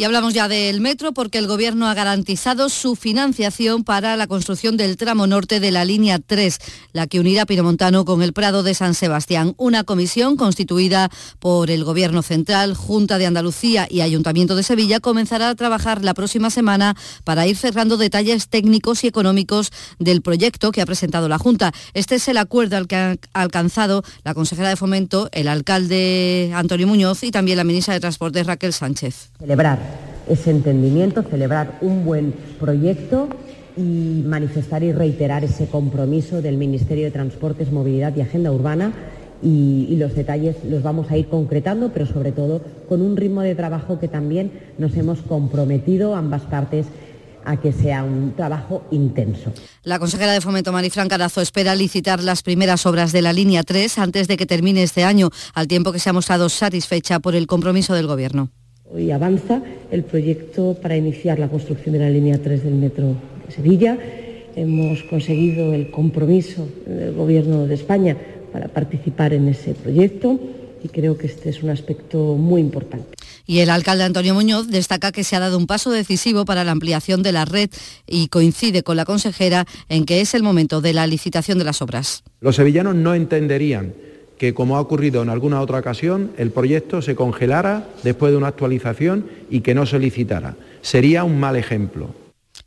Y 0.00 0.04
hablamos 0.04 0.32
ya 0.32 0.46
del 0.46 0.80
metro 0.80 1.10
porque 1.10 1.38
el 1.38 1.48
Gobierno 1.48 1.88
ha 1.88 1.94
garantizado 1.94 2.68
su 2.68 2.94
financiación 2.94 3.82
para 3.82 4.16
la 4.16 4.28
construcción 4.28 4.76
del 4.76 4.96
tramo 4.96 5.26
norte 5.26 5.58
de 5.58 5.72
la 5.72 5.84
línea 5.84 6.20
3, 6.20 6.56
la 6.92 7.08
que 7.08 7.18
unirá 7.18 7.46
Pinomontano 7.46 8.04
con 8.04 8.22
el 8.22 8.32
Prado 8.32 8.62
de 8.62 8.74
San 8.74 8.94
Sebastián. 8.94 9.54
Una 9.56 9.82
comisión 9.82 10.36
constituida 10.36 11.10
por 11.40 11.68
el 11.68 11.82
Gobierno 11.82 12.22
Central, 12.22 12.76
Junta 12.76 13.18
de 13.18 13.26
Andalucía 13.26 13.88
y 13.90 14.02
Ayuntamiento 14.02 14.54
de 14.54 14.62
Sevilla 14.62 15.00
comenzará 15.00 15.48
a 15.48 15.56
trabajar 15.56 16.04
la 16.04 16.14
próxima 16.14 16.50
semana 16.50 16.96
para 17.24 17.48
ir 17.48 17.56
cerrando 17.56 17.96
detalles 17.96 18.46
técnicos 18.46 19.02
y 19.02 19.08
económicos 19.08 19.72
del 19.98 20.22
proyecto 20.22 20.70
que 20.70 20.80
ha 20.80 20.86
presentado 20.86 21.28
la 21.28 21.38
Junta. 21.38 21.72
Este 21.92 22.14
es 22.14 22.28
el 22.28 22.36
acuerdo 22.36 22.76
al 22.76 22.86
que 22.86 22.94
ha 22.94 23.16
alcanzado 23.32 24.04
la 24.22 24.34
consejera 24.34 24.68
de 24.68 24.76
Fomento, 24.76 25.28
el 25.32 25.48
alcalde 25.48 26.52
Antonio 26.54 26.86
Muñoz 26.86 27.24
y 27.24 27.32
también 27.32 27.56
la 27.56 27.64
ministra 27.64 27.94
de 27.94 28.00
Transportes 28.00 28.46
Raquel 28.46 28.72
Sánchez. 28.72 29.32
Celebrar 29.40 29.87
ese 30.28 30.50
entendimiento, 30.50 31.22
celebrar 31.22 31.78
un 31.80 32.04
buen 32.04 32.34
proyecto 32.58 33.28
y 33.76 34.22
manifestar 34.26 34.82
y 34.82 34.92
reiterar 34.92 35.44
ese 35.44 35.66
compromiso 35.66 36.42
del 36.42 36.56
Ministerio 36.56 37.04
de 37.04 37.10
Transportes, 37.10 37.70
Movilidad 37.70 38.14
y 38.16 38.20
Agenda 38.20 38.50
Urbana 38.50 38.92
y, 39.42 39.96
los 39.96 40.14
detalles 40.14 40.56
los 40.64 40.82
vamos 40.82 41.10
a 41.10 41.16
ir 41.16 41.28
concretando, 41.28 41.90
pero 41.92 42.06
sobre 42.06 42.32
todo 42.32 42.60
con 42.88 43.02
un 43.02 43.16
ritmo 43.16 43.42
de 43.42 43.54
trabajo 43.54 43.98
que 43.98 44.08
también 44.08 44.52
nos 44.78 44.96
hemos 44.96 45.20
comprometido 45.22 46.14
ambas 46.14 46.42
partes 46.42 46.86
a 47.44 47.56
que 47.56 47.72
sea 47.72 48.04
un 48.04 48.34
trabajo 48.36 48.82
intenso. 48.90 49.52
La 49.82 49.98
consejera 49.98 50.32
de 50.32 50.40
Fomento 50.40 50.72
Marifran 50.72 51.08
Carazo 51.08 51.40
espera 51.40 51.74
licitar 51.74 52.22
las 52.22 52.42
primeras 52.42 52.84
obras 52.84 53.12
de 53.12 53.22
la 53.22 53.32
línea 53.32 53.62
3 53.62 53.98
antes 53.98 54.28
de 54.28 54.36
que 54.36 54.44
termine 54.44 54.82
este 54.82 55.04
año, 55.04 55.30
al 55.54 55.68
tiempo 55.68 55.92
que 55.92 55.98
se 55.98 56.10
ha 56.10 56.12
mostrado 56.12 56.48
satisfecha 56.48 57.20
por 57.20 57.34
el 57.34 57.46
compromiso 57.46 57.94
del 57.94 58.06
Gobierno. 58.06 58.50
Hoy 58.90 59.10
avanza 59.10 59.62
el 59.90 60.02
proyecto 60.02 60.76
para 60.80 60.96
iniciar 60.96 61.38
la 61.38 61.48
construcción 61.48 61.92
de 61.92 61.98
la 61.98 62.08
línea 62.08 62.40
3 62.42 62.64
del 62.64 62.74
metro 62.74 63.16
de 63.46 63.52
Sevilla. 63.52 63.98
Hemos 64.56 65.02
conseguido 65.02 65.74
el 65.74 65.90
compromiso 65.90 66.66
del 66.86 67.12
Gobierno 67.12 67.66
de 67.66 67.74
España 67.74 68.16
para 68.50 68.68
participar 68.68 69.34
en 69.34 69.48
ese 69.48 69.74
proyecto 69.74 70.40
y 70.82 70.88
creo 70.88 71.18
que 71.18 71.26
este 71.26 71.50
es 71.50 71.62
un 71.62 71.68
aspecto 71.68 72.36
muy 72.36 72.62
importante. 72.62 73.08
Y 73.46 73.60
el 73.60 73.68
alcalde 73.68 74.04
Antonio 74.04 74.32
Muñoz 74.32 74.68
destaca 74.68 75.12
que 75.12 75.24
se 75.24 75.36
ha 75.36 75.40
dado 75.40 75.58
un 75.58 75.66
paso 75.66 75.90
decisivo 75.90 76.46
para 76.46 76.64
la 76.64 76.72
ampliación 76.72 77.22
de 77.22 77.32
la 77.32 77.44
red 77.44 77.68
y 78.06 78.28
coincide 78.28 78.82
con 78.82 78.96
la 78.96 79.04
consejera 79.04 79.66
en 79.90 80.06
que 80.06 80.22
es 80.22 80.32
el 80.34 80.42
momento 80.42 80.80
de 80.80 80.94
la 80.94 81.06
licitación 81.06 81.58
de 81.58 81.64
las 81.64 81.82
obras. 81.82 82.22
Los 82.40 82.56
sevillanos 82.56 82.94
no 82.94 83.14
entenderían 83.14 83.92
que, 84.38 84.54
como 84.54 84.76
ha 84.76 84.80
ocurrido 84.80 85.22
en 85.22 85.28
alguna 85.28 85.60
otra 85.60 85.78
ocasión, 85.78 86.32
el 86.38 86.50
proyecto 86.50 87.02
se 87.02 87.14
congelara 87.14 87.88
después 88.02 88.32
de 88.32 88.38
una 88.38 88.48
actualización 88.48 89.26
y 89.50 89.60
que 89.60 89.74
no 89.74 89.84
se 89.84 89.98
licitara. 89.98 90.56
Sería 90.80 91.24
un 91.24 91.38
mal 91.38 91.56
ejemplo. 91.56 92.14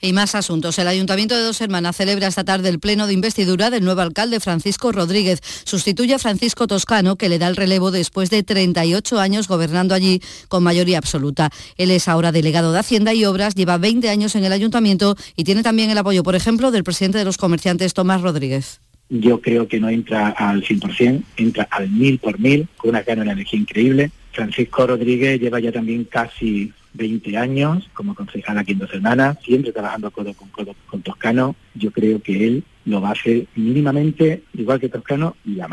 Y 0.03 0.13
más 0.13 0.33
asuntos. 0.33 0.79
El 0.79 0.87
Ayuntamiento 0.87 1.35
de 1.35 1.43
Dos 1.43 1.61
Hermanas 1.61 1.95
celebra 1.95 2.27
esta 2.27 2.43
tarde 2.43 2.69
el 2.69 2.79
pleno 2.79 3.05
de 3.05 3.13
investidura 3.13 3.69
del 3.69 3.83
nuevo 3.83 4.01
alcalde 4.01 4.39
Francisco 4.39 4.91
Rodríguez. 4.91 5.41
Sustituye 5.63 6.15
a 6.15 6.19
Francisco 6.19 6.65
Toscano, 6.65 7.17
que 7.17 7.29
le 7.29 7.37
da 7.37 7.47
el 7.47 7.55
relevo 7.55 7.91
después 7.91 8.31
de 8.31 8.41
38 8.41 9.19
años 9.19 9.47
gobernando 9.47 9.93
allí 9.93 10.19
con 10.47 10.63
mayoría 10.63 10.97
absoluta. 10.97 11.51
Él 11.77 11.91
es 11.91 12.07
ahora 12.07 12.31
delegado 12.31 12.71
de 12.73 12.79
Hacienda 12.79 13.13
y 13.13 13.25
Obras, 13.25 13.53
lleva 13.53 13.77
20 13.77 14.09
años 14.09 14.35
en 14.35 14.43
el 14.43 14.53
Ayuntamiento 14.53 15.15
y 15.35 15.43
tiene 15.43 15.61
también 15.61 15.91
el 15.91 15.97
apoyo, 15.99 16.23
por 16.23 16.35
ejemplo, 16.35 16.71
del 16.71 16.83
presidente 16.83 17.19
de 17.19 17.25
los 17.25 17.37
comerciantes, 17.37 17.93
Tomás 17.93 18.21
Rodríguez 18.21 18.81
yo 19.11 19.41
creo 19.41 19.67
que 19.67 19.79
no 19.79 19.89
entra 19.89 20.29
al 20.29 20.63
100%, 20.63 21.21
entra 21.35 21.67
al 21.69 21.89
mil 21.89 22.17
por 22.17 22.39
mil, 22.39 22.67
con 22.77 22.91
una 22.91 23.03
cara 23.03 23.23
de 23.23 23.31
energía 23.31 23.59
increíble. 23.59 24.09
Francisco 24.31 24.87
Rodríguez 24.87 25.39
lleva 25.39 25.59
ya 25.59 25.73
también 25.73 26.05
casi 26.05 26.71
20 26.93 27.35
años 27.35 27.89
como 27.93 28.15
concejal 28.15 28.57
aquí 28.57 28.71
en 28.71 28.79
Dos 28.79 28.93
Hermanas, 28.93 29.37
siempre 29.43 29.73
trabajando 29.73 30.11
codo 30.11 30.33
con 30.33 30.47
codo 30.47 30.73
con 30.85 31.01
Toscano. 31.01 31.55
Yo 31.75 31.91
creo 31.91 32.21
que 32.21 32.47
él 32.47 32.63
lo 32.85 33.05
hacer 33.05 33.47
mínimamente 33.55 34.43
igual 34.53 34.79
que 34.79 34.89
Toscano 34.89 35.35
y 35.45 35.59
a. 35.59 35.67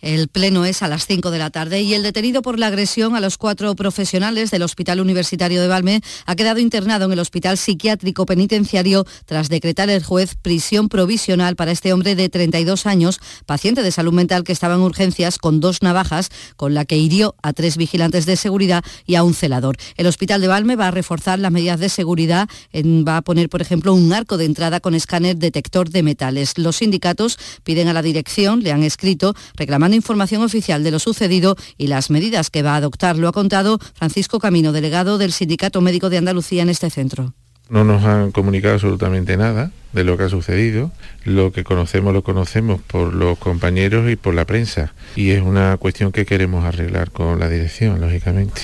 El 0.00 0.28
pleno 0.28 0.64
es 0.64 0.82
a 0.82 0.88
las 0.88 1.06
5 1.06 1.30
de 1.30 1.38
la 1.38 1.50
tarde 1.50 1.82
y 1.82 1.92
el 1.92 2.02
detenido 2.02 2.40
por 2.40 2.58
la 2.58 2.68
agresión 2.68 3.14
a 3.14 3.20
los 3.20 3.36
cuatro 3.36 3.74
profesionales 3.74 4.50
del 4.50 4.62
Hospital 4.62 5.00
Universitario 5.00 5.60
de 5.60 5.68
Valme 5.68 6.00
ha 6.24 6.36
quedado 6.36 6.58
internado 6.58 7.04
en 7.04 7.12
el 7.12 7.18
Hospital 7.18 7.58
Psiquiátrico 7.58 8.24
Penitenciario 8.24 9.04
tras 9.26 9.50
decretar 9.50 9.90
el 9.90 10.02
juez 10.02 10.36
prisión 10.36 10.88
provisional 10.88 11.54
para 11.54 11.72
este 11.72 11.92
hombre 11.92 12.14
de 12.14 12.30
32 12.30 12.86
años, 12.86 13.20
paciente 13.44 13.82
de 13.82 13.92
salud 13.92 14.12
mental 14.12 14.42
que 14.42 14.52
estaba 14.52 14.74
en 14.74 14.80
urgencias 14.80 15.38
con 15.38 15.60
dos 15.60 15.82
navajas 15.82 16.30
con 16.56 16.72
la 16.72 16.86
que 16.86 16.96
hirió 16.96 17.34
a 17.42 17.52
tres 17.52 17.76
vigilantes 17.76 18.24
de 18.24 18.36
seguridad 18.36 18.82
y 19.04 19.16
a 19.16 19.22
un 19.22 19.34
celador. 19.34 19.76
El 19.96 20.06
Hospital 20.06 20.40
de 20.40 20.48
Valme 20.48 20.76
va 20.76 20.88
a 20.88 20.92
reforzar 20.92 21.38
las 21.38 21.52
medidas 21.52 21.78
de 21.78 21.90
seguridad, 21.90 22.48
va 22.74 23.18
a 23.18 23.22
poner, 23.22 23.50
por 23.50 23.60
ejemplo, 23.60 23.92
un 23.92 24.12
arco 24.14 24.38
de 24.38 24.46
entrada 24.46 24.80
con 24.80 24.94
escáner 24.94 25.36
detector 25.36 25.90
de 25.90 26.02
metales. 26.02 26.39
Los 26.56 26.76
sindicatos 26.76 27.38
piden 27.64 27.88
a 27.88 27.92
la 27.92 28.02
dirección, 28.02 28.62
le 28.62 28.72
han 28.72 28.82
escrito, 28.82 29.34
reclamando 29.54 29.96
información 29.96 30.42
oficial 30.42 30.82
de 30.82 30.90
lo 30.90 30.98
sucedido 30.98 31.56
y 31.76 31.86
las 31.88 32.10
medidas 32.10 32.50
que 32.50 32.62
va 32.62 32.74
a 32.74 32.76
adoptar. 32.76 33.16
Lo 33.16 33.28
ha 33.28 33.32
contado 33.32 33.78
Francisco 33.94 34.38
Camino, 34.38 34.72
delegado 34.72 35.18
del 35.18 35.32
Sindicato 35.32 35.80
Médico 35.80 36.10
de 36.10 36.18
Andalucía 36.18 36.62
en 36.62 36.70
este 36.70 36.90
centro. 36.90 37.34
No 37.68 37.84
nos 37.84 38.04
han 38.04 38.32
comunicado 38.32 38.74
absolutamente 38.74 39.36
nada 39.36 39.70
de 39.92 40.02
lo 40.02 40.16
que 40.16 40.24
ha 40.24 40.28
sucedido. 40.28 40.90
Lo 41.24 41.52
que 41.52 41.62
conocemos 41.62 42.12
lo 42.12 42.22
conocemos 42.22 42.80
por 42.80 43.14
los 43.14 43.38
compañeros 43.38 44.10
y 44.10 44.16
por 44.16 44.34
la 44.34 44.44
prensa. 44.44 44.92
Y 45.14 45.30
es 45.30 45.42
una 45.42 45.76
cuestión 45.76 46.10
que 46.10 46.26
queremos 46.26 46.64
arreglar 46.64 47.12
con 47.12 47.38
la 47.38 47.48
dirección, 47.48 48.00
lógicamente. 48.00 48.62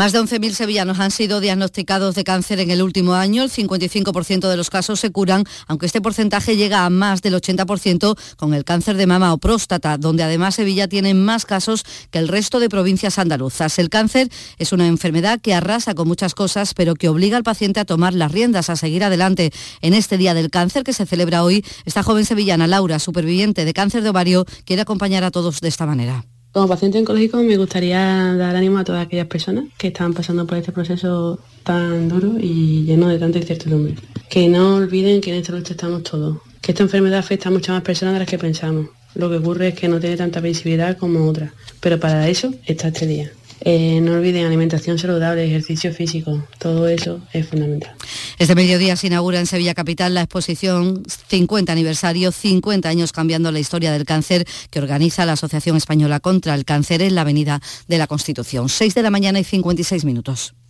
Más 0.00 0.12
de 0.12 0.20
11.000 0.20 0.54
sevillanos 0.54 0.98
han 0.98 1.10
sido 1.10 1.40
diagnosticados 1.40 2.14
de 2.14 2.24
cáncer 2.24 2.58
en 2.58 2.70
el 2.70 2.80
último 2.80 3.12
año. 3.12 3.42
El 3.42 3.50
55% 3.50 4.48
de 4.48 4.56
los 4.56 4.70
casos 4.70 4.98
se 4.98 5.10
curan, 5.10 5.44
aunque 5.66 5.84
este 5.84 6.00
porcentaje 6.00 6.56
llega 6.56 6.86
a 6.86 6.88
más 6.88 7.20
del 7.20 7.34
80% 7.34 8.18
con 8.38 8.54
el 8.54 8.64
cáncer 8.64 8.96
de 8.96 9.06
mama 9.06 9.34
o 9.34 9.36
próstata, 9.36 9.98
donde 9.98 10.22
además 10.22 10.54
Sevilla 10.54 10.88
tiene 10.88 11.12
más 11.12 11.44
casos 11.44 11.84
que 12.10 12.18
el 12.18 12.28
resto 12.28 12.60
de 12.60 12.70
provincias 12.70 13.18
andaluzas. 13.18 13.78
El 13.78 13.90
cáncer 13.90 14.30
es 14.56 14.72
una 14.72 14.86
enfermedad 14.86 15.38
que 15.38 15.52
arrasa 15.52 15.92
con 15.92 16.08
muchas 16.08 16.34
cosas, 16.34 16.72
pero 16.72 16.94
que 16.94 17.10
obliga 17.10 17.36
al 17.36 17.44
paciente 17.44 17.78
a 17.78 17.84
tomar 17.84 18.14
las 18.14 18.32
riendas, 18.32 18.70
a 18.70 18.76
seguir 18.76 19.04
adelante. 19.04 19.52
En 19.82 19.92
este 19.92 20.16
Día 20.16 20.32
del 20.32 20.48
Cáncer 20.48 20.82
que 20.82 20.94
se 20.94 21.04
celebra 21.04 21.44
hoy, 21.44 21.62
esta 21.84 22.02
joven 22.02 22.24
sevillana, 22.24 22.66
Laura, 22.66 23.00
superviviente 23.00 23.66
de 23.66 23.74
cáncer 23.74 24.02
de 24.02 24.08
ovario, 24.08 24.46
quiere 24.64 24.80
acompañar 24.80 25.24
a 25.24 25.30
todos 25.30 25.60
de 25.60 25.68
esta 25.68 25.84
manera. 25.84 26.24
Como 26.52 26.66
paciente 26.66 26.98
oncológico 26.98 27.36
me 27.44 27.56
gustaría 27.56 28.34
dar 28.34 28.56
ánimo 28.56 28.78
a 28.78 28.84
todas 28.84 29.06
aquellas 29.06 29.28
personas 29.28 29.66
que 29.78 29.88
están 29.88 30.12
pasando 30.12 30.48
por 30.48 30.58
este 30.58 30.72
proceso 30.72 31.38
tan 31.62 32.08
duro 32.08 32.32
y 32.40 32.82
lleno 32.84 33.06
de 33.06 33.20
tanta 33.20 33.38
incertidumbre. 33.38 33.94
Que 34.28 34.48
no 34.48 34.74
olviden 34.74 35.20
que 35.20 35.30
en 35.30 35.36
esta 35.36 35.52
lucha 35.52 35.74
estamos 35.74 36.02
todos. 36.02 36.38
Que 36.60 36.72
esta 36.72 36.82
enfermedad 36.82 37.20
afecta 37.20 37.50
a 37.50 37.52
muchas 37.52 37.74
más 37.74 37.84
personas 37.84 38.14
de 38.14 38.20
las 38.20 38.28
que 38.28 38.36
pensamos. 38.36 38.88
Lo 39.14 39.30
que 39.30 39.36
ocurre 39.36 39.68
es 39.68 39.74
que 39.74 39.86
no 39.86 40.00
tiene 40.00 40.16
tanta 40.16 40.40
visibilidad 40.40 40.96
como 40.98 41.24
otras. 41.28 41.52
Pero 41.78 42.00
para 42.00 42.28
eso 42.28 42.52
está 42.66 42.88
este 42.88 43.06
día. 43.06 43.30
Eh, 43.62 44.00
no 44.00 44.12
olviden 44.12 44.46
alimentación 44.46 44.98
saludable, 44.98 45.44
ejercicio 45.44 45.92
físico, 45.92 46.46
todo 46.58 46.88
eso 46.88 47.20
es 47.32 47.46
fundamental. 47.46 47.94
Este 48.38 48.54
mediodía 48.54 48.96
se 48.96 49.08
inaugura 49.08 49.38
en 49.38 49.46
Sevilla 49.46 49.74
Capital 49.74 50.14
la 50.14 50.22
exposición 50.22 51.02
50 51.28 51.72
aniversario, 51.72 52.32
50 52.32 52.88
años 52.88 53.12
cambiando 53.12 53.52
la 53.52 53.58
historia 53.58 53.92
del 53.92 54.04
cáncer 54.04 54.46
que 54.70 54.78
organiza 54.78 55.26
la 55.26 55.32
Asociación 55.32 55.76
Española 55.76 56.20
contra 56.20 56.54
el 56.54 56.64
Cáncer 56.64 57.02
en 57.02 57.14
la 57.14 57.20
Avenida 57.22 57.60
de 57.86 57.98
la 57.98 58.06
Constitución. 58.06 58.68
6 58.68 58.94
de 58.94 59.02
la 59.02 59.10
mañana 59.10 59.40
y 59.40 59.44
56 59.44 60.04
minutos. 60.04 60.54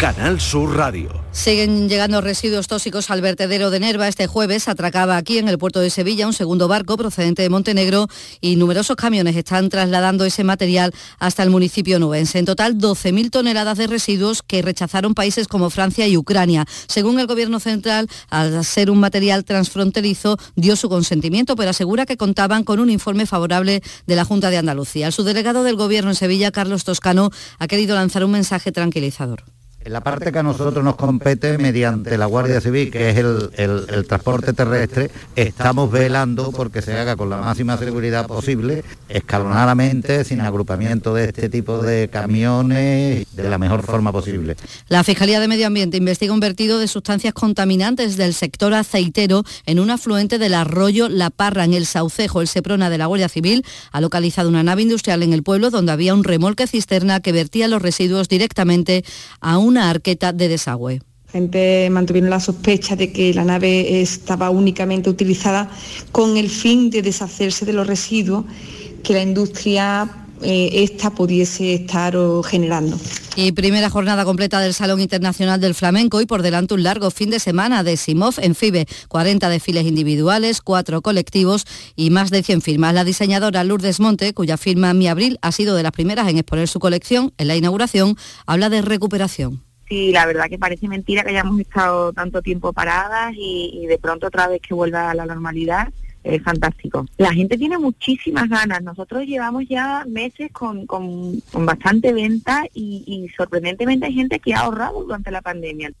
Canal 0.00 0.40
Sur 0.40 0.78
Radio. 0.78 1.10
Siguen 1.30 1.90
llegando 1.90 2.22
residuos 2.22 2.68
tóxicos 2.68 3.10
al 3.10 3.20
vertedero 3.20 3.68
de 3.68 3.80
Nerva. 3.80 4.08
Este 4.08 4.26
jueves 4.26 4.66
atracaba 4.66 5.18
aquí 5.18 5.36
en 5.36 5.46
el 5.46 5.58
puerto 5.58 5.78
de 5.78 5.90
Sevilla 5.90 6.26
un 6.26 6.32
segundo 6.32 6.68
barco 6.68 6.96
procedente 6.96 7.42
de 7.42 7.50
Montenegro 7.50 8.08
y 8.40 8.56
numerosos 8.56 8.96
camiones 8.96 9.36
están 9.36 9.68
trasladando 9.68 10.24
ese 10.24 10.42
material 10.42 10.94
hasta 11.18 11.42
el 11.42 11.50
municipio 11.50 11.98
nubense. 11.98 12.38
En 12.38 12.46
total, 12.46 12.78
12.000 12.78 13.30
toneladas 13.30 13.76
de 13.76 13.88
residuos 13.88 14.42
que 14.42 14.62
rechazaron 14.62 15.12
países 15.12 15.48
como 15.48 15.68
Francia 15.68 16.08
y 16.08 16.16
Ucrania. 16.16 16.64
Según 16.86 17.20
el 17.20 17.26
Gobierno 17.26 17.60
central, 17.60 18.08
al 18.30 18.64
ser 18.64 18.90
un 18.90 19.00
material 19.00 19.44
transfronterizo, 19.44 20.38
dio 20.56 20.76
su 20.76 20.88
consentimiento, 20.88 21.56
pero 21.56 21.68
asegura 21.68 22.06
que 22.06 22.16
contaban 22.16 22.64
con 22.64 22.80
un 22.80 22.88
informe 22.88 23.26
favorable 23.26 23.82
de 24.06 24.16
la 24.16 24.24
Junta 24.24 24.48
de 24.48 24.56
Andalucía. 24.56 25.08
El 25.08 25.12
subdelegado 25.12 25.62
del 25.62 25.76
Gobierno 25.76 26.12
en 26.12 26.16
Sevilla, 26.16 26.52
Carlos 26.52 26.84
Toscano, 26.84 27.28
ha 27.58 27.66
querido 27.66 27.96
lanzar 27.96 28.24
un 28.24 28.30
mensaje 28.30 28.72
tranquilizador. 28.72 29.44
En 29.82 29.94
la 29.94 30.02
parte 30.02 30.30
que 30.30 30.38
a 30.38 30.42
nosotros 30.42 30.84
nos 30.84 30.96
compete 30.96 31.56
mediante 31.56 32.18
la 32.18 32.26
Guardia 32.26 32.60
Civil, 32.60 32.90
que 32.90 33.08
es 33.08 33.16
el, 33.16 34.06
transporte 34.06 34.52
terrestre, 34.52 35.10
estamos 35.34 35.90
velando 35.90 36.52
porque 36.52 36.82
se 36.82 36.98
haga 36.98 37.16
con 37.16 37.30
la 37.30 37.38
máxima 37.38 37.78
seguridad 37.78 38.26
posible, 38.26 38.84
escalonadamente, 39.08 40.24
sin 40.24 40.42
agrupamiento 40.42 41.14
de 41.14 41.24
este 41.24 41.48
tipo 41.48 41.78
de 41.78 42.08
camiones, 42.08 43.26
de 43.34 43.48
la 43.48 43.56
mejor 43.56 43.82
forma 43.82 44.12
posible. 44.12 44.54
La 44.88 45.02
Fiscalía 45.02 45.40
de 45.40 45.48
Medio 45.48 45.66
Ambiente 45.66 45.96
investiga 45.96 46.34
un 46.34 46.40
vertido 46.40 46.78
de 46.78 46.86
sustancias 46.86 47.32
contaminantes 47.32 48.18
del 48.18 48.34
sector 48.34 48.74
aceitero 48.74 49.44
en 49.64 49.80
un 49.80 49.90
afluente 49.90 50.36
del 50.36 50.52
arroyo 50.52 51.08
La 51.08 51.30
Parra, 51.30 51.64
en 51.64 51.72
el 51.72 51.86
Saucejo. 51.86 52.42
El 52.42 52.48
Seprona 52.48 52.90
de 52.90 52.98
la 52.98 53.06
Guardia 53.06 53.30
Civil 53.30 53.64
ha 53.92 54.02
localizado 54.02 54.50
una 54.50 54.62
nave 54.62 54.82
industrial 54.82 55.22
en 55.22 55.32
el 55.32 55.42
pueblo 55.42 55.70
donde 55.70 55.92
había 55.92 56.12
un 56.12 56.24
remolque 56.24 56.66
cisterna 56.66 57.20
que 57.20 57.32
vertía 57.32 57.66
los 57.66 57.80
residuos 57.80 58.28
directamente 58.28 59.06
a 59.40 59.56
un 59.56 59.69
una 59.70 59.88
arqueta 59.88 60.32
de 60.32 60.48
desagüe. 60.48 61.00
La 61.26 61.32
gente 61.32 61.88
mantuvieron 61.90 62.28
la 62.28 62.40
sospecha 62.40 62.96
de 62.96 63.12
que 63.12 63.32
la 63.32 63.44
nave 63.44 64.02
estaba 64.02 64.50
únicamente 64.50 65.08
utilizada 65.08 65.70
con 66.10 66.36
el 66.36 66.50
fin 66.50 66.90
de 66.90 67.02
deshacerse 67.02 67.64
de 67.64 67.72
los 67.72 67.86
residuos 67.86 68.44
que 69.04 69.14
la 69.14 69.22
industria 69.22 70.10
eh, 70.42 70.82
esta 70.82 71.10
pudiese 71.10 71.74
estar 71.74 72.16
oh, 72.16 72.42
generando. 72.42 72.98
Y 73.36 73.52
primera 73.52 73.90
jornada 73.90 74.24
completa 74.24 74.60
del 74.60 74.74
Salón 74.74 75.00
Internacional 75.00 75.60
del 75.60 75.74
Flamenco 75.74 76.20
y 76.20 76.26
por 76.26 76.42
delante 76.42 76.74
un 76.74 76.82
largo 76.82 77.10
fin 77.10 77.30
de 77.30 77.38
semana 77.38 77.82
de 77.82 77.96
Simov 77.96 78.34
en 78.38 78.54
FIBE. 78.54 78.86
40 79.08 79.48
desfiles 79.48 79.86
individuales, 79.86 80.60
4 80.60 81.02
colectivos 81.02 81.66
y 81.96 82.10
más 82.10 82.30
de 82.30 82.42
100 82.42 82.62
firmas. 82.62 82.94
La 82.94 83.04
diseñadora 83.04 83.64
Lourdes 83.64 84.00
Monte, 84.00 84.34
cuya 84.34 84.56
firma 84.56 84.94
Mi 84.94 85.08
Abril 85.08 85.38
ha 85.42 85.52
sido 85.52 85.76
de 85.76 85.82
las 85.82 85.92
primeras 85.92 86.28
en 86.28 86.38
exponer 86.38 86.68
su 86.68 86.80
colección 86.80 87.32
en 87.38 87.48
la 87.48 87.56
inauguración, 87.56 88.16
habla 88.46 88.68
de 88.68 88.82
recuperación. 88.82 89.62
Sí, 89.88 90.12
la 90.12 90.24
verdad 90.24 90.48
que 90.48 90.58
parece 90.58 90.86
mentira 90.86 91.24
que 91.24 91.30
hayamos 91.30 91.58
estado 91.58 92.12
tanto 92.12 92.42
tiempo 92.42 92.72
paradas 92.72 93.34
y, 93.36 93.70
y 93.74 93.86
de 93.86 93.98
pronto 93.98 94.28
otra 94.28 94.46
vez 94.46 94.60
que 94.60 94.72
vuelva 94.72 95.10
a 95.10 95.14
la 95.14 95.26
normalidad 95.26 95.88
es 96.24 96.42
fantástico. 96.42 97.06
La 97.16 97.32
gente 97.32 97.56
tiene 97.56 97.78
muchísimas 97.78 98.48
ganas. 98.48 98.82
Nosotros 98.82 99.24
llevamos 99.24 99.64
ya 99.68 100.04
meses 100.08 100.50
con, 100.52 100.86
con, 100.86 101.40
con 101.52 101.66
bastante 101.66 102.12
venta 102.12 102.64
y, 102.74 103.04
y 103.06 103.28
sorprendentemente 103.36 104.06
hay 104.06 104.14
gente 104.14 104.38
que 104.38 104.54
ha 104.54 104.60
ahorrado 104.60 105.02
durante 105.02 105.30
la 105.30 105.42
pandemia. 105.42 105.92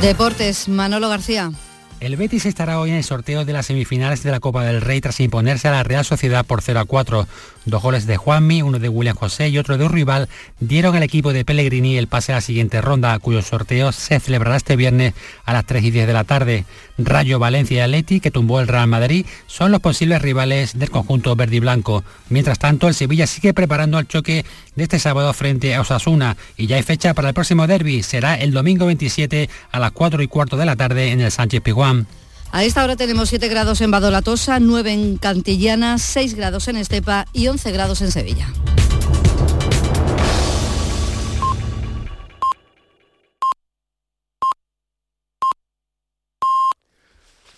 Deportes, 0.00 0.68
Manolo 0.68 1.08
García. 1.08 1.50
El 2.00 2.16
Betis 2.16 2.46
estará 2.46 2.80
hoy 2.80 2.88
en 2.88 2.96
el 2.96 3.04
sorteo 3.04 3.44
de 3.44 3.52
las 3.52 3.66
semifinales 3.66 4.22
de 4.22 4.30
la 4.30 4.40
Copa 4.40 4.64
del 4.64 4.80
Rey 4.80 5.02
tras 5.02 5.20
imponerse 5.20 5.68
a 5.68 5.72
la 5.72 5.82
Real 5.82 6.02
Sociedad 6.02 6.46
por 6.46 6.62
0 6.62 6.80
a 6.80 6.84
4. 6.84 7.28
Dos 7.70 7.82
goles 7.82 8.04
de 8.04 8.16
Juanmi, 8.16 8.62
uno 8.62 8.80
de 8.80 8.88
William 8.88 9.14
José 9.14 9.48
y 9.48 9.56
otro 9.56 9.78
de 9.78 9.84
un 9.84 9.92
rival 9.92 10.28
dieron 10.58 10.96
al 10.96 11.04
equipo 11.04 11.32
de 11.32 11.44
Pellegrini 11.44 11.98
el 11.98 12.08
pase 12.08 12.32
a 12.32 12.34
la 12.34 12.40
siguiente 12.40 12.80
ronda, 12.80 13.16
cuyo 13.20 13.42
sorteo 13.42 13.92
se 13.92 14.18
celebrará 14.18 14.56
este 14.56 14.74
viernes 14.74 15.14
a 15.44 15.52
las 15.52 15.64
3 15.66 15.84
y 15.84 15.92
10 15.92 16.08
de 16.08 16.12
la 16.12 16.24
tarde. 16.24 16.64
Rayo, 16.98 17.38
Valencia 17.38 17.76
y 17.76 17.80
Atleti, 17.80 18.18
que 18.18 18.32
tumbó 18.32 18.58
el 18.58 18.66
Real 18.66 18.88
Madrid, 18.88 19.24
son 19.46 19.70
los 19.70 19.80
posibles 19.80 20.20
rivales 20.20 20.80
del 20.80 20.90
conjunto 20.90 21.36
verde 21.36 21.56
y 21.56 21.60
blanco. 21.60 22.02
Mientras 22.28 22.58
tanto, 22.58 22.88
el 22.88 22.94
Sevilla 22.94 23.28
sigue 23.28 23.54
preparando 23.54 24.00
el 24.00 24.08
choque 24.08 24.44
de 24.74 24.82
este 24.82 24.98
sábado 24.98 25.32
frente 25.32 25.76
a 25.76 25.82
Osasuna 25.82 26.36
y 26.56 26.66
ya 26.66 26.74
hay 26.74 26.82
fecha 26.82 27.14
para 27.14 27.28
el 27.28 27.34
próximo 27.34 27.68
derby. 27.68 28.02
Será 28.02 28.34
el 28.34 28.50
domingo 28.50 28.86
27 28.86 29.48
a 29.70 29.78
las 29.78 29.92
4 29.92 30.24
y 30.24 30.26
cuarto 30.26 30.56
de 30.56 30.66
la 30.66 30.74
tarde 30.74 31.12
en 31.12 31.20
el 31.20 31.30
Sánchez 31.30 31.60
Piguán. 31.60 32.08
A 32.52 32.64
esta 32.64 32.82
hora 32.82 32.96
tenemos 32.96 33.28
7 33.28 33.48
grados 33.48 33.80
en 33.80 33.90
Badolatosa, 33.92 34.58
9 34.58 34.92
en 34.92 35.16
Cantillana, 35.18 35.98
6 35.98 36.34
grados 36.34 36.66
en 36.66 36.76
Estepa 36.76 37.26
y 37.32 37.46
11 37.46 37.70
grados 37.70 38.00
en 38.02 38.10
Sevilla. 38.10 38.48